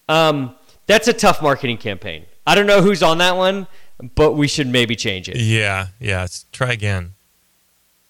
Um, 0.07 0.55
that's 0.87 1.09
a 1.09 1.13
tough 1.13 1.41
marketing 1.41 1.77
campaign. 1.77 2.25
I 2.47 2.55
don't 2.55 2.67
know 2.67 2.81
who's 2.81 3.03
on 3.03 3.17
that 3.17 3.35
one, 3.35 3.67
but 4.15 4.33
we 4.33 4.47
should 4.47 4.67
maybe 4.67 4.95
change 4.95 5.27
it. 5.27 5.35
Yeah. 5.35 5.87
Yeah. 5.99 6.21
Let's 6.21 6.45
try 6.53 6.71
again. 6.71 7.11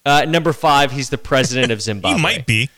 Uh, 0.06 0.26
number 0.26 0.54
five, 0.54 0.92
he's 0.92 1.10
the 1.10 1.18
president 1.18 1.72
of 1.72 1.82
Zimbabwe. 1.82 2.18
He 2.18 2.22
might 2.22 2.46
be. 2.46 2.70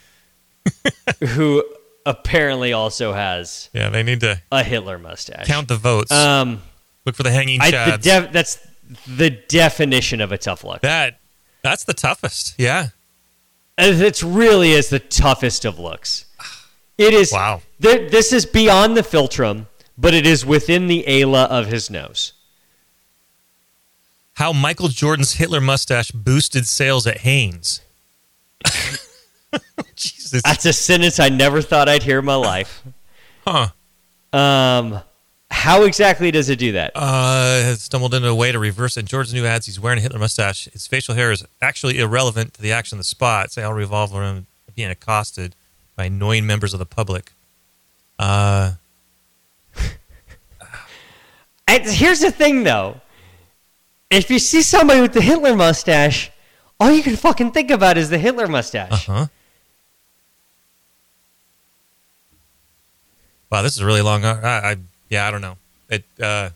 who 1.20 1.62
apparently 2.06 2.72
also 2.72 3.12
has 3.12 3.68
Yeah. 3.72 3.90
They 3.90 4.02
need 4.02 4.20
to 4.20 4.40
a 4.52 4.62
Hitler 4.64 4.98
mustache. 4.98 5.46
count 5.46 5.68
the 5.68 5.76
votes. 5.76 6.10
Um, 6.12 6.62
Look 7.04 7.16
for 7.16 7.22
the 7.22 7.30
hanging 7.30 7.60
I, 7.60 7.70
the 7.70 7.98
def, 8.00 8.32
that's 8.32 8.58
the 9.06 9.30
definition 9.30 10.20
of 10.20 10.32
a 10.32 10.38
tough 10.38 10.64
look. 10.64 10.82
that. 10.82 11.20
That's 11.62 11.84
the 11.84 11.94
toughest. 11.94 12.54
Yeah. 12.58 12.88
And 13.76 14.00
It 14.00 14.22
really 14.22 14.72
is 14.72 14.88
the 14.90 14.98
toughest 14.98 15.64
of 15.64 15.78
looks. 15.78 16.24
It 16.96 17.14
is. 17.14 17.32
Wow. 17.32 17.62
th- 17.80 18.10
this 18.10 18.32
is 18.32 18.44
beyond 18.46 18.96
the 18.96 19.02
philtrum, 19.02 19.66
but 19.96 20.14
it 20.14 20.26
is 20.26 20.44
within 20.44 20.86
the 20.88 21.06
ala 21.08 21.44
of 21.44 21.66
his 21.68 21.88
nose. 21.90 22.32
How 24.34 24.52
Michael 24.52 24.88
Jordan's 24.88 25.34
Hitler 25.34 25.60
mustache 25.60 26.10
boosted 26.12 26.66
sales 26.66 27.06
at 27.06 27.18
Hanes. 27.18 27.80
Jesus. 29.96 30.42
That's 30.42 30.64
a 30.64 30.72
sentence 30.72 31.18
I 31.18 31.28
never 31.28 31.62
thought 31.62 31.88
I'd 31.88 32.02
hear 32.02 32.18
in 32.18 32.24
my 32.24 32.34
life. 32.34 32.82
Huh. 33.46 33.68
Um, 34.32 35.00
how 35.50 35.84
exactly 35.84 36.30
does 36.30 36.48
it 36.50 36.58
do 36.58 36.72
that? 36.72 36.92
Uh, 36.94 37.62
has 37.62 37.82
stumbled 37.82 38.14
into 38.14 38.28
a 38.28 38.34
way 38.34 38.52
to 38.52 38.58
reverse 38.58 38.96
it. 38.96 39.06
Jordan's 39.06 39.32
new 39.34 39.46
ads, 39.46 39.66
he's 39.66 39.80
wearing 39.80 39.98
a 39.98 40.02
Hitler 40.02 40.18
mustache. 40.18 40.66
His 40.72 40.86
facial 40.86 41.14
hair 41.14 41.32
is 41.32 41.44
actually 41.62 41.98
irrelevant 41.98 42.54
to 42.54 42.62
the 42.62 42.72
action 42.72 42.96
of 42.96 43.00
the 43.00 43.04
spot. 43.04 43.50
They 43.52 43.62
all 43.62 43.74
revolve 43.74 44.14
around 44.14 44.46
being 44.74 44.90
accosted 44.90 45.54
by 45.96 46.04
annoying 46.04 46.46
members 46.46 46.72
of 46.74 46.78
the 46.78 46.86
public. 46.86 47.32
Uh, 48.18 48.72
And 51.68 51.84
here's 51.84 52.20
the 52.20 52.30
thing, 52.30 52.64
though. 52.64 52.98
If 54.10 54.30
you 54.30 54.38
see 54.38 54.62
somebody 54.62 55.02
with 55.02 55.12
the 55.12 55.20
Hitler 55.20 55.54
mustache, 55.54 56.30
all 56.80 56.90
you 56.90 57.02
can 57.02 57.16
fucking 57.16 57.52
think 57.52 57.70
about 57.70 57.98
is 57.98 58.10
the 58.10 58.18
Hitler 58.18 58.46
mustache. 58.46 59.08
Uh 59.08 59.12
huh. 59.12 59.26
Wow, 63.50 63.62
this 63.62 63.76
is 63.76 63.82
really 63.82 64.02
long. 64.02 64.24
I, 64.24 64.32
I 64.72 64.76
yeah, 65.08 65.26
I 65.26 65.30
don't 65.30 65.40
know. 65.40 65.56
It. 65.88 66.04
Uh, 66.20 66.50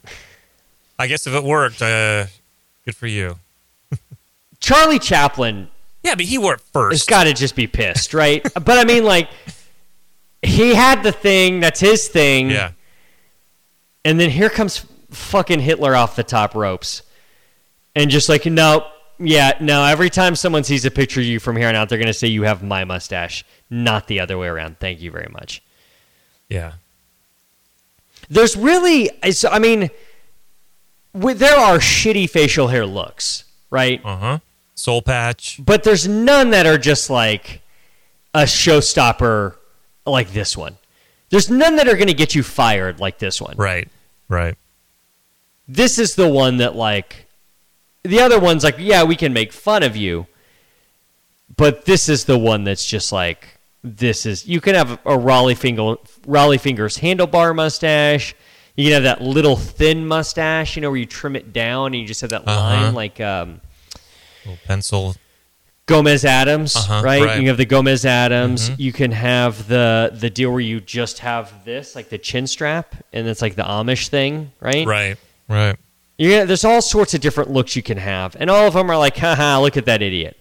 I 0.98 1.06
guess 1.06 1.26
if 1.26 1.34
it 1.34 1.42
worked, 1.42 1.80
uh, 1.80 2.26
good 2.84 2.94
for 2.94 3.06
you. 3.06 3.36
Charlie 4.60 4.98
Chaplin 4.98 5.68
Yeah, 6.04 6.14
but 6.14 6.26
he 6.26 6.38
wore 6.38 6.54
it 6.54 6.60
first. 6.60 6.92
Has 6.92 7.06
got 7.06 7.24
to 7.24 7.32
just 7.32 7.56
be 7.56 7.66
pissed, 7.66 8.14
right? 8.14 8.42
but 8.54 8.78
I 8.78 8.84
mean, 8.84 9.04
like, 9.04 9.28
he 10.42 10.74
had 10.74 11.02
the 11.02 11.10
thing, 11.12 11.60
that's 11.60 11.80
his 11.80 12.08
thing. 12.08 12.50
yeah, 12.50 12.72
And 14.04 14.20
then 14.20 14.30
here 14.30 14.50
comes 14.50 14.86
fucking 15.10 15.60
Hitler 15.60 15.96
off 15.96 16.14
the 16.14 16.22
top 16.22 16.54
ropes. 16.54 17.02
And 17.96 18.10
just 18.10 18.28
like, 18.28 18.46
no, 18.46 18.86
yeah, 19.22 19.52
no, 19.60 19.84
every 19.84 20.10
time 20.10 20.34
someone 20.36 20.64
sees 20.64 20.84
a 20.84 20.90
picture 20.90 21.20
of 21.20 21.26
you 21.26 21.38
from 21.40 21.56
here 21.56 21.68
on 21.68 21.74
out, 21.74 21.88
they're 21.88 21.98
going 21.98 22.06
to 22.06 22.12
say 22.14 22.28
you 22.28 22.42
have 22.42 22.62
my 22.62 22.84
mustache, 22.84 23.44
not 23.70 24.06
the 24.06 24.20
other 24.20 24.36
way 24.36 24.48
around. 24.48 24.78
Thank 24.80 25.00
you 25.00 25.10
very 25.10 25.28
much. 25.32 25.62
yeah. 26.48 26.72
There's 28.30 28.56
really, 28.56 29.10
I 29.22 29.58
mean, 29.58 29.90
there 31.12 31.56
are 31.58 31.78
shitty 31.78 32.30
facial 32.30 32.68
hair 32.68 32.86
looks, 32.86 33.44
right? 33.70 34.00
Uh 34.04 34.16
huh. 34.16 34.38
Soul 34.74 35.02
patch. 35.02 35.60
But 35.62 35.82
there's 35.82 36.08
none 36.08 36.50
that 36.50 36.64
are 36.64 36.78
just 36.78 37.10
like 37.10 37.60
a 38.32 38.42
showstopper 38.44 39.56
like 40.06 40.32
this 40.32 40.56
one. 40.56 40.78
There's 41.28 41.50
none 41.50 41.76
that 41.76 41.88
are 41.88 41.96
going 41.96 42.06
to 42.08 42.14
get 42.14 42.34
you 42.34 42.42
fired 42.42 43.00
like 43.00 43.18
this 43.18 43.40
one. 43.40 43.56
Right. 43.56 43.88
Right. 44.28 44.56
This 45.68 45.98
is 45.98 46.14
the 46.14 46.28
one 46.28 46.58
that 46.58 46.74
like 46.74 47.21
the 48.04 48.20
other 48.20 48.38
one's 48.40 48.64
like, 48.64 48.76
yeah, 48.78 49.04
we 49.04 49.16
can 49.16 49.32
make 49.32 49.52
fun 49.52 49.82
of 49.82 49.96
you. 49.96 50.26
But 51.56 51.84
this 51.84 52.08
is 52.08 52.24
the 52.24 52.38
one 52.38 52.64
that's 52.64 52.86
just 52.86 53.12
like 53.12 53.58
this 53.84 54.24
is 54.26 54.46
you 54.46 54.60
can 54.60 54.74
have 54.74 54.92
a 54.92 55.16
Rollie 55.18 55.56
Finger 55.56 55.96
Rollie 56.26 56.60
Fingers 56.60 56.98
handlebar 56.98 57.54
mustache. 57.54 58.34
You 58.76 58.84
can 58.86 58.92
have 58.94 59.02
that 59.02 59.20
little 59.20 59.56
thin 59.56 60.06
mustache, 60.06 60.76
you 60.76 60.82
know, 60.82 60.88
where 60.90 60.98
you 60.98 61.04
trim 61.06 61.36
it 61.36 61.52
down 61.52 61.86
and 61.88 61.96
you 61.96 62.06
just 62.06 62.22
have 62.22 62.30
that 62.30 62.42
Uh-huh. 62.46 62.58
line 62.60 62.94
like 62.94 63.20
um 63.20 63.60
Little 64.44 64.58
pencil. 64.66 65.14
Gomez 65.86 66.24
Addams, 66.24 66.74
Uh-huh, 66.76 67.02
right? 67.04 67.22
right. 67.22 67.40
You 67.42 67.48
have 67.48 67.56
the 67.58 67.66
Gomez 67.66 68.06
Addams. 68.06 68.70
You 68.78 68.92
can 68.92 69.12
have 69.12 69.68
the 69.68 70.10
the 70.14 70.30
deal 70.30 70.50
where 70.52 70.60
you 70.60 70.80
just 70.80 71.18
have 71.18 71.64
this, 71.66 71.94
like 71.94 72.08
the 72.08 72.18
chin 72.18 72.46
strap, 72.46 72.94
and 73.12 73.26
it's 73.28 73.42
like 73.42 73.56
the 73.56 73.64
Amish 73.64 74.08
thing, 74.08 74.52
right? 74.60 74.86
Right. 74.86 75.18
Right. 75.48 75.76
Yeah, 76.18 76.44
there's 76.44 76.64
all 76.64 76.82
sorts 76.82 77.14
of 77.14 77.20
different 77.20 77.50
looks 77.50 77.74
you 77.74 77.82
can 77.82 77.98
have, 77.98 78.36
and 78.38 78.50
all 78.50 78.66
of 78.66 78.74
them 78.74 78.90
are 78.90 78.98
like, 78.98 79.16
haha, 79.16 79.60
look 79.60 79.76
at 79.76 79.86
that 79.86 80.02
idiot. 80.02 80.38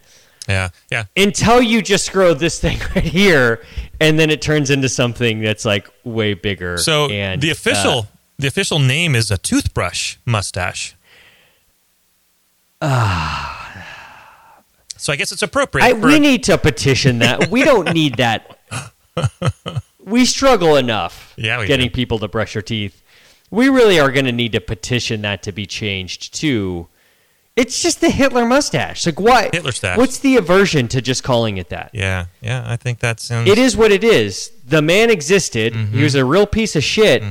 Yeah. 0.47 0.69
Yeah. 0.91 1.05
Until 1.15 1.61
you 1.61 1.81
just 1.81 2.11
grow 2.11 2.33
this 2.33 2.59
thing 2.59 2.79
right 2.95 3.03
here, 3.03 3.63
and 3.99 4.19
then 4.19 4.29
it 4.29 4.41
turns 4.41 4.69
into 4.69 4.89
something 4.89 5.41
that's 5.41 5.65
like 5.65 5.89
way 6.03 6.33
bigger. 6.33 6.77
So 6.77 7.09
and, 7.09 7.41
the 7.41 7.49
uh, 7.49 7.53
official 7.53 8.07
the 8.37 8.47
official 8.47 8.79
name 8.79 9.15
is 9.15 9.31
a 9.31 9.37
toothbrush 9.37 10.17
mustache. 10.25 10.95
so 12.81 12.87
I 12.87 15.15
guess 15.15 15.31
it's 15.31 15.43
appropriate. 15.43 15.85
I, 15.85 15.93
for 15.93 16.07
we 16.07 16.19
need 16.19 16.43
to 16.45 16.57
petition 16.57 17.19
that. 17.19 17.49
we 17.49 17.63
don't 17.63 17.93
need 17.93 18.17
that. 18.17 18.57
We 20.03 20.25
struggle 20.25 20.77
enough 20.77 21.33
Yeah, 21.37 21.65
getting 21.65 21.87
do. 21.87 21.93
people 21.93 22.19
to 22.19 22.27
brush 22.27 22.53
their 22.53 22.61
teeth. 22.61 23.00
We 23.51 23.69
really 23.69 23.99
are 23.99 24.11
going 24.11 24.25
to 24.25 24.31
need 24.31 24.53
to 24.53 24.61
petition 24.61 25.21
that 25.21 25.43
to 25.43 25.51
be 25.51 25.65
changed 25.65 26.33
too. 26.33 26.87
It's 27.57 27.81
just 27.83 27.99
the 27.99 28.09
Hitler 28.09 28.45
mustache. 28.45 29.05
Like 29.05 29.19
what? 29.19 29.53
Hitler 29.53 29.73
stash. 29.73 29.97
What's 29.97 30.19
the 30.19 30.37
aversion 30.37 30.87
to 30.87 31.01
just 31.01 31.21
calling 31.23 31.57
it 31.57 31.67
that? 31.69 31.91
yeah. 31.93 32.27
Yeah. 32.41 32.63
I 32.65 32.77
think 32.77 32.99
that 32.99 33.19
sounds. 33.19 33.49
It 33.49 33.57
is 33.57 33.75
what 33.75 33.91
it 33.91 34.03
is. 34.05 34.51
The 34.65 34.81
man 34.81 35.09
existed. 35.09 35.73
Mm-hmm. 35.73 35.97
He 35.97 36.03
was 36.03 36.15
a 36.15 36.23
real 36.23 36.47
piece 36.47 36.75
of 36.77 36.83
shit, 36.83 37.21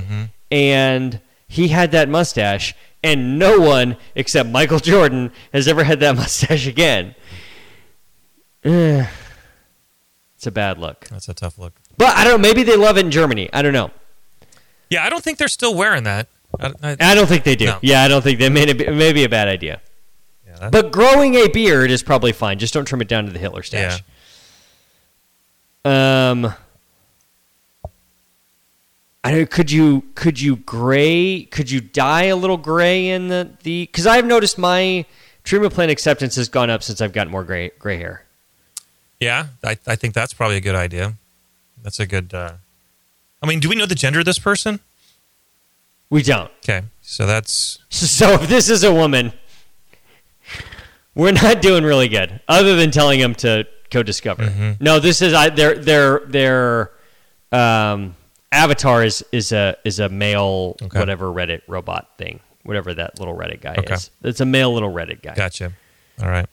and 0.51 1.21
he 1.49 1.69
had 1.69 1.91
that 1.93 2.09
mustache. 2.09 2.75
And 3.03 3.39
no 3.39 3.59
one 3.59 3.97
except 4.15 4.51
Michael 4.51 4.79
Jordan 4.79 5.33
has 5.55 5.67
ever 5.67 5.85
had 5.85 6.01
that 6.01 6.17
mustache 6.23 6.67
again. 6.67 7.15
It's 10.37 10.47
a 10.47 10.51
bad 10.51 10.79
look. 10.79 11.07
That's 11.09 11.29
a 11.29 11.35
tough 11.35 11.59
look. 11.59 11.75
But 11.99 12.17
I 12.17 12.25
don't 12.25 12.41
know. 12.41 12.49
Maybe 12.49 12.63
they 12.63 12.75
love 12.77 12.97
it 12.97 13.05
in 13.05 13.11
Germany. 13.11 13.51
I 13.53 13.61
don't 13.61 13.75
know. 13.75 13.91
Yeah, 14.91 15.05
I 15.05 15.09
don't 15.11 15.23
think 15.23 15.39
they're 15.39 15.49
still 15.49 15.75
wearing 15.75 16.03
that. 16.05 16.27
I, 16.59 16.73
I, 16.83 16.97
I 17.01 17.15
don't 17.15 17.29
think 17.29 17.45
they 17.45 17.57
do. 17.57 17.67
No. 17.67 17.79
Yeah, 17.81 18.03
I 18.03 18.09
don't 18.09 18.23
think 18.23 18.39
they 18.41 18.49
made 18.49 18.69
it. 18.69 18.81
It 18.81 18.93
may 18.93 19.13
be 19.13 19.23
a 19.25 19.29
bad 19.29 19.47
idea. 19.49 19.81
yeah, 20.47 20.69
But 20.69 20.91
growing 20.91 21.37
a 21.37 21.49
beard 21.49 21.91
is 21.91 22.03
probably 22.03 22.33
fine. 22.33 22.59
Just 22.59 22.75
don't 22.75 22.85
trim 22.85 23.01
it 23.01 23.09
down 23.09 23.25
to 23.27 23.31
the 23.33 23.39
Hitler 23.39 23.63
stash. 23.63 24.03
Um, 25.85 26.53
I 29.23 29.31
don't, 29.31 29.51
could 29.51 29.71
you 29.71 30.03
could 30.15 30.41
you 30.41 30.57
gray 30.57 31.45
could 31.45 31.71
you 31.71 31.81
dye 31.81 32.25
a 32.25 32.37
little 32.37 32.57
gray 32.57 33.09
in 33.11 33.29
the 33.29 33.51
the 33.63 33.85
because 33.87 34.07
I've 34.07 34.25
noticed 34.27 34.59
my 34.59 35.05
treatment 35.45 35.73
plan 35.73 35.89
acceptance 35.91 36.37
has 36.37 36.49
gone 36.49 36.69
up 36.71 36.83
since 36.83 37.01
I've 37.01 37.13
got 37.13 37.29
more 37.29 37.45
gray 37.45 37.71
gray 37.79 37.97
hair. 37.99 38.25
yeah, 39.21 39.47
I, 39.65 39.79
I 39.87 39.97
think 39.97 40.15
that's 40.15 40.33
probably 40.35 40.57
a 40.57 40.61
good 40.61 40.75
idea. 40.75 41.15
That's 41.83 42.01
a 42.01 42.07
good. 42.07 42.35
Uh, 42.35 42.55
I 43.43 43.47
mean, 43.47 43.61
do 43.61 43.69
we 43.69 43.75
know 43.77 43.87
the 43.87 43.95
gender 43.95 44.19
of 44.21 44.25
this 44.27 44.39
person? 44.39 44.81
We 46.11 46.23
don't. 46.23 46.51
Okay, 46.65 46.83
so 47.01 47.27
that's 47.27 47.79
So 47.89 48.33
if 48.35 48.49
this 48.49 48.69
is 48.69 48.83
a 48.85 48.93
woman, 48.93 49.33
we're 51.15 51.33
not 51.33 51.63
doing 51.63 51.85
really 51.85 52.09
good. 52.09 52.41
Other 52.49 52.77
than 52.77 52.91
telling 52.91 53.21
him 53.21 53.35
to 53.37 53.67
co-discover. 53.91 54.45
Mm-hmm. 54.45 54.85
No, 54.85 54.99
this 54.99 55.23
is 55.23 55.33
I 55.35 55.49
their 55.51 55.75
their 55.77 56.21
their 56.27 56.91
um, 57.53 58.15
avatar 58.53 59.05
is 59.05 59.25
is 59.33 59.53
a 59.53 59.77
is 59.85 59.99
a 60.01 60.09
male 60.09 60.77
Okay. 60.83 60.99
whatever 60.99 61.27
Reddit 61.27 61.63
robot 61.69 62.09
thing, 62.19 62.41
whatever 62.65 62.93
that 62.95 63.19
little 63.19 63.37
Reddit 63.37 63.61
guy 63.61 63.77
Okay. 63.79 63.95
is. 63.95 64.11
It's 64.23 64.41
a 64.41 64.47
male 64.47 64.73
little 64.75 64.93
Reddit 64.93 65.23
guy. 65.23 65.35
gotcha. 65.35 65.73
All 66.23 66.29
right. 66.29 66.47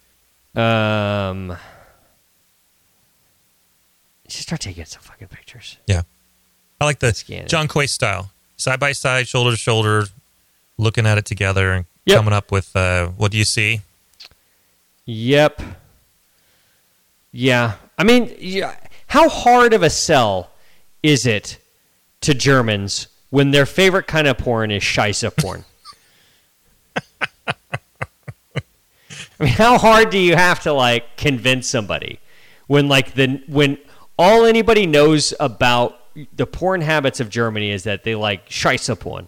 Um, 0.56 1.56
just 4.28 4.44
start 4.44 4.62
taking 4.62 4.86
some 4.86 5.02
fucking 5.02 5.28
pictures. 5.28 5.78
Yeah, 5.88 6.02
I 6.80 6.86
like 6.86 7.00
the 7.00 7.14
Scan. 7.14 7.48
John 7.48 7.68
Coy 7.68 7.86
style, 7.88 8.32
side 8.56 8.80
by 8.80 8.92
side, 8.92 9.28
shoulder 9.28 9.52
to 9.52 9.58
shoulder, 9.58 10.06
looking 10.78 11.06
at 11.08 11.18
it 11.18 11.26
together 11.26 11.74
and 11.74 11.86
Yep. 12.06 12.18
coming 12.20 12.34
up 12.34 12.52
with 12.54 12.74
uh, 12.74 13.08
what 13.10 13.32
do 13.32 13.38
you 13.38 13.44
see? 13.44 13.82
Yep. 15.06 15.62
Yeah. 17.34 17.74
I 17.98 18.04
mean, 18.06 18.34
yeah, 18.40 18.76
how 19.08 19.28
hard 19.28 19.74
of 19.74 19.84
a 19.84 19.90
sell 19.90 20.52
is 21.04 21.26
it 21.26 21.58
to 22.22 22.34
Germans 22.34 23.08
when 23.30 23.52
their 23.52 23.66
favorite 23.66 24.08
kind 24.08 24.26
of 24.26 24.38
porn 24.38 24.72
is 24.72 24.82
Scheisse 24.84 25.30
porn? 25.36 25.66
I 29.40 29.44
mean, 29.44 29.50
how 29.54 29.78
hard 29.78 30.10
do 30.10 30.18
you 30.18 30.36
have 30.36 30.62
to 30.62 30.72
like 30.74 31.18
convince 31.18 31.68
somebody 31.68 32.20
when 32.68 32.88
like 32.88 33.14
the 33.14 33.42
when 33.48 33.78
all 34.18 34.46
anybody 34.46 34.86
knows 34.86 35.34
about 35.40 35.97
the 36.36 36.46
porn 36.48 36.82
habits 36.82 37.20
of 37.20 37.30
Germany 37.30 37.72
is 37.72 37.84
that 37.84 38.04
they 38.04 38.16
like 38.16 38.50
Scheisse 38.50 38.98
porn. 39.00 39.28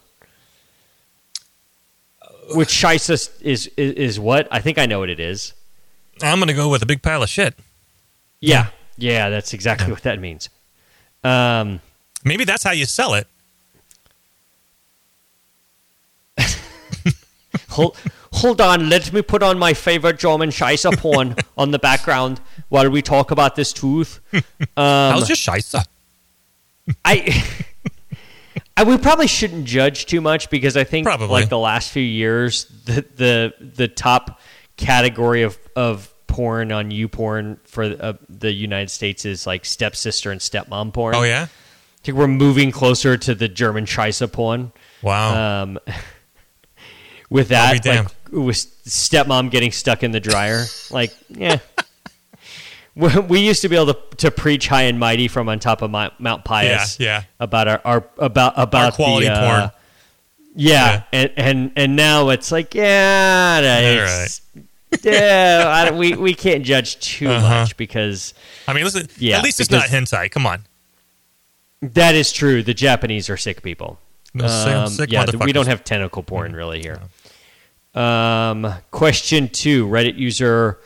Which 2.56 2.70
Scheisse 2.70 3.10
is, 3.10 3.30
is 3.42 3.68
is 3.78 4.20
what? 4.20 4.48
I 4.52 4.60
think 4.60 4.78
I 4.78 4.86
know 4.88 5.00
what 5.00 5.10
it 5.10 5.20
is. 5.20 5.54
I'm 6.22 6.40
gonna 6.40 6.54
go 6.54 6.70
with 6.70 6.82
a 6.82 6.86
big 6.86 7.02
pile 7.02 7.22
of 7.22 7.30
shit. 7.30 7.56
Yeah, 8.40 8.68
yeah, 8.98 9.30
that's 9.30 9.54
exactly 9.54 9.92
what 9.92 10.04
that 10.04 10.20
means. 10.20 10.50
Um, 11.24 11.82
Maybe 12.24 12.44
that's 12.44 12.64
how 12.64 12.72
you 12.72 12.86
sell 12.86 13.14
it. 13.14 13.28
hold, 17.70 17.98
hold 18.34 18.62
on, 18.62 18.90
let 18.90 19.14
me 19.14 19.22
put 19.22 19.44
on 19.44 19.60
my 19.60 19.74
favorite 19.74 20.18
German 20.20 20.50
Scheisse 20.50 20.98
porn 20.98 21.36
on 21.58 21.72
the 21.72 21.80
background 21.80 22.42
while 22.70 22.90
we 22.90 23.02
talk 23.02 23.32
about 23.32 23.56
this 23.56 23.72
tooth. 23.74 24.20
Um, 24.34 24.44
How's 24.76 25.30
your 25.30 25.36
scheisse? 25.36 25.86
I, 27.06 27.44
I 28.78 28.84
we 28.84 28.98
probably 28.98 29.28
shouldn't 29.28 29.66
judge 29.66 30.06
too 30.06 30.22
much 30.22 30.50
because 30.50 30.78
I 30.78 30.84
think 30.84 31.06
Probably. 31.06 31.28
like 31.28 31.50
the 31.50 31.60
last 31.60 31.92
few 31.92 32.04
years, 32.04 32.66
the 32.86 33.06
the 33.16 33.54
the 33.60 33.88
top 33.88 34.40
category 34.78 35.44
of 35.44 35.58
of 35.76 36.14
porn 36.28 36.72
on 36.72 36.92
YouPorn 36.92 37.58
for 37.66 37.84
uh, 37.84 38.14
the 38.30 38.52
United 38.52 38.90
States 38.90 39.26
is 39.26 39.46
like 39.46 39.66
stepsister 39.66 40.32
and 40.32 40.40
stepmom 40.40 40.94
porn. 40.94 41.16
Oh 41.16 41.24
yeah. 41.24 41.48
I 41.50 42.02
think 42.06 42.18
we're 42.18 42.28
moving 42.28 42.72
closer 42.72 43.18
to 43.18 43.36
the 43.36 43.50
German 43.50 43.86
Scheisse 43.86 44.32
porn. 44.32 44.72
Wow. 45.02 45.64
Um, 45.64 45.80
with 47.30 47.50
that, 47.50 47.86
like, 47.86 48.08
with 48.32 48.56
stepmom 48.86 49.52
getting 49.52 49.72
stuck 49.72 50.04
in 50.04 50.12
the 50.12 50.22
dryer, 50.22 50.66
like, 50.92 51.14
yeah. 51.28 51.60
We, 53.00 53.20
we 53.30 53.40
used 53.40 53.62
to 53.62 53.70
be 53.70 53.76
able 53.76 53.94
to, 53.94 54.16
to 54.18 54.32
preach 54.32 54.68
high 54.68 54.84
and 54.84 55.00
mighty 55.00 55.28
from 55.28 55.48
on 55.50 55.60
top 55.60 55.82
of 55.82 55.90
Mount, 55.92 56.20
Mount 56.20 56.44
Pius, 56.44 57.00
Yeah, 57.00 57.06
yeah. 57.20 57.24
about 57.40 57.68
our, 57.68 57.82
our 57.86 58.06
about 58.18 58.54
about 58.58 58.94
quality 58.94 59.28
the, 59.28 59.34
uh, 59.34 59.40
porn. 59.60 59.72
Yeah, 60.56 60.94
Yeah. 60.94 61.04
And, 61.14 61.32
and 61.38 61.72
and 61.76 61.96
now 61.96 62.30
it's 62.30 62.52
like, 62.52 62.76
yeah, 62.76 63.60
it's, 63.62 64.42
yeah, 65.04 65.64
I 65.68 65.86
don't, 65.86 65.98
we 65.98 66.14
we 66.16 66.34
can't 66.34 66.64
judge 66.66 67.00
too 67.00 67.30
Uh-huh. 67.30 67.48
much 67.62 67.78
because 67.78 68.34
I 68.68 68.74
mean, 68.74 68.84
listen. 68.84 69.08
yeah, 69.18 69.38
at 69.38 69.44
least 69.44 69.60
it's 69.60 69.70
not 69.72 69.86
hentai. 69.88 70.30
Come 70.32 70.46
on. 70.46 70.66
that 71.82 72.16
is 72.16 72.32
true. 72.32 72.64
The 72.64 72.74
Japanese 72.74 73.30
are 73.30 73.38
sick 73.38 73.62
people. 73.62 74.00
Um, 74.40 74.88
sick 74.90 75.12
yeah, 75.12 75.26
we 75.44 75.54
don't 75.54 75.68
have 75.68 75.84
tentacle 75.84 76.22
porn 76.24 76.54
really 76.56 76.82
here. 76.82 77.00
Um, 77.96 78.74
question 78.92 79.48
two: 79.50 79.88
Reddit 79.88 80.18
user 80.18 80.80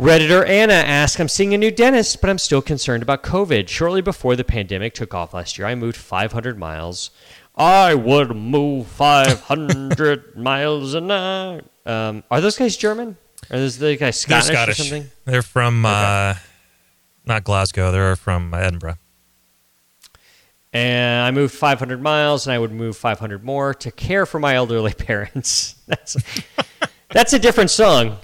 Redditor 0.00 0.48
Anna 0.48 0.72
asks, 0.72 1.20
"I'm 1.20 1.28
seeing 1.28 1.52
a 1.52 1.58
new 1.58 1.70
dentist, 1.70 2.22
but 2.22 2.30
I'm 2.30 2.38
still 2.38 2.62
concerned 2.62 3.02
about 3.02 3.22
COVID. 3.22 3.68
Shortly 3.68 4.00
before 4.00 4.34
the 4.34 4.44
pandemic 4.44 4.94
took 4.94 5.12
off 5.12 5.34
last 5.34 5.58
year, 5.58 5.66
I 5.66 5.74
moved 5.74 5.96
500 5.98 6.58
miles. 6.58 7.10
I 7.54 7.94
would 7.94 8.34
move 8.34 8.86
500 8.86 10.36
miles 10.38 10.94
an 10.94 11.10
hour. 11.10 11.60
Um, 11.84 12.24
are 12.30 12.40
those 12.40 12.56
guys 12.56 12.78
German? 12.78 13.18
Are 13.50 13.58
those 13.58 13.76
the 13.76 13.96
guys 13.96 14.24
They're 14.24 14.40
Scottish, 14.40 14.46
Scottish. 14.56 14.80
or 14.80 14.82
something? 14.84 15.10
They're 15.26 15.42
from 15.42 15.84
uh, 15.84 16.34
not 17.26 17.44
Glasgow. 17.44 17.92
They're 17.92 18.16
from 18.16 18.54
Edinburgh. 18.54 18.96
And 20.72 21.26
I 21.26 21.30
moved 21.30 21.52
500 21.54 22.00
miles, 22.00 22.46
and 22.46 22.54
I 22.54 22.58
would 22.58 22.72
move 22.72 22.96
500 22.96 23.44
more 23.44 23.74
to 23.74 23.90
care 23.90 24.24
for 24.24 24.38
my 24.38 24.54
elderly 24.54 24.94
parents. 24.98 25.74
That's 25.86 26.16
that's 27.10 27.34
a 27.34 27.38
different 27.38 27.68
song. 27.70 28.16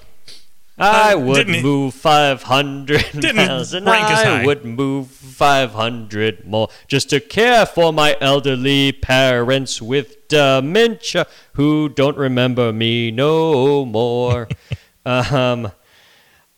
I 0.79 1.15
Uh, 1.15 1.19
would 1.21 1.49
move 1.49 1.95
500 1.95 3.35
miles, 3.35 3.73
and 3.73 3.89
I 3.89 4.45
would 4.45 4.65
move 4.65 5.09
500 5.09 6.47
more 6.47 6.69
just 6.87 7.09
to 7.11 7.21
care 7.21 7.65
for 7.65 7.93
my 7.93 8.17
elderly 8.21 8.93
parents 8.93 9.81
with 9.81 10.29
dementia 10.29 11.27
who 11.55 11.89
don't 11.89 12.17
remember 12.19 12.73
me 12.75 13.11
no 13.11 13.87
more. 13.87 14.49
um, 15.07 15.73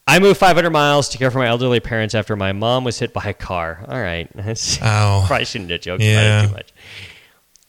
I 0.07 0.19
moved 0.19 0.41
500 0.41 0.71
miles 0.71 1.09
to 1.11 1.19
care 1.19 1.31
for 1.31 1.39
my 1.39 1.47
elderly 1.47 1.81
parents 1.81 2.14
after 2.14 2.35
my 2.35 2.53
mom 2.53 2.83
was 2.83 2.99
hit 2.99 3.12
by 3.12 3.25
a 3.25 3.35
car. 3.35 3.85
All 3.87 4.01
right. 4.01 4.29
Oh. 4.83 5.25
Probably 5.29 5.45
shouldn't 5.45 5.71
have 5.71 5.81
joked 5.83 6.03
Yeah. 6.03 6.21
about 6.21 6.45
it 6.45 6.49
too 6.49 6.55
much. 6.55 6.73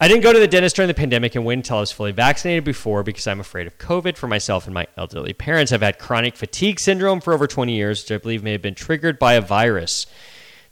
I 0.01 0.07
didn't 0.07 0.23
go 0.23 0.31
to 0.31 0.39
the 0.39 0.47
dentist 0.47 0.77
during 0.77 0.87
the 0.87 0.93
pandemic 0.93 1.35
and 1.35 1.43
wait 1.43 1.55
until 1.55 1.75
I 1.75 1.81
was 1.81 1.91
fully 1.91 2.13
vaccinated 2.13 2.63
before 2.63 3.03
because 3.03 3.27
I'm 3.27 3.41
afraid 3.41 3.67
of 3.67 3.77
COVID 3.79 4.15
for 4.15 4.27
myself 4.27 4.63
and 4.63 4.73
my 4.73 4.87
elderly 4.95 5.33
parents. 5.33 5.73
I've 5.73 5.81
had 5.81 5.99
chronic 5.99 6.37
fatigue 6.37 6.79
syndrome 6.79 7.19
for 7.19 7.33
over 7.33 7.47
20 7.47 7.75
years, 7.75 8.01
which 8.01 8.11
I 8.13 8.17
believe 8.17 8.41
may 8.41 8.53
have 8.53 8.61
been 8.61 8.75
triggered 8.75 9.19
by 9.19 9.33
a 9.33 9.41
virus. 9.41 10.05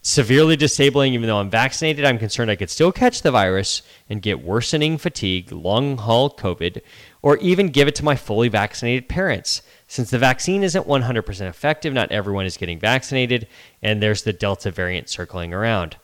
Severely 0.01 0.55
disabling, 0.55 1.13
even 1.13 1.27
though 1.27 1.39
I'm 1.39 1.49
vaccinated, 1.49 2.05
I'm 2.05 2.19
concerned 2.19 2.49
I 2.49 2.55
could 2.55 2.69
still 2.69 2.93
catch 2.93 3.21
the 3.21 3.31
virus 3.31 3.81
and 4.09 4.21
get 4.21 4.41
worsening 4.41 4.97
fatigue, 4.97 5.51
long 5.51 5.97
haul 5.97 6.29
COVID, 6.29 6.79
or 7.21 7.35
even 7.39 7.67
give 7.67 7.89
it 7.89 7.95
to 7.95 8.05
my 8.05 8.15
fully 8.15 8.47
vaccinated 8.47 9.09
parents. 9.09 9.61
Since 9.89 10.09
the 10.09 10.19
vaccine 10.19 10.63
isn't 10.63 10.87
100% 10.87 11.41
effective, 11.49 11.93
not 11.93 12.13
everyone 12.13 12.45
is 12.45 12.55
getting 12.55 12.79
vaccinated, 12.79 13.49
and 13.81 14.01
there's 14.01 14.23
the 14.23 14.31
Delta 14.31 14.71
variant 14.71 15.09
circling 15.09 15.53
around. 15.53 15.97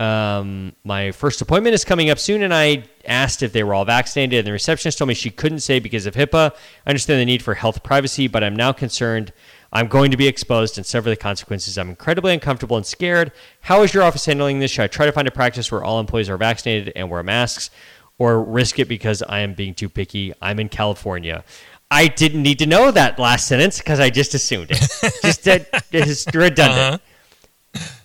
Um, 0.00 0.74
my 0.84 1.12
first 1.12 1.40
appointment 1.40 1.74
is 1.74 1.84
coming 1.84 2.10
up 2.10 2.18
soon, 2.18 2.42
and 2.42 2.52
I 2.52 2.84
asked 3.06 3.42
if 3.42 3.52
they 3.52 3.62
were 3.62 3.74
all 3.74 3.84
vaccinated, 3.84 4.40
and 4.40 4.46
the 4.46 4.52
receptionist 4.52 4.98
told 4.98 5.08
me 5.08 5.14
she 5.14 5.30
couldn't 5.30 5.60
say 5.60 5.78
because 5.78 6.06
of 6.06 6.14
HIPAA. 6.14 6.52
I 6.86 6.90
understand 6.90 7.20
the 7.20 7.24
need 7.24 7.42
for 7.42 7.54
health 7.54 7.82
privacy, 7.82 8.26
but 8.26 8.42
I'm 8.42 8.56
now 8.56 8.72
concerned 8.72 9.32
I'm 9.74 9.88
going 9.88 10.12
to 10.12 10.16
be 10.16 10.28
exposed 10.28 10.78
and 10.78 10.86
suffer 10.86 11.10
the 11.10 11.16
consequences. 11.16 11.76
I'm 11.76 11.88
incredibly 11.88 12.32
uncomfortable 12.32 12.76
and 12.76 12.86
scared. 12.86 13.32
How 13.60 13.82
is 13.82 13.92
your 13.92 14.04
office 14.04 14.24
handling 14.24 14.60
this? 14.60 14.70
Should 14.70 14.82
I 14.82 14.86
try 14.86 15.06
to 15.06 15.12
find 15.12 15.26
a 15.26 15.32
practice 15.32 15.70
where 15.70 15.82
all 15.82 15.98
employees 15.98 16.30
are 16.30 16.36
vaccinated 16.36 16.92
and 16.94 17.10
wear 17.10 17.24
masks, 17.24 17.70
or 18.16 18.42
risk 18.42 18.78
it 18.78 18.86
because 18.86 19.22
I 19.22 19.40
am 19.40 19.54
being 19.54 19.74
too 19.74 19.88
picky? 19.88 20.32
I'm 20.40 20.60
in 20.60 20.68
California. 20.68 21.44
I 21.90 22.06
didn't 22.06 22.42
need 22.42 22.60
to 22.60 22.66
know 22.66 22.92
that 22.92 23.18
last 23.18 23.48
sentence 23.48 23.78
because 23.78 23.98
I 23.98 24.10
just 24.10 24.34
assumed 24.34 24.70
it. 24.70 24.78
just 25.22 25.44
that 25.44 25.84
it's 25.92 26.26
redundant. 26.32 26.80
Uh-huh. 26.80 26.98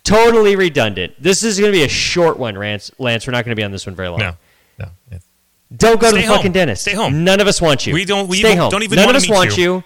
Totally 0.10 0.56
redundant. 0.56 1.14
This 1.22 1.44
is 1.44 1.60
going 1.60 1.72
to 1.72 1.78
be 1.78 1.84
a 1.84 1.88
short 1.90 2.38
one, 2.40 2.56
Lance. 2.56 2.92
Lance, 3.00 3.28
we're 3.28 3.32
not 3.32 3.46
going 3.46 3.52
to 3.52 3.60
be 3.60 3.64
on 3.64 3.72
this 3.72 3.86
one 3.86 3.96
very 3.96 4.08
long. 4.10 4.20
No, 4.20 4.34
no. 4.80 4.88
Don't 5.76 6.02
go 6.02 6.10
to 6.10 6.16
the 6.18 6.24
home. 6.24 6.38
fucking 6.38 6.52
dentist. 6.54 6.82
Stay 6.82 6.94
home. 6.96 7.24
None 7.24 7.40
of 7.40 7.48
us 7.48 7.62
want 7.62 7.86
you. 7.86 7.94
We 7.94 8.04
don't- 8.06 8.28
we 8.28 8.38
Stay 8.40 8.50
don't- 8.50 8.58
home. 8.58 8.70
don't 8.72 8.84
even 8.84 8.96
None 8.96 9.10
of 9.10 9.16
us 9.16 9.30
want 9.30 9.56
you. 9.56 9.64
you. 9.76 9.84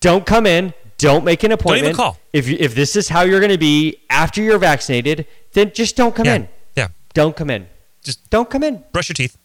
Don't 0.00 0.24
come 0.24 0.46
in. 0.46 0.72
Don't 0.96 1.24
make 1.24 1.42
an 1.42 1.50
appointment. 1.52 1.96
call. 1.96 2.18
If 2.32 2.48
you, 2.48 2.56
if 2.60 2.74
this 2.74 2.94
is 2.94 3.08
how 3.08 3.22
you're 3.22 3.40
going 3.40 3.50
to 3.52 3.58
be 3.58 3.98
after 4.08 4.40
you're 4.42 4.58
vaccinated, 4.58 5.26
then 5.52 5.72
just 5.74 5.96
don't 5.96 6.14
come 6.14 6.26
yeah, 6.26 6.34
in. 6.36 6.48
yeah. 6.76 6.88
Don't 7.14 7.34
come 7.36 7.50
in. 7.50 7.66
Just 8.04 8.30
Don't 8.30 8.48
come 8.48 8.62
in. 8.62 8.84
brush 8.92 9.08
your 9.08 9.14
teeth 9.14 9.36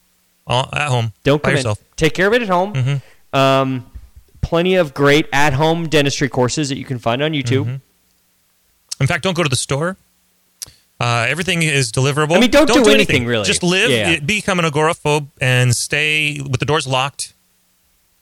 at 0.48 0.90
home. 0.90 1.14
Don't 1.24 1.42
by 1.42 1.50
come 1.50 1.56
yourself. 1.56 1.80
in. 1.80 1.86
Take 1.96 2.14
care 2.14 2.28
of 2.28 2.34
it 2.34 2.42
at 2.44 2.50
home. 2.50 2.74
Mm-hmm. 2.74 3.36
Um, 3.38 3.90
plenty 4.42 4.76
of 4.76 4.94
great 4.94 5.28
at-home 5.34 5.88
dentistry 5.90 6.30
courses 6.30 6.70
that 6.70 6.78
you 6.78 6.86
can 6.86 7.00
find 7.00 7.22
on 7.24 7.32
YouTube. 7.32 7.66
Mm-hmm. 7.66 7.76
In 9.00 9.08
fact, 9.08 9.24
don't 9.24 9.36
go 9.36 9.44
to 9.44 9.50
the 9.50 9.56
store. 9.56 9.98
Uh, 11.00 11.26
everything 11.30 11.62
is 11.64 11.92
deliverable. 11.92 12.36
I 12.36 12.40
mean, 12.42 12.52
don't 12.52 12.68
do 12.72 12.90
anything, 12.90 13.26
really. 13.26 13.46
Just 13.46 13.64
live, 13.64 13.90
Yeah. 13.90 14.20
become 14.20 14.60
an 14.60 14.66
agoraphobe, 14.66 15.28
and 15.40 15.74
stay 15.74 16.42
with 16.42 16.60
the 16.60 16.66
doors 16.66 16.86
locked. 16.86 17.34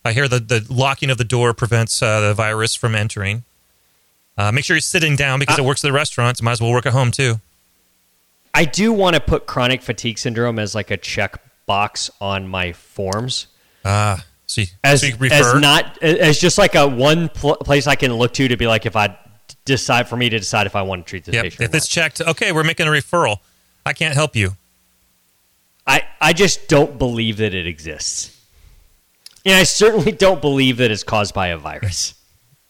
I 0.04 0.12
hear 0.12 0.28
the, 0.28 0.38
the 0.38 0.64
locking 0.70 1.10
of 1.10 1.18
the 1.18 1.24
door 1.24 1.52
prevents 1.52 2.00
uh, 2.02 2.20
the 2.20 2.34
virus 2.34 2.76
from 2.76 2.94
entering. 2.94 3.42
Uh, 4.38 4.52
make 4.52 4.64
sure 4.64 4.76
you're 4.76 4.80
sitting 4.80 5.16
down 5.16 5.40
because 5.40 5.58
Uh, 5.58 5.62
it 5.62 5.66
works 5.66 5.84
at 5.84 5.88
the 5.88 5.92
restaurants. 5.92 6.40
Might 6.40 6.52
as 6.52 6.60
well 6.60 6.70
work 6.70 6.86
at 6.86 6.92
home 6.92 7.10
too. 7.10 7.40
I 8.54 8.64
do 8.64 8.92
want 8.92 9.14
to 9.14 9.20
put 9.20 9.46
chronic 9.46 9.82
fatigue 9.82 10.16
syndrome 10.18 10.60
as 10.60 10.74
like 10.76 10.92
a 10.92 10.96
check 10.96 11.40
box 11.66 12.10
on 12.20 12.46
my 12.48 12.72
forms. 12.72 13.48
Ah, 13.84 14.24
so, 14.46 14.62
as, 14.84 15.00
so 15.00 15.08
as 15.30 15.60
not 15.60 16.00
as 16.02 16.38
just 16.38 16.56
like 16.56 16.76
a 16.76 16.86
one 16.86 17.28
pl- 17.28 17.56
place 17.56 17.86
I 17.88 17.96
can 17.96 18.14
look 18.14 18.32
to 18.34 18.46
to 18.48 18.56
be 18.56 18.66
like 18.68 18.86
if 18.86 18.94
I 18.96 19.16
decide 19.68 20.08
for 20.08 20.16
me 20.16 20.28
to 20.28 20.38
decide 20.38 20.66
if 20.66 20.74
I 20.74 20.82
want 20.82 21.06
to 21.06 21.10
treat 21.10 21.24
this 21.24 21.34
yep. 21.34 21.44
patient. 21.44 21.62
If 21.62 21.74
it's 21.74 21.86
checked, 21.86 22.20
okay, 22.20 22.52
we're 22.52 22.64
making 22.64 22.86
a 22.86 22.90
referral. 22.90 23.38
I 23.86 23.92
can't 23.92 24.14
help 24.14 24.34
you. 24.34 24.56
I 25.86 26.02
I 26.20 26.32
just 26.32 26.68
don't 26.68 26.98
believe 26.98 27.36
that 27.38 27.54
it 27.54 27.66
exists, 27.66 28.36
and 29.44 29.54
I 29.54 29.62
certainly 29.62 30.12
don't 30.12 30.40
believe 30.40 30.78
that 30.78 30.90
it's 30.90 31.04
caused 31.04 31.34
by 31.34 31.48
a 31.48 31.56
virus. 31.56 32.14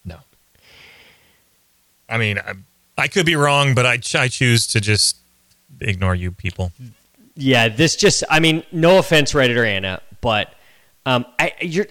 No. 0.04 0.18
I 2.08 2.18
mean, 2.18 2.38
I, 2.38 2.52
I 2.96 3.08
could 3.08 3.26
be 3.26 3.34
wrong, 3.34 3.74
but 3.74 3.86
I, 3.86 3.98
I 4.14 4.28
choose 4.28 4.66
to 4.68 4.80
just 4.80 5.16
ignore 5.80 6.14
you 6.14 6.30
people. 6.30 6.72
Yeah, 7.34 7.68
this 7.68 7.96
just 7.96 8.22
I 8.30 8.38
mean, 8.40 8.62
no 8.70 8.98
offense, 8.98 9.32
Redditor 9.32 9.66
Anna, 9.66 10.00
but 10.20 10.54
um, 11.06 11.26
I 11.38 11.54
you're 11.60 11.86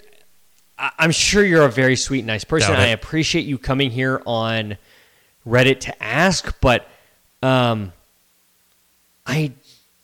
I'm 0.79 1.11
sure 1.11 1.43
you're 1.43 1.65
a 1.65 1.71
very 1.71 1.95
sweet, 1.95 2.23
nice 2.23 2.43
person. 2.43 2.75
I 2.75 2.87
appreciate 2.87 3.45
you 3.45 3.57
coming 3.57 3.89
here 3.89 4.21
on 4.25 4.77
Reddit 5.47 5.79
to 5.81 6.03
ask, 6.03 6.59
but 6.61 6.87
um, 7.41 7.93
I 9.25 9.53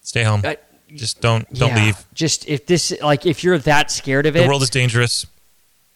Stay 0.02 0.24
home. 0.24 0.42
I- 0.44 0.58
just 0.96 1.22
don't 1.22 1.52
don't 1.54 1.70
yeah, 1.70 1.86
leave. 1.86 2.06
Just 2.14 2.48
if 2.48 2.66
this 2.66 2.94
like 3.02 3.26
if 3.26 3.44
you're 3.44 3.58
that 3.58 3.90
scared 3.90 4.26
of 4.26 4.36
it, 4.36 4.42
The 4.42 4.48
world 4.48 4.62
is 4.62 4.70
dangerous. 4.70 5.26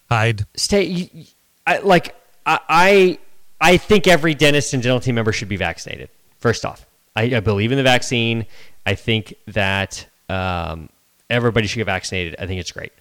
Hide. 0.09 0.45
stay. 0.55 1.27
I, 1.65 1.79
like 1.79 2.15
I, 2.45 2.59
I 2.67 3.19
I 3.59 3.77
think 3.77 4.07
every 4.07 4.33
dentist 4.33 4.73
and 4.73 4.81
dental 4.81 4.99
team 4.99 5.15
member 5.15 5.31
should 5.31 5.49
be 5.49 5.57
vaccinated. 5.57 6.09
First 6.39 6.65
off, 6.65 6.85
I, 7.15 7.23
I 7.23 7.39
believe 7.41 7.71
in 7.71 7.77
the 7.77 7.83
vaccine. 7.83 8.45
I 8.85 8.95
think 8.95 9.33
that 9.47 10.07
um, 10.29 10.89
everybody 11.29 11.67
should 11.67 11.77
get 11.77 11.85
vaccinated. 11.85 12.35
I 12.39 12.47
think 12.47 12.59
it's 12.59 12.71
great. 12.71 12.93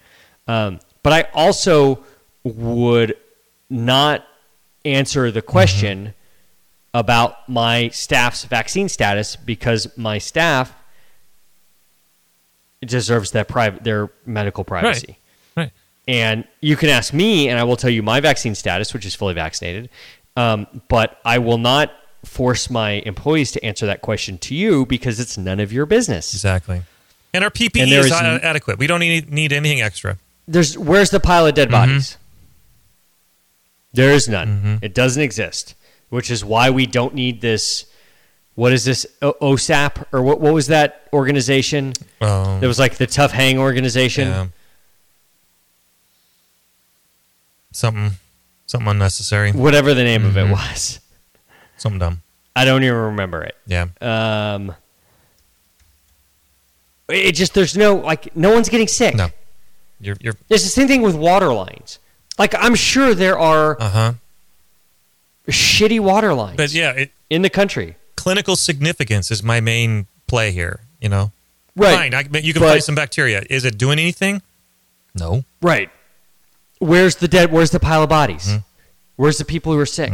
Um, 0.49 0.80
but 1.03 1.12
I 1.12 1.28
also 1.32 2.05
would 2.42 3.16
not 3.70 4.26
answer 4.84 5.30
the 5.30 5.42
question 5.42 6.14
about 6.99 7.47
my 7.49 7.88
staff's 7.90 8.44
vaccine 8.44 8.88
status 8.88 9.36
because 9.36 9.86
my 9.99 10.18
staff 10.18 10.72
deserves 12.84 13.32
that 13.32 13.49
private 13.49 13.84
their 13.84 14.11
medical 14.24 14.64
privacy. 14.64 15.18
Right. 15.57 15.64
right. 15.64 15.72
And 16.09 16.44
you 16.61 16.76
can 16.76 16.88
ask 16.88 17.12
me, 17.12 17.49
and 17.49 17.59
I 17.59 17.64
will 17.64 17.76
tell 17.76 17.90
you 17.90 18.03
my 18.03 18.20
vaccine 18.20 18.55
status, 18.55 18.94
which 18.94 19.05
is 19.05 19.14
fully 19.14 19.34
vaccinated. 19.34 19.88
Um, 20.36 20.66
but 20.88 21.18
I 21.24 21.38
will 21.38 21.59
not 21.59 21.92
force 22.24 22.70
my 22.70 22.92
employees 23.07 23.53
to 23.53 23.64
answer 23.64 23.86
that 23.86 24.03
question 24.03 24.38
to 24.38 24.55
you 24.55 24.86
because 24.86 25.18
it's 25.20 25.36
none 25.38 25.61
of 25.61 25.72
your 25.72 25.86
business. 25.86 26.32
Exactly. 26.34 26.82
And 27.34 27.42
our 27.44 27.51
PPE 27.51 27.82
And 27.82 27.92
is, 27.92 28.07
is 28.07 28.12
n- 28.12 28.40
adequate. 28.42 28.78
We 28.78 28.86
don't 28.86 29.01
need 29.01 29.30
need 29.32 29.53
anything 29.53 29.80
extra. 29.80 30.16
There's 30.49 30.78
where's 30.78 31.11
the 31.11 31.20
pile 31.20 31.47
of 31.47 31.55
dead 31.55 31.68
Mm-hmm. 31.68 31.90
bodies? 31.92 32.16
There 33.92 34.12
is 34.12 34.28
none. 34.28 34.78
It 34.82 34.94
doesn't 34.94 35.22
exist, 35.22 35.74
which 36.11 36.30
is 36.30 36.44
why 36.44 36.70
we 36.70 36.86
don't 36.86 37.14
need 37.14 37.40
this. 37.40 37.86
What 38.54 38.72
is 38.72 38.84
this 38.84 39.07
O- 39.20 39.34
OSAP 39.42 40.04
or 40.12 40.22
what? 40.22 40.40
What 40.40 40.54
was 40.54 40.68
that 40.68 41.09
organization? 41.12 41.92
Um, 42.20 42.62
It 42.62 42.66
was 42.66 42.78
like 42.78 42.96
the 42.96 43.07
Tough 43.07 43.32
Hang 43.32 43.59
organization. 43.59 44.28
yeah. 44.28 44.46
Something 47.72 48.12
something 48.66 48.88
unnecessary. 48.88 49.52
Whatever 49.52 49.94
the 49.94 50.04
name 50.04 50.22
Mm-hmm. 50.22 50.30
of 50.30 50.36
it 50.38 50.50
was, 50.52 51.00
Something 51.76 51.98
dumb. 51.98 52.22
I 52.54 52.64
don't 52.64 52.82
even 52.82 52.96
remember 52.96 53.42
it. 53.42 53.54
Yeah. 53.66 53.88
Um, 54.00 54.74
it 57.09 57.32
just 57.32 57.52
there's 57.52 57.76
no 57.76 57.96
like 57.96 58.34
no 58.34 58.52
one's 58.54 58.68
getting 58.70 58.88
sick. 58.88 59.14
No. 59.14 59.28
You're 60.00 60.16
you're 60.20 60.34
It's 60.48 60.64
the 60.64 60.70
same 60.70 60.88
thing 60.88 61.02
with 61.02 61.14
water 61.14 61.52
lines. 61.52 61.98
Like 62.38 62.54
I'm 62.59 62.74
sure 62.74 63.14
there 63.14 63.38
are 63.38 63.76
uh 63.80 63.88
huh. 63.90 64.12
Shitty 65.49 66.01
water 66.01 66.34
lines 66.34 66.57
But 66.57 66.72
yeah, 66.72 66.92
it, 66.92 67.12
in 67.30 67.42
the 67.42 67.51
country. 67.51 67.97
clinical 68.16 68.57
significance 68.57 69.30
is 69.30 69.42
my 69.42 69.61
main 69.61 70.07
play 70.26 70.51
here. 70.53 70.80
You 71.01 71.09
know. 71.09 71.32
Right. 71.76 72.12
Fine. 72.12 72.14
I, 72.14 72.38
you 72.38 72.53
can 72.53 72.62
But- 72.62 72.70
find 72.70 72.82
some 72.82 72.94
bacteria. 72.94 73.42
Is 73.51 73.64
it 73.64 73.76
doing 73.78 73.99
anything? 73.99 74.42
No. 75.14 75.44
Right. 75.62 75.90
Where's 76.78 77.16
the 77.16 77.28
dead? 77.28 77.53
Where's 77.53 77.70
the 77.70 77.80
pile 77.80 78.03
of 78.03 78.09
bodies? 78.09 78.49
Mm-hmm. 78.49 78.59
Where's 79.16 79.38
the 79.38 79.44
people 79.44 79.72
who 79.72 79.78
are 79.78 79.86
sick? 79.86 80.12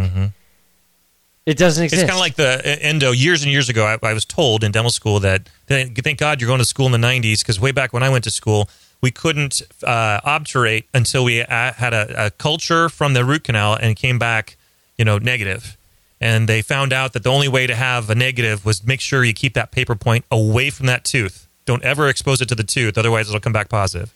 It 1.44 1.58
doesn't 1.58 1.82
exist. 1.84 2.02
It's 2.04 2.10
kind 2.10 2.16
of 2.16 2.20
like 2.20 2.36
the 2.36 2.58
uh, 2.64 2.76
endo. 2.80 3.10
Years 3.10 3.42
and 3.42 3.50
years 3.50 3.68
ago, 3.68 3.84
I, 3.84 3.98
I 4.06 4.12
was 4.12 4.24
told 4.24 4.62
in 4.62 4.70
dental 4.70 4.92
school 4.92 5.18
that 5.20 5.48
thank 5.66 6.00
thank 6.04 6.18
God 6.20 6.40
you're 6.40 6.46
going 6.46 6.60
to 6.60 6.64
school 6.64 6.86
in 6.86 6.92
the 6.92 7.04
90s 7.04 7.40
because 7.40 7.58
way 7.58 7.72
back 7.72 7.92
when 7.92 8.04
I 8.04 8.10
went 8.10 8.22
to 8.24 8.30
school, 8.30 8.68
we 9.00 9.10
couldn't 9.10 9.60
uh, 9.82 10.20
obturate 10.22 10.86
until 10.94 11.24
we 11.24 11.42
uh, 11.42 11.72
had 11.72 11.92
a, 11.92 12.26
a 12.26 12.30
culture 12.30 12.88
from 12.88 13.14
the 13.14 13.24
root 13.24 13.42
canal 13.42 13.74
and 13.74 13.96
came 13.96 14.20
back, 14.20 14.56
you 14.96 15.04
know, 15.04 15.18
negative. 15.18 15.76
And 16.20 16.48
they 16.48 16.62
found 16.62 16.92
out 16.92 17.14
that 17.14 17.24
the 17.24 17.30
only 17.30 17.48
way 17.48 17.66
to 17.66 17.74
have 17.74 18.08
a 18.08 18.14
negative 18.14 18.64
was 18.64 18.86
make 18.86 19.00
sure 19.00 19.24
you 19.24 19.34
keep 19.34 19.54
that 19.54 19.72
paper 19.72 19.96
point 19.96 20.24
away 20.30 20.70
from 20.70 20.86
that 20.86 21.04
tooth. 21.04 21.48
Don't 21.64 21.82
ever 21.82 22.08
expose 22.08 22.40
it 22.40 22.48
to 22.48 22.54
the 22.54 22.64
tooth, 22.64 22.96
otherwise 22.96 23.28
it'll 23.28 23.40
come 23.40 23.52
back 23.52 23.68
positive. 23.68 24.12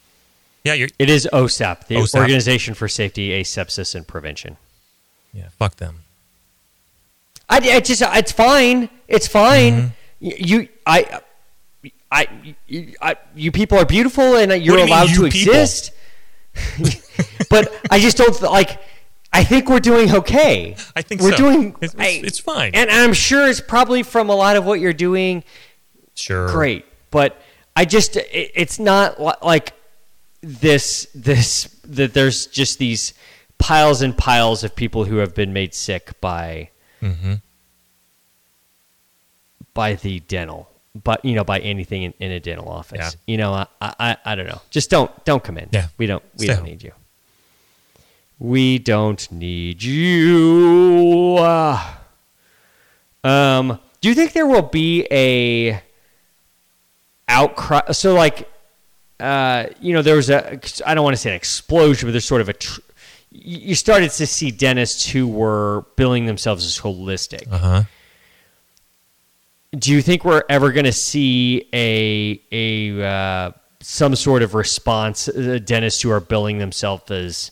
Yeah, 0.65 0.75
you're. 0.75 0.89
it 0.99 1.09
is 1.09 1.29
OSAP, 1.33 1.87
the 1.87 1.97
OSAP. 1.97 2.19
Organization 2.19 2.75
for 2.75 2.89
Safety, 2.89 3.31
Asepsis, 3.31 3.95
and 3.95 4.07
Prevention. 4.07 4.57
Yeah, 5.33 5.49
fuck 5.59 5.77
them. 5.77 6.01
I, 7.49 7.59
I 7.59 7.81
just 7.81 8.03
it's 8.05 8.33
fine. 8.33 8.89
It's 9.07 9.29
fine. 9.29 9.75
Mm-hmm. 9.75 10.29
You 10.39 10.69
I. 10.85 11.21
I, 12.11 12.29
I, 13.03 13.17
you 13.35 13.51
people 13.51 13.79
are 13.79 13.85
beautiful 13.85 14.37
and 14.37 14.51
you're 14.63 14.77
you 14.79 14.85
mean, 14.85 14.89
allowed 14.89 15.09
to 15.09 15.29
people? 15.29 15.55
exist. 15.55 15.91
but 17.51 17.73
I 17.91 17.99
just 17.99 18.17
don't 18.17 18.41
like. 18.43 18.81
I 19.37 19.45
think 19.45 19.69
we're 19.69 19.81
doing 19.81 20.13
okay. 20.15 20.77
I 20.95 21.03
think 21.03 21.21
we're 21.21 21.31
so. 21.33 21.37
doing. 21.37 21.69
It's- 21.81 21.95
it's- 21.95 22.07
I- 22.07 22.27
it's 22.27 22.39
fine. 22.39 22.71
and 22.75 22.91
I'm 22.91 23.13
sure 23.13 23.47
it's 23.49 23.61
probably 23.61 24.03
from 24.03 24.29
a 24.31 24.35
lot 24.35 24.57
of 24.57 24.65
what 24.65 24.81
you're 24.81 24.93
doing 24.93 25.45
Sure. 26.15 26.49
great. 26.49 26.85
But 27.11 27.41
I 27.75 27.85
just 27.85 28.17
it, 28.17 28.53
it's 28.55 28.79
not 28.79 29.21
like 29.45 29.73
this 30.43 31.07
this 31.15 31.65
that 31.85 32.15
there's 32.15 32.47
just 32.47 32.79
these 32.79 33.15
piles 33.59 34.03
and 34.03 34.17
piles 34.17 34.65
of 34.65 34.75
people 34.77 35.05
who 35.05 35.17
have 35.17 35.35
been 35.35 35.53
made 35.53 35.75
sick 35.75 36.21
by 36.21 36.71
mm-hmm. 37.03 37.35
by 39.75 39.95
the 39.95 40.21
dental 40.21 40.71
but 40.95 41.25
you 41.25 41.35
know 41.35 41.45
by 41.45 41.59
anything 41.61 42.03
in, 42.03 42.15
in 42.21 42.31
a 42.33 42.41
dental 42.41 42.69
office 42.69 42.99
Yeah. 42.99 43.11
you 43.27 43.37
know 43.39 43.53
I, 43.53 43.67
I 43.81 44.17
i 44.25 44.35
don't 44.35 44.47
know 44.47 44.61
just 44.71 44.91
don't 44.91 45.11
don't 45.25 45.43
come 45.43 45.59
in 45.59 45.69
Yeah. 45.73 45.89
we 45.99 46.07
don't 46.07 46.23
we 46.39 46.45
Stay 46.45 46.47
don't 46.49 46.57
home. 46.59 46.67
need 46.67 46.83
you 46.83 46.93
we 48.39 48.79
don't 48.79 49.31
need 49.33 49.83
you 49.83 51.37
Ah. 51.39 52.01
um 53.25 53.79
do 54.01 54.09
you 54.09 54.15
think 54.15 54.33
there 54.33 54.47
will 54.47 54.63
be 54.63 55.07
a 55.11 55.83
outcry 57.29 57.93
so 57.93 58.15
like 58.15 58.49
uh, 59.19 59.69
you 59.81 59.95
know, 59.95 60.03
there 60.03 60.17
was 60.17 60.29
a, 60.29 60.61
I 60.85 60.95
don't 60.95 61.03
want 61.03 61.15
to 61.17 61.21
say 61.21 61.31
an 61.31 61.37
explosion, 61.37 62.07
but 62.07 62.13
there's 62.13 62.27
sort 62.27 62.43
of 62.43 62.51
a, 62.51 62.53
tr- 62.53 62.83
you 63.31 63.75
started 63.75 64.11
to 64.11 64.27
see 64.27 64.51
dentists 64.51 65.09
who 65.09 65.27
were 65.27 65.87
billing 65.97 66.27
themselves 66.27 66.67
as 66.67 66.79
holistic. 66.79 67.51
Uh 67.51 67.57
huh. 67.59 67.83
Do 69.73 69.91
you 69.91 70.03
think 70.03 70.23
we're 70.27 70.43
ever 70.51 70.71
going 70.71 70.85
to 70.85 70.93
see 70.93 71.67
a, 71.73 72.43
a, 72.53 73.03
uh, 73.03 73.53
some 73.81 74.15
sort 74.17 74.43
of 74.43 74.53
response, 74.55 75.29
uh, 75.31 75.61
dentists 75.65 76.03
who 76.03 76.11
are 76.11 76.21
billing 76.21 76.59
themselves 76.59 77.11
as 77.11 77.51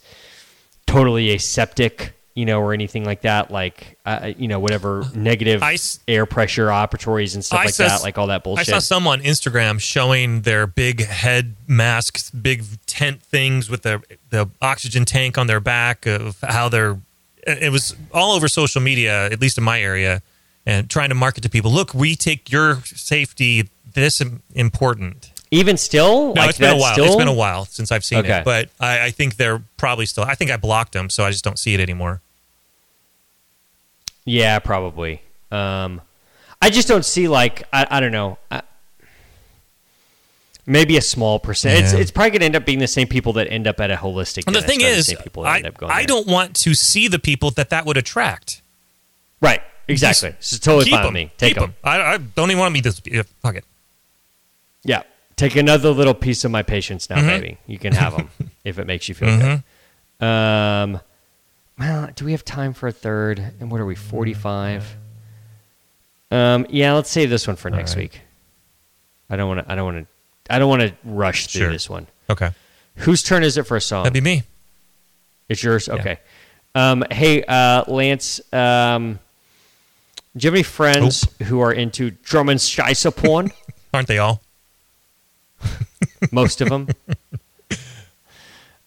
totally 0.86 1.32
aseptic, 1.32 2.14
you 2.34 2.44
know, 2.44 2.60
or 2.60 2.72
anything 2.72 3.04
like 3.04 3.22
that? 3.22 3.50
Like, 3.50 3.98
uh, 4.04 4.32
you 4.36 4.48
know, 4.48 4.58
whatever 4.58 5.04
negative 5.14 5.62
I 5.62 5.76
air 6.08 6.26
pressure 6.26 6.68
operatories 6.68 7.34
and 7.34 7.44
stuff 7.44 7.60
I 7.60 7.64
like 7.64 7.74
saw 7.74 7.88
that, 7.88 8.02
like 8.02 8.18
all 8.18 8.28
that 8.28 8.44
bullshit. 8.44 8.68
I 8.68 8.72
saw 8.72 8.78
some 8.78 9.06
on 9.06 9.20
Instagram 9.20 9.80
showing 9.80 10.42
their 10.42 10.66
big 10.66 11.04
head 11.04 11.54
masks, 11.66 12.30
big 12.30 12.64
tent 12.86 13.22
things 13.22 13.70
with 13.70 13.82
the 13.82 14.02
the 14.30 14.48
oxygen 14.60 15.04
tank 15.04 15.38
on 15.38 15.46
their 15.46 15.60
back 15.60 16.06
of 16.06 16.40
how 16.40 16.68
they're. 16.68 16.98
It 17.46 17.70
was 17.70 17.94
all 18.12 18.32
over 18.32 18.48
social 18.48 18.80
media, 18.80 19.26
at 19.26 19.38
least 19.38 19.58
in 19.58 19.64
my 19.64 19.78
area, 19.80 20.22
and 20.64 20.88
trying 20.88 21.10
to 21.10 21.14
market 21.14 21.42
to 21.42 21.50
people. 21.50 21.70
Look, 21.70 21.92
we 21.92 22.16
take 22.16 22.50
your 22.50 22.80
safety 22.84 23.68
this 23.92 24.22
important. 24.54 25.33
Even 25.54 25.76
still, 25.76 26.34
No, 26.34 26.40
like 26.42 26.50
it's 26.50 26.58
been 26.58 26.74
a 26.74 26.78
while. 26.78 26.92
Still, 26.94 27.04
It's 27.06 27.16
been 27.16 27.28
a 27.28 27.32
while 27.32 27.64
since 27.64 27.92
I've 27.92 28.04
seen 28.04 28.18
Okay. 28.20 28.38
it, 28.38 28.44
but 28.44 28.70
I, 28.80 29.06
I 29.06 29.10
think 29.10 29.36
they're 29.36 29.62
probably 29.76 30.06
still. 30.06 30.24
I 30.24 30.34
think 30.34 30.50
I 30.50 30.56
blocked 30.56 30.92
them, 30.92 31.08
so 31.10 31.24
I 31.24 31.30
just 31.30 31.44
don't 31.44 31.58
see 31.58 31.74
it 31.74 31.80
anymore. 31.80 32.20
Yeah, 34.24 34.58
probably. 34.58 35.22
Um, 35.52 36.00
I 36.60 36.70
just 36.70 36.88
don't 36.88 37.04
see 37.04 37.28
like 37.28 37.62
I, 37.72 37.86
I 37.90 38.00
don't 38.00 38.10
know. 38.12 38.38
I, 38.50 38.62
maybe 40.66 40.96
a 40.96 41.02
small 41.02 41.38
percent. 41.38 41.84
It's 41.84 41.92
Yeah. 41.92 42.00
it's 42.00 42.10
probably 42.10 42.30
gonna 42.30 42.46
end 42.46 42.56
up 42.56 42.64
being 42.66 42.78
the 42.78 42.86
same 42.88 43.06
people 43.06 43.34
that 43.34 43.48
end 43.50 43.66
up 43.66 43.80
at 43.80 43.90
a 43.90 43.96
holistic. 43.96 44.44
And 44.46 44.56
the 44.56 44.62
thing 44.62 44.80
is, 44.80 45.06
same 45.06 45.18
people 45.18 45.42
that 45.44 45.50
I, 45.50 45.56
end 45.58 45.66
up 45.66 45.76
going 45.76 45.92
I 45.92 46.04
don't 46.04 46.26
want 46.26 46.56
to 46.56 46.74
see 46.74 47.06
the 47.08 47.18
people 47.18 47.50
that 47.52 47.70
that 47.70 47.84
would 47.86 47.96
attract. 47.96 48.62
Right. 49.40 49.60
Exactly. 49.86 50.30
Just 50.40 50.54
It's 50.54 50.64
totally 50.64 50.90
fine 50.90 51.04
with 51.04 51.12
me. 51.12 51.30
Take 51.36 51.54
Keep 51.54 51.60
them. 51.60 51.70
'em. 51.70 51.74
I, 51.84 52.14
I 52.14 52.16
don't 52.16 52.50
even 52.50 52.58
want 52.60 52.70
to 52.70 52.72
meet 52.72 52.84
this. 52.84 53.00
Fuck 53.42 53.56
it. 53.56 53.64
Yeah. 54.82 55.02
Take 55.36 55.56
another 55.56 55.90
little 55.90 56.14
piece 56.14 56.44
of 56.44 56.50
my 56.50 56.62
patience 56.62 57.10
now, 57.10 57.16
Mm-hmm. 57.16 57.26
baby. 57.28 57.58
You 57.66 57.78
can 57.78 57.92
have 57.92 58.16
them 58.16 58.30
if 58.64 58.78
it 58.78 58.86
makes 58.86 59.08
you 59.08 59.14
feel 59.14 59.36
good. 59.38 60.24
Um, 60.24 61.00
well, 61.78 62.08
do 62.14 62.24
we 62.24 62.32
have 62.32 62.44
time 62.44 62.72
for 62.72 62.86
a 62.86 62.92
third? 62.92 63.38
And 63.60 63.70
what 63.70 63.80
are 63.80 63.86
we? 63.86 63.94
Forty-five. 63.96 64.96
Um, 66.30 66.66
yeah, 66.70 66.92
let's 66.94 67.10
save 67.10 67.30
this 67.30 67.46
one 67.46 67.56
for 67.56 67.70
next 67.70 67.96
right. 67.96 68.02
week. 68.02 68.20
I 69.30 69.36
don't 69.36 69.48
want 69.48 69.66
to. 69.66 69.72
I 69.72 69.74
don't 69.74 69.84
want 69.84 70.06
to. 70.06 70.54
I 70.54 70.58
don't 70.58 70.68
want 70.68 70.82
to 70.82 70.94
rush 71.04 71.46
through 71.48 71.62
Sure. 71.62 71.72
this 71.72 71.88
one. 71.90 72.06
Okay. 72.30 72.50
Whose 72.96 73.22
turn 73.22 73.42
is 73.42 73.56
it 73.56 73.64
for 73.64 73.76
a 73.76 73.80
song? 73.80 74.04
That'd 74.04 74.14
be 74.14 74.20
me. 74.20 74.42
It's 75.48 75.62
yours. 75.62 75.88
Okay. 75.88 76.18
Um, 76.76 77.04
hey, 77.10 77.42
uh, 77.44 77.84
Lance. 77.88 78.40
Um, 78.52 79.18
do 80.36 80.44
you 80.44 80.48
have 80.48 80.54
any 80.54 80.62
friends 80.62 81.26
who 81.44 81.60
are 81.60 81.72
into 81.72 82.10
drum 82.10 82.48
and 82.48 82.58
scheisse 82.60 83.14
porn? 83.16 83.50
Aren't 83.94 84.08
they 84.08 84.18
all? 84.18 84.40
Most 86.32 86.60
of 86.60 86.68
them. 86.68 86.88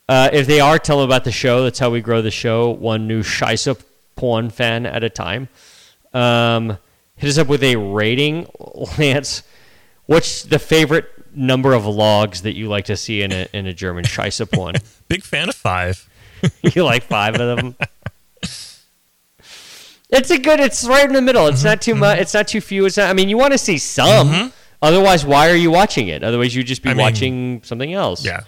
Uh, 0.10 0.30
if 0.32 0.48
they 0.48 0.60
are, 0.62 0.80
tell 0.80 1.00
them 1.00 1.06
about 1.10 1.24
the 1.26 1.32
show. 1.32 1.64
That's 1.64 1.80
how 1.80 1.90
we 1.90 2.00
grow 2.02 2.22
the 2.22 2.32
show. 2.32 2.70
One 2.70 3.08
new 3.08 3.24
scheisse 3.24 3.82
porn 4.16 4.50
fan 4.50 4.86
at 4.86 5.04
a 5.04 5.10
time. 5.10 5.50
Um, 6.14 6.78
hit 7.16 7.30
us 7.30 7.38
up 7.38 7.48
with 7.48 7.62
a 7.64 7.76
rating, 7.76 8.48
Lance. 8.98 9.44
What's 10.06 10.44
the 10.44 10.60
favorite 10.60 11.10
number 11.36 11.74
of 11.74 11.86
logs 11.86 12.44
that 12.44 12.56
you 12.56 12.68
like 12.70 12.86
to 12.86 12.96
see 12.96 13.22
in 13.22 13.32
a 13.34 13.48
in 13.54 13.68
a 13.68 13.74
German 13.74 14.06
scheisse 14.06 14.50
porn? 14.50 14.76
Big 15.10 15.24
fan 15.24 15.50
of 15.50 15.56
five. 15.56 16.08
you 16.62 16.84
like 16.86 17.04
five 17.04 17.36
of 17.36 17.58
them. 17.58 17.76
It's 20.10 20.30
a 20.32 20.38
good. 20.38 20.62
It's 20.62 20.88
right 20.88 21.06
in 21.06 21.12
the 21.14 21.22
middle. 21.22 21.48
It's 21.48 21.64
not 21.66 21.82
too 21.82 21.92
Mm-hmm. 21.92 22.00
much. 22.00 22.20
It's 22.20 22.34
not 22.34 22.48
too 22.48 22.62
few. 22.62 22.86
It's 22.86 22.96
not. 22.96 23.10
I 23.10 23.14
mean, 23.14 23.28
you 23.28 23.38
want 23.38 23.52
to 23.52 23.58
see 23.58 23.78
some. 23.78 24.54
Otherwise, 24.82 25.26
why 25.26 25.50
are 25.50 25.56
you 25.56 25.72
watching 25.72 26.08
it? 26.08 26.24
Otherwise, 26.24 26.56
you'd 26.56 26.68
just 26.68 26.84
be 26.84 26.90
I 26.90 26.94
mean, 26.94 27.02
watching 27.02 27.64
something 27.64 27.94
else. 27.94 28.24
Yeah. 28.24 28.42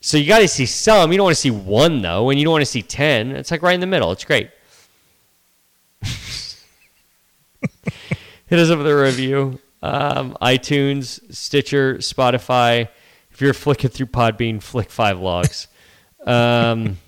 So 0.00 0.16
you 0.16 0.26
got 0.26 0.40
to 0.40 0.48
see 0.48 0.66
some. 0.66 1.12
You 1.12 1.18
don't 1.18 1.24
want 1.24 1.36
to 1.36 1.40
see 1.40 1.50
one 1.50 2.02
though, 2.02 2.30
and 2.30 2.38
you 2.38 2.44
don't 2.44 2.52
want 2.52 2.62
to 2.62 2.70
see 2.70 2.82
ten. 2.82 3.32
It's 3.32 3.50
like 3.50 3.62
right 3.62 3.74
in 3.74 3.80
the 3.80 3.86
middle. 3.86 4.12
It's 4.12 4.24
great. 4.24 4.50
Hit 8.46 8.58
us 8.60 8.70
up 8.70 8.78
with 8.78 8.86
a 8.86 8.96
review. 8.96 9.58
Um, 9.82 10.36
iTunes, 10.40 11.20
Stitcher, 11.34 11.96
Spotify. 11.96 12.88
If 13.30 13.40
you're 13.40 13.54
flicking 13.54 13.90
through 13.90 14.06
Podbean, 14.06 14.62
flick 14.62 14.90
five 14.90 15.20
logs. 15.20 15.68
Um, 16.26 16.98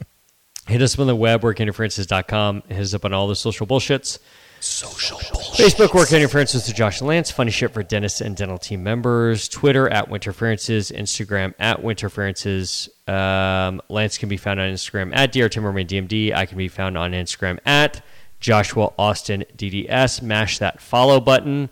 hit 0.69 0.81
us 0.81 0.95
up 0.95 1.01
on 1.01 1.09
the 1.09 1.17
web, 1.17 1.43
workinterferences.com. 1.43 2.63
Hit 2.69 2.79
us 2.79 2.95
up 2.95 3.05
on 3.05 3.13
all 3.13 3.27
the 3.27 3.35
social 3.35 3.67
bullshits. 3.67 4.21
Social 4.61 5.19
Facebook, 5.19 5.95
Work 5.95 6.13
Interferences 6.13 6.67
with 6.67 6.77
Josh 6.77 7.01
and 7.01 7.09
Lance. 7.09 7.31
Funny 7.31 7.51
shit 7.51 7.73
for 7.73 7.83
dentists 7.83 8.21
and 8.21 8.37
dental 8.37 8.59
team 8.59 8.83
members. 8.83 9.49
Twitter, 9.49 9.89
at 9.89 10.09
Winterferences. 10.09 10.93
Instagram, 10.93 11.55
at 11.59 11.83
Winterferences. 11.83 12.89
Um, 13.09 13.81
Lance 13.89 14.19
can 14.19 14.29
be 14.29 14.37
found 14.37 14.61
on 14.61 14.71
Instagram, 14.71 15.15
at 15.15 15.33
DR 15.33 15.49
Timmerman 15.49 15.87
DMD. 15.87 16.35
I 16.35 16.47
can 16.47 16.59
be 16.59 16.69
found 16.69 16.99
on 16.99 17.13
Instagram, 17.13 17.59
at 17.65 18.03
Joshua 18.41 18.93
Austin 18.99 19.45
DDS. 19.57 20.23
Mash 20.23 20.59
that 20.59 20.81
follow 20.81 21.21
button. 21.21 21.71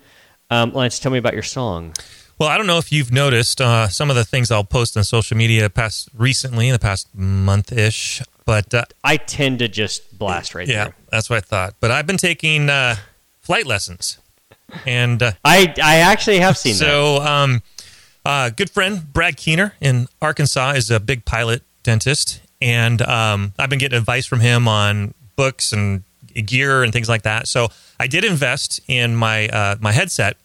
Um, 0.50 0.72
Lance, 0.72 0.98
tell 0.98 1.12
me 1.12 1.18
about 1.18 1.34
your 1.34 1.42
song. 1.42 1.92
Well, 2.38 2.48
I 2.48 2.58
don't 2.58 2.66
know 2.66 2.78
if 2.78 2.92
you've 2.92 3.12
noticed 3.12 3.60
uh, 3.60 3.88
some 3.88 4.10
of 4.10 4.16
the 4.16 4.24
things 4.24 4.50
I'll 4.50 4.62
post 4.62 4.96
on 4.96 5.04
social 5.04 5.36
media 5.36 5.70
past 5.70 6.10
recently 6.14 6.68
in 6.68 6.72
the 6.72 6.78
past 6.78 7.08
month 7.14 7.72
ish, 7.72 8.22
but 8.46 8.72
uh, 8.72 8.84
I 9.04 9.18
tend 9.18 9.58
to 9.58 9.68
just 9.68 10.18
blast 10.18 10.54
right 10.54 10.66
yeah, 10.66 10.92
that's 11.10 11.28
what 11.28 11.36
I 11.36 11.40
thought. 11.40 11.74
But 11.80 11.90
I've 11.90 12.06
been 12.06 12.16
taking 12.16 12.70
uh, 12.70 12.96
flight 13.42 13.66
lessons, 13.66 14.18
and 14.86 15.22
uh, 15.22 15.32
I, 15.44 15.74
I 15.82 15.96
actually 15.96 16.38
have 16.38 16.56
seen 16.56 16.72
that. 16.74 16.78
so 16.78 17.16
um, 17.18 17.62
uh, 18.24 18.50
good 18.50 18.70
friend 18.70 19.12
Brad 19.12 19.36
Keener 19.36 19.74
in 19.80 20.06
Arkansas 20.22 20.70
is 20.70 20.90
a 20.90 21.00
big 21.00 21.24
pilot 21.24 21.62
dentist, 21.82 22.40
and 22.62 23.02
um, 23.02 23.52
I've 23.58 23.68
been 23.68 23.80
getting 23.80 23.98
advice 23.98 24.24
from 24.24 24.40
him 24.40 24.66
on 24.68 25.12
books 25.34 25.72
and 25.72 26.04
gear 26.34 26.82
and 26.82 26.92
things 26.92 27.08
like 27.08 27.22
that. 27.22 27.48
So 27.48 27.68
I 27.98 28.06
did 28.06 28.24
invest 28.24 28.80
in 28.88 29.16
my 29.16 29.48
uh, 29.48 29.76
my 29.80 29.92
headset 29.92 30.36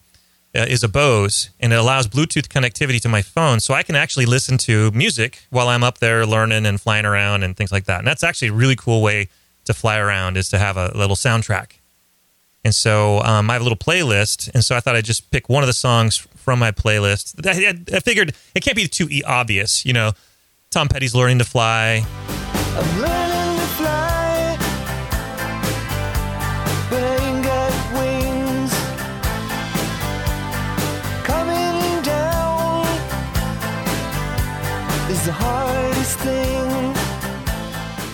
uh, 0.55 0.65
is 0.67 0.83
a 0.83 0.89
Bose, 0.89 1.49
and 1.59 1.71
it 1.73 1.79
allows 1.79 2.07
Bluetooth 2.07 2.47
connectivity 2.47 2.99
to 3.01 3.09
my 3.09 3.21
phone, 3.21 3.59
so 3.59 3.73
I 3.73 3.83
can 3.83 3.95
actually 3.95 4.25
listen 4.25 4.57
to 4.59 4.91
music 4.91 5.43
while 5.49 5.67
I'm 5.69 5.83
up 5.83 5.99
there 5.99 6.25
learning 6.25 6.65
and 6.65 6.79
flying 6.79 7.05
around 7.05 7.43
and 7.43 7.55
things 7.55 7.71
like 7.71 7.85
that. 7.85 7.99
And 7.99 8.07
that's 8.07 8.23
actually 8.23 8.49
a 8.49 8.53
really 8.53 8.75
cool 8.75 9.01
way 9.01 9.29
to 9.65 9.73
fly 9.73 9.97
around 9.97 10.37
is 10.37 10.49
to 10.49 10.57
have 10.57 10.75
a 10.77 10.91
little 10.97 11.15
soundtrack. 11.15 11.73
And 12.63 12.75
so 12.75 13.19
um, 13.21 13.49
I 13.49 13.53
have 13.53 13.61
a 13.61 13.65
little 13.65 13.77
playlist, 13.77 14.49
and 14.53 14.63
so 14.63 14.75
I 14.75 14.81
thought 14.81 14.95
I'd 14.95 15.05
just 15.05 15.31
pick 15.31 15.49
one 15.49 15.63
of 15.63 15.67
the 15.67 15.73
songs 15.73 16.17
from 16.17 16.59
my 16.59 16.71
playlist. 16.71 17.45
I, 17.47 17.69
I- 17.69 17.97
I 17.97 17.99
figured 18.01 18.33
it 18.53 18.63
can't 18.63 18.75
be 18.75 18.87
too 18.87 19.09
obvious, 19.25 19.85
you 19.85 19.93
know. 19.93 20.11
Tom 20.69 20.87
Petty's 20.87 21.13
learning 21.15 21.39
to 21.39 21.43
fly, 21.45 22.05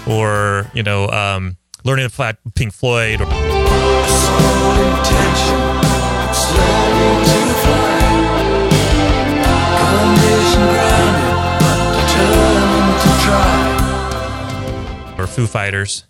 or 0.07 0.69
you 0.73 0.83
know, 0.83 1.07
um, 1.09 1.57
learning 1.83 2.07
to 2.07 2.13
fly 2.13 2.33
Pink 2.55 2.73
Floyd. 2.73 3.21
Or, 3.21 3.27
Foo 15.27 15.47
intention, 15.47 16.06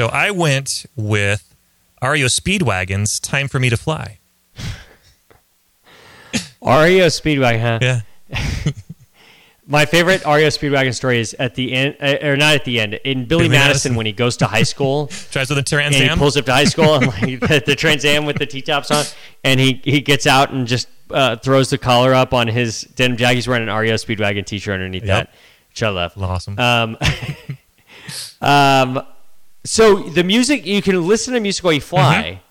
So 0.00 0.06
I 0.06 0.30
went 0.30 0.86
with 0.96 1.54
REO 2.02 2.24
Speedwagon's 2.24 3.20
"Time 3.20 3.48
for 3.48 3.60
Me 3.60 3.68
to 3.68 3.76
Fly." 3.76 4.18
REO 6.62 7.06
Speedwagon, 7.08 7.60
huh? 7.60 7.78
Yeah, 7.82 8.00
My 9.66 9.84
favorite 9.84 10.24
REO 10.24 10.48
Speedwagon 10.48 10.94
story 10.94 11.20
is 11.20 11.36
at 11.38 11.54
the 11.54 11.74
end, 11.74 11.96
uh, 12.00 12.16
or 12.22 12.38
not 12.38 12.54
at 12.54 12.64
the 12.64 12.80
end, 12.80 12.94
in 12.94 13.26
Billy, 13.26 13.42
Billy 13.44 13.48
Madison, 13.50 13.68
Madison. 13.68 13.94
when 13.96 14.06
he 14.06 14.12
goes 14.12 14.38
to 14.38 14.46
high 14.46 14.62
school 14.62 15.10
drives 15.32 15.50
with 15.50 15.58
a 15.58 15.62
Trans 15.62 15.94
Am. 15.96 16.16
pulls 16.16 16.34
up 16.38 16.46
to 16.46 16.52
high 16.54 16.64
school 16.64 16.94
and 16.94 17.06
like 17.08 17.40
the, 17.40 17.62
the 17.66 17.76
Trans 17.76 18.06
Am 18.06 18.24
with 18.24 18.38
the 18.38 18.46
T 18.46 18.62
tops 18.62 18.90
on, 18.90 19.04
and 19.44 19.60
he 19.60 19.82
he 19.84 20.00
gets 20.00 20.26
out 20.26 20.50
and 20.50 20.66
just 20.66 20.88
uh, 21.10 21.36
throws 21.36 21.68
the 21.68 21.76
collar 21.76 22.14
up 22.14 22.32
on 22.32 22.48
his 22.48 22.84
denim 22.94 23.18
jacket. 23.18 23.34
He's 23.34 23.46
wearing 23.48 23.68
an 23.68 23.74
REO 23.76 23.96
Speedwagon 23.96 24.46
T-shirt 24.46 24.72
underneath 24.72 25.04
Yep. 25.04 25.26
that, 25.28 25.34
which 25.68 25.82
I 25.82 25.90
love. 25.90 26.14
awesome. 26.16 26.58
Um, 26.58 26.96
um, 28.40 29.02
so 29.64 29.96
the 30.00 30.24
music 30.24 30.66
you 30.66 30.82
can 30.82 31.06
listen 31.06 31.34
to 31.34 31.40
music 31.40 31.64
while 31.64 31.72
you 31.74 31.80
fly. 31.80 32.22
Mm-hmm. 32.24 32.44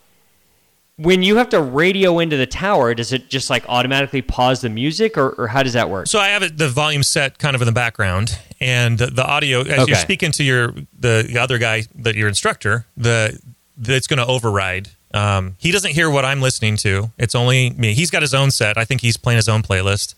When 1.01 1.23
you 1.23 1.37
have 1.37 1.47
to 1.51 1.61
radio 1.61 2.19
into 2.19 2.35
the 2.35 2.45
tower, 2.45 2.93
does 2.93 3.13
it 3.13 3.29
just 3.29 3.49
like 3.49 3.63
automatically 3.69 4.21
pause 4.21 4.59
the 4.59 4.67
music, 4.69 5.17
or, 5.17 5.29
or 5.29 5.47
how 5.47 5.63
does 5.63 5.71
that 5.71 5.89
work? 5.89 6.07
So 6.07 6.19
I 6.19 6.27
have 6.27 6.43
it, 6.43 6.57
the 6.57 6.67
volume 6.67 7.03
set 7.03 7.37
kind 7.39 7.55
of 7.55 7.61
in 7.61 7.67
the 7.67 7.71
background, 7.71 8.37
and 8.59 8.97
the, 8.97 9.05
the 9.05 9.25
audio 9.25 9.61
as 9.61 9.67
Okay. 9.79 9.85
you're 9.87 9.95
speaking 9.95 10.33
to 10.33 10.43
your 10.43 10.73
the, 10.99 11.25
the 11.25 11.37
other 11.37 11.57
guy 11.57 11.83
that 11.95 12.15
your 12.15 12.27
instructor, 12.27 12.85
the, 12.97 13.39
it's 13.81 14.07
going 14.07 14.19
to 14.19 14.25
override. 14.25 14.89
Um, 15.13 15.55
he 15.57 15.71
doesn't 15.71 15.91
hear 15.91 16.09
what 16.09 16.25
I'm 16.25 16.41
listening 16.41 16.75
to. 16.77 17.11
It's 17.17 17.33
only 17.33 17.69
me. 17.69 17.93
He's 17.93 18.11
got 18.11 18.21
his 18.21 18.33
own 18.33 18.51
set. 18.51 18.77
I 18.77 18.83
think 18.83 18.99
he's 18.99 19.15
playing 19.15 19.37
his 19.37 19.47
own 19.47 19.61
playlist. 19.61 20.15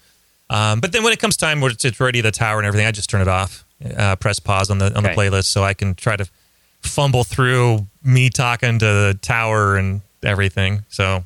Um, 0.49 0.79
but 0.79 0.93
then 0.93 1.03
when 1.03 1.13
it 1.13 1.19
comes 1.19 1.37
time 1.37 1.61
where 1.61 1.69
it's, 1.69 1.85
it's 1.85 1.99
ready 1.99 2.21
the 2.21 2.31
tower 2.31 2.57
and 2.57 2.65
everything, 2.65 2.87
I 2.87 2.91
just 2.91 3.07
turn 3.09 3.21
it 3.21 3.27
off, 3.27 3.63
uh, 3.95 4.15
press 4.15 4.39
pause 4.39 4.71
on 4.71 4.79
the 4.79 4.87
on 4.97 5.05
Okay. 5.05 5.13
the 5.13 5.21
playlist, 5.21 5.45
so 5.45 5.63
I 5.63 5.75
can 5.75 5.93
try 5.93 6.15
to 6.17 6.27
fumble 6.83 7.23
through 7.23 7.87
me 8.03 8.29
talking 8.29 8.79
to 8.79 8.85
the 8.85 9.19
tower 9.21 9.77
and 9.77 10.01
everything. 10.23 10.83
So 10.89 11.23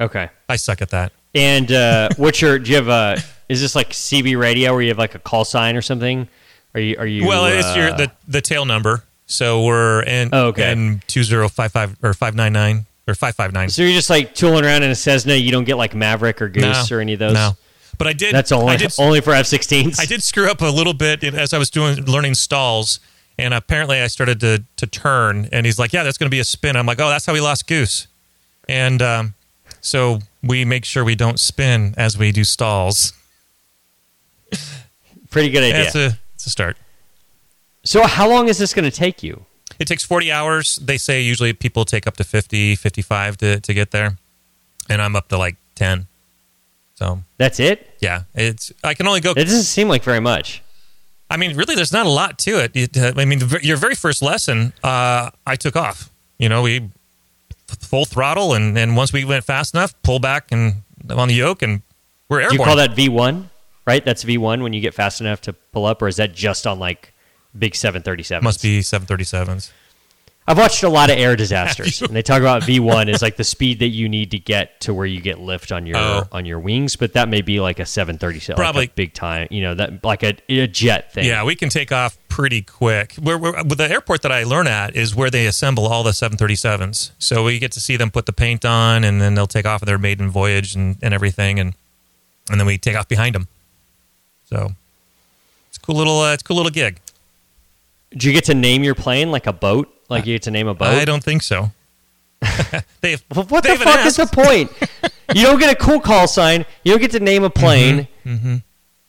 Okay. 0.00 0.28
I 0.48 0.56
suck 0.56 0.80
at 0.82 0.90
that. 0.90 1.12
And 1.34 1.70
uh, 1.72 2.08
what's 2.16 2.40
your? 2.40 2.58
Do 2.58 2.70
you 2.70 2.76
have 2.76 2.88
a? 2.88 3.16
Is 3.48 3.60
this 3.60 3.74
like 3.74 3.90
CB 3.90 4.38
radio 4.38 4.72
where 4.72 4.82
you 4.82 4.88
have 4.88 4.98
like 4.98 5.14
a 5.14 5.18
call 5.18 5.44
sign 5.44 5.76
or 5.76 5.82
something? 5.82 6.28
Are 6.74 6.80
you? 6.80 6.96
Are 6.98 7.06
you? 7.06 7.26
Well, 7.26 7.46
it's 7.46 7.74
your 7.76 7.90
uh, 7.90 7.96
the 7.96 8.12
the 8.28 8.40
tail 8.40 8.64
number. 8.64 9.04
So 9.26 9.64
we're 9.64 10.02
in 10.04 10.30
Oh, 10.32 10.46
okay. 10.48 10.72
in 10.72 11.02
two 11.06 11.22
zero 11.22 11.48
five 11.48 11.72
five 11.72 11.96
or 12.02 12.14
five 12.14 12.34
nine 12.34 12.52
nine 12.52 12.86
or 13.06 13.14
five 13.14 13.34
five 13.34 13.52
nine. 13.52 13.68
So 13.68 13.82
you're 13.82 13.92
just 13.92 14.08
like 14.08 14.34
tooling 14.34 14.64
around 14.64 14.84
in 14.84 14.90
a 14.90 14.94
Cessna. 14.94 15.34
You 15.34 15.50
don't 15.50 15.64
get 15.64 15.76
like 15.76 15.94
Maverick 15.94 16.40
or 16.40 16.48
Goose 16.48 16.90
or 16.92 17.00
any 17.00 17.12
of 17.14 17.18
those. 17.18 17.34
No, 17.34 17.52
but 17.98 18.06
I 18.06 18.12
did. 18.14 18.34
That's 18.34 18.52
only 18.52 18.72
I 18.72 18.76
did, 18.76 18.94
only 18.98 19.20
for 19.20 19.32
F-16s. 19.34 20.00
I 20.00 20.06
did 20.06 20.22
screw 20.22 20.48
up 20.50 20.62
a 20.62 20.66
little 20.66 20.94
bit 20.94 21.22
as 21.24 21.52
I 21.52 21.58
was 21.58 21.68
doing 21.68 22.04
learning 22.06 22.34
stalls, 22.36 23.00
and 23.38 23.54
apparently 23.54 24.00
I 24.00 24.08
started 24.08 24.40
to 24.40 24.64
to 24.76 24.86
turn, 24.86 25.48
and 25.52 25.64
he's 25.64 25.78
like, 25.78 25.92
"Yeah, 25.92 26.02
that's 26.02 26.18
going 26.18 26.28
to 26.30 26.34
be 26.34 26.40
a 26.40 26.44
spin." 26.44 26.76
I'm 26.76 26.86
like, 26.86 27.00
"Oh, 27.00 27.08
that's 27.08 27.26
how 27.26 27.32
we 27.32 27.40
lost 27.40 27.66
Goose," 27.66 28.06
and 28.68 29.00
um, 29.00 29.34
so 29.80 30.20
we 30.42 30.64
make 30.64 30.84
sure 30.84 31.04
we 31.04 31.14
don't 31.14 31.38
spin 31.38 31.94
as 31.96 32.18
we 32.18 32.32
do 32.32 32.44
stalls. 32.44 33.12
Pretty 35.30 35.50
good 35.50 35.62
idea. 35.62 35.84
It's 35.84 35.94
a 35.94 36.18
it's 36.34 36.46
a 36.46 36.50
start. 36.50 36.76
so 37.84 38.04
how 38.04 38.28
long 38.28 38.48
is 38.48 38.58
this 38.58 38.74
going 38.74 38.84
to 38.90 38.96
take 38.96 39.22
you? 39.22 39.44
It 39.78 39.86
takes 39.86 40.04
40 40.04 40.32
hours. 40.32 40.76
They 40.76 40.98
say 40.98 41.20
usually 41.20 41.52
people 41.52 41.84
take 41.84 42.06
up 42.06 42.16
to 42.16 42.24
50, 42.24 42.74
55 42.74 43.36
to, 43.38 43.60
to 43.60 43.74
get 43.74 43.92
there. 43.92 44.16
And 44.88 45.00
I'm 45.00 45.14
up 45.14 45.28
to 45.28 45.38
like 45.38 45.56
10. 45.76 46.06
So, 46.94 47.22
That's 47.36 47.60
it. 47.60 47.96
yeah, 48.00 48.22
it's 48.34 48.72
I 48.82 48.94
can 48.94 49.06
only 49.06 49.20
go 49.20 49.30
It 49.30 49.44
doesn't 49.44 49.62
seem 49.62 49.88
like 49.88 50.02
very 50.02 50.18
much. 50.20 50.62
I 51.30 51.36
mean, 51.36 51.56
really 51.56 51.74
there's 51.74 51.92
not 51.92 52.06
a 52.06 52.10
lot 52.10 52.38
to 52.40 52.62
it. 52.62 52.72
it 52.74 52.96
uh, 52.96 53.12
I 53.16 53.24
mean, 53.24 53.40
the, 53.40 53.60
your 53.62 53.76
very 53.76 53.94
first 53.94 54.22
lesson, 54.22 54.72
uh, 54.82 55.30
I 55.46 55.56
took 55.56 55.76
off. 55.76 56.10
You 56.38 56.48
know, 56.48 56.62
we 56.62 56.88
full 57.66 58.06
throttle 58.06 58.54
and 58.54 58.78
and 58.78 58.96
once 58.96 59.12
we 59.12 59.24
went 59.24 59.44
fast 59.44 59.74
enough, 59.74 59.94
pull 60.02 60.18
back 60.18 60.50
and 60.50 60.82
on 61.10 61.28
the 61.28 61.34
yoke 61.34 61.62
and 61.62 61.82
we're 62.28 62.40
airborne. 62.40 62.56
Do 62.56 62.62
you 62.62 62.66
call 62.66 62.76
that 62.76 62.90
V1? 62.90 63.44
Right. 63.86 64.04
That's 64.04 64.24
V1 64.24 64.62
when 64.62 64.72
you 64.72 64.80
get 64.80 64.94
fast 64.94 65.20
enough 65.20 65.40
to 65.42 65.52
pull 65.52 65.86
up, 65.86 66.02
or 66.02 66.08
is 66.08 66.16
that 66.16 66.34
just 66.34 66.66
on 66.66 66.78
like 66.78 67.14
big 67.58 67.74
737? 67.74 68.44
Must 68.44 68.62
be 68.62 68.80
737s. 68.80 69.70
I've 70.48 70.56
watched 70.56 70.82
a 70.82 70.88
lot 70.88 71.10
of 71.10 71.18
air 71.18 71.36
disasters, 71.36 72.00
and 72.02 72.16
they 72.16 72.22
talk 72.22 72.40
about 72.40 72.62
V1 72.62 73.08
is 73.12 73.20
like 73.20 73.36
the 73.36 73.44
speed 73.44 73.80
that 73.80 73.88
you 73.88 74.08
need 74.08 74.30
to 74.30 74.38
get 74.38 74.80
to 74.80 74.94
where 74.94 75.04
you 75.06 75.20
get 75.20 75.38
lift 75.38 75.70
on 75.72 75.84
your 75.86 75.98
Oh. 75.98 76.26
on 76.32 76.46
your 76.46 76.58
wings, 76.58 76.96
but 76.96 77.12
that 77.12 77.28
may 77.28 77.42
be 77.42 77.60
like 77.60 77.78
a 77.78 77.84
737, 77.86 78.56
Probably. 78.56 78.82
like 78.82 78.90
a 78.90 78.94
big 78.94 79.12
time, 79.12 79.46
you 79.50 79.60
know, 79.60 79.74
that 79.74 80.02
like 80.02 80.22
a, 80.22 80.34
a 80.48 80.66
jet 80.66 81.12
thing. 81.12 81.26
Yeah, 81.26 81.44
we 81.44 81.54
can 81.54 81.68
take 81.68 81.92
off 81.92 82.16
pretty 82.28 82.62
quick. 82.62 83.12
Where, 83.16 83.36
where, 83.36 83.52
with 83.62 83.76
the 83.78 83.90
airport 83.90 84.22
that 84.22 84.32
I 84.32 84.44
learn 84.44 84.66
at 84.66 84.96
is 84.96 85.14
where 85.14 85.28
they 85.28 85.46
assemble 85.46 85.86
all 85.86 86.02
the 86.02 86.12
737s. 86.12 87.10
So 87.18 87.44
we 87.44 87.58
get 87.58 87.72
to 87.72 87.80
see 87.80 87.96
them 87.96 88.10
put 88.10 88.24
the 88.26 88.32
paint 88.32 88.64
on, 88.64 89.04
and 89.04 89.20
then 89.20 89.34
they'll 89.34 89.46
take 89.46 89.66
off 89.66 89.82
on 89.82 89.86
their 89.86 89.98
maiden 89.98 90.30
voyage 90.30 90.74
and, 90.74 90.96
and 91.02 91.12
everything, 91.12 91.60
and 91.60 91.74
and 92.50 92.58
then 92.58 92.66
we 92.66 92.78
take 92.78 92.96
off 92.96 93.06
behind 93.08 93.34
them. 93.34 93.48
So 94.48 94.70
it's 95.68 95.76
a 95.76 95.80
cool 95.80 95.96
little 95.96 96.20
uh, 96.20 96.32
it's 96.32 96.42
a 96.42 96.44
cool 96.46 96.56
little 96.56 96.70
gig. 96.70 97.00
Do 98.16 98.26
you 98.26 98.32
get 98.32 98.44
to 98.44 98.54
name 98.54 98.84
your 98.84 98.94
plane 98.94 99.30
like 99.30 99.46
a 99.46 99.52
boat? 99.52 99.94
Like 100.08 100.26
you 100.26 100.34
get 100.34 100.42
to 100.42 100.50
name 100.50 100.68
a 100.68 100.74
boat? 100.74 100.88
I 100.88 101.04
don't 101.04 101.22
think 101.22 101.42
so. 101.42 101.72
they 103.00 103.10
have, 103.12 103.24
what 103.30 103.64
they 103.64 103.76
the 103.76 103.84
fuck 103.84 104.06
is 104.06 104.16
the 104.16 104.26
point? 104.26 104.70
you 105.34 105.42
don't 105.42 105.58
get 105.58 105.72
a 105.72 105.76
cool 105.76 106.00
call 106.00 106.26
sign. 106.26 106.64
You 106.84 106.92
don't 106.92 107.00
get 107.00 107.10
to 107.12 107.20
name 107.20 107.44
a 107.44 107.50
plane. 107.50 108.08
Mm-hmm. 108.24 108.56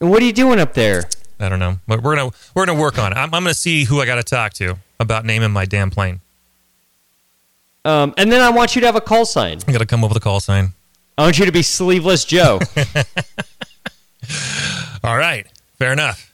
And 0.02 0.10
what 0.10 0.22
are 0.22 0.26
you 0.26 0.34
doing 0.34 0.60
up 0.60 0.74
there? 0.74 1.04
I 1.40 1.48
don't 1.48 1.60
know. 1.60 1.78
But 1.88 2.02
we're 2.04 2.16
gonna 2.16 2.32
we're 2.54 2.66
gonna 2.66 2.80
work 2.80 2.98
on 2.98 3.14
it. 3.14 3.16
I'm, 3.16 3.34
I'm 3.34 3.44
gonna 3.44 3.54
see 3.54 3.86
who 3.86 4.02
I 4.02 4.06
got 4.06 4.16
to 4.16 4.24
talk 4.24 4.54
to 4.56 4.78
about 5.00 5.26
naming 5.26 5.52
my 5.52 5.66
damn 5.66 5.90
plane. 5.90 6.20
Um, 7.86 8.14
and 8.18 8.32
then 8.32 8.42
I 8.42 8.50
want 8.50 8.76
you 8.76 8.82
to 8.82 8.88
have 8.88 8.96
a 8.98 9.02
call 9.02 9.26
sign. 9.26 9.60
I 9.68 9.72
got 9.72 9.80
to 9.80 9.86
come 9.86 10.04
up 10.04 10.10
with 10.10 10.18
a 10.18 10.22
call 10.22 10.42
sign. 10.42 10.74
I 11.18 11.24
want 11.24 11.40
you 11.40 11.46
to 11.46 11.52
be 11.52 11.64
Sleeveless 11.64 12.24
Joe, 12.24 12.60
All 15.04 15.18
right, 15.18 15.46
fair 15.78 15.92
enough. 15.92 16.34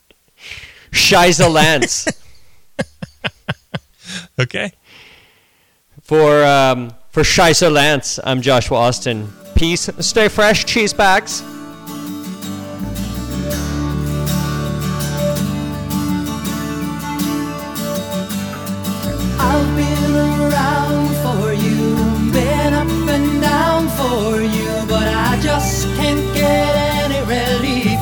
Shiza 0.92 1.52
Lance. 1.52 2.08
Okay. 4.40 4.72
For 6.02 6.44
um, 6.44 6.94
for 7.10 7.24
Shiza 7.24 7.72
Lance, 7.72 8.20
I'm 8.24 8.42
Joshua 8.42 8.78
Austin. 8.78 9.32
Peace. 9.56 9.90
Stay 10.00 10.28
fresh, 10.28 10.66
cheese 10.66 10.94
bags. 10.94 11.42
I've 19.40 19.76
been 19.78 20.16
around 20.16 21.08
for 21.24 21.54
you, 21.54 22.32
been 22.34 22.74
up 22.74 23.10
and 23.16 23.42
down 23.42 23.88
for 23.90 24.42
you, 24.42 24.86
but 24.90 25.08
I 25.08 25.40
just 25.42 25.88
can't 25.96 26.34
get 26.36 26.76
any 26.76 27.22
relief. 27.22 28.00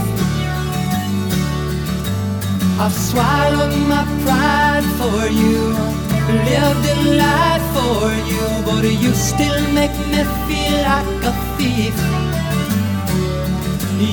I've 2.79 2.91
swallowed 2.91 3.77
my 3.87 4.03
pride 4.25 4.83
for 4.97 5.27
you, 5.29 5.75
lived 6.49 6.85
in 6.93 7.17
light 7.17 7.63
for 7.75 8.07
you, 8.31 8.45
but 8.65 8.83
you 8.83 9.13
still 9.13 9.61
make 9.73 9.95
me 10.11 10.21
feel 10.47 10.75
like 10.89 11.23
a 11.29 11.33
thief. 11.57 11.97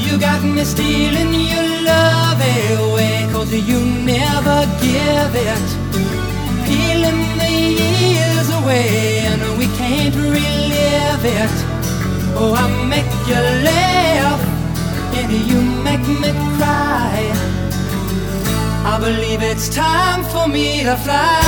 You 0.06 0.18
got 0.18 0.42
me 0.42 0.64
stealing 0.64 1.32
your 1.34 1.68
love 1.90 2.40
away, 2.78 3.28
cause 3.32 3.52
you 3.52 3.80
never 4.04 4.58
give 4.80 5.34
it 5.34 5.90
peeling 6.70 7.22
the 7.38 7.50
years 7.82 8.48
away 8.60 9.26
and 9.30 9.42
we 9.58 9.66
can't 9.80 10.14
relive 10.14 11.24
it. 11.40 11.54
Oh, 12.38 12.54
I 12.56 12.66
make 12.94 13.12
you 13.28 13.40
laugh 13.68 14.40
and 15.18 15.30
you 15.50 15.60
make 15.86 16.06
me 16.22 16.30
cry. 16.56 17.49
I 18.92 18.98
believe 18.98 19.40
it's 19.40 19.68
time 19.68 20.24
for 20.24 20.48
me 20.48 20.82
to 20.82 20.96
fly. 20.96 21.40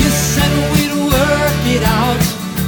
You 0.00 0.10
said 0.30 0.52
we'd 0.72 0.94
work 1.10 1.62
it 1.66 1.82
out. 1.82 2.22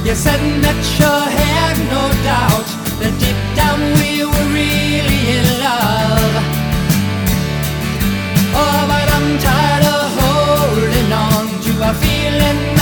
You 0.05 0.13
said 0.13 0.41
that 0.65 0.79
you 0.99 1.13
had 1.41 1.77
no 1.95 2.03
doubt 2.27 2.67
that 2.99 3.13
deep 3.23 3.39
down 3.55 3.79
we 4.01 4.25
were 4.27 4.47
really 4.51 5.21
in 5.37 5.45
love. 5.63 6.35
Oh, 8.61 8.79
but 8.91 9.07
I'm 9.15 9.29
tired 9.39 9.85
of 9.95 10.03
holding 10.19 11.09
on 11.13 11.45
to 11.63 11.71
a 11.89 11.93
feeling 12.03 12.76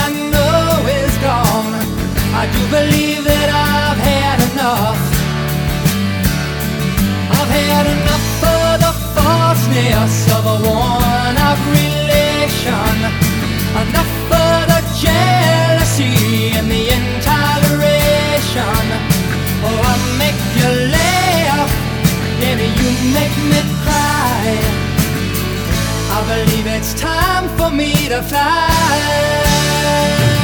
I 2.38 2.44
do 2.52 2.60
believe 2.68 3.24
that 3.24 3.48
I've 3.48 3.96
had 3.96 4.36
enough. 4.52 5.00
I've 7.32 7.48
had 7.48 7.88
enough 7.96 8.44
of 8.44 8.76
the 8.84 8.92
falseness 9.16 10.28
of 10.36 10.44
a 10.44 10.60
worn-out 10.68 11.56
relation. 11.72 12.92
Enough 13.82 14.12
of 14.36 14.68
the 14.68 14.84
jealousy 15.00 16.52
and 16.60 16.68
the 16.68 16.92
intoleration. 16.98 18.84
Oh, 19.64 19.80
I 19.92 19.96
make 20.20 20.36
you 20.60 20.68
laugh, 20.92 21.72
and 22.48 22.60
you 22.60 22.90
make 23.16 23.36
me 23.50 23.60
cry. 23.80 24.44
I 26.12 26.20
believe 26.28 26.66
it's 26.66 26.92
time 26.92 27.48
for 27.56 27.70
me 27.70 28.08
to 28.12 28.20
fly. 28.22 30.35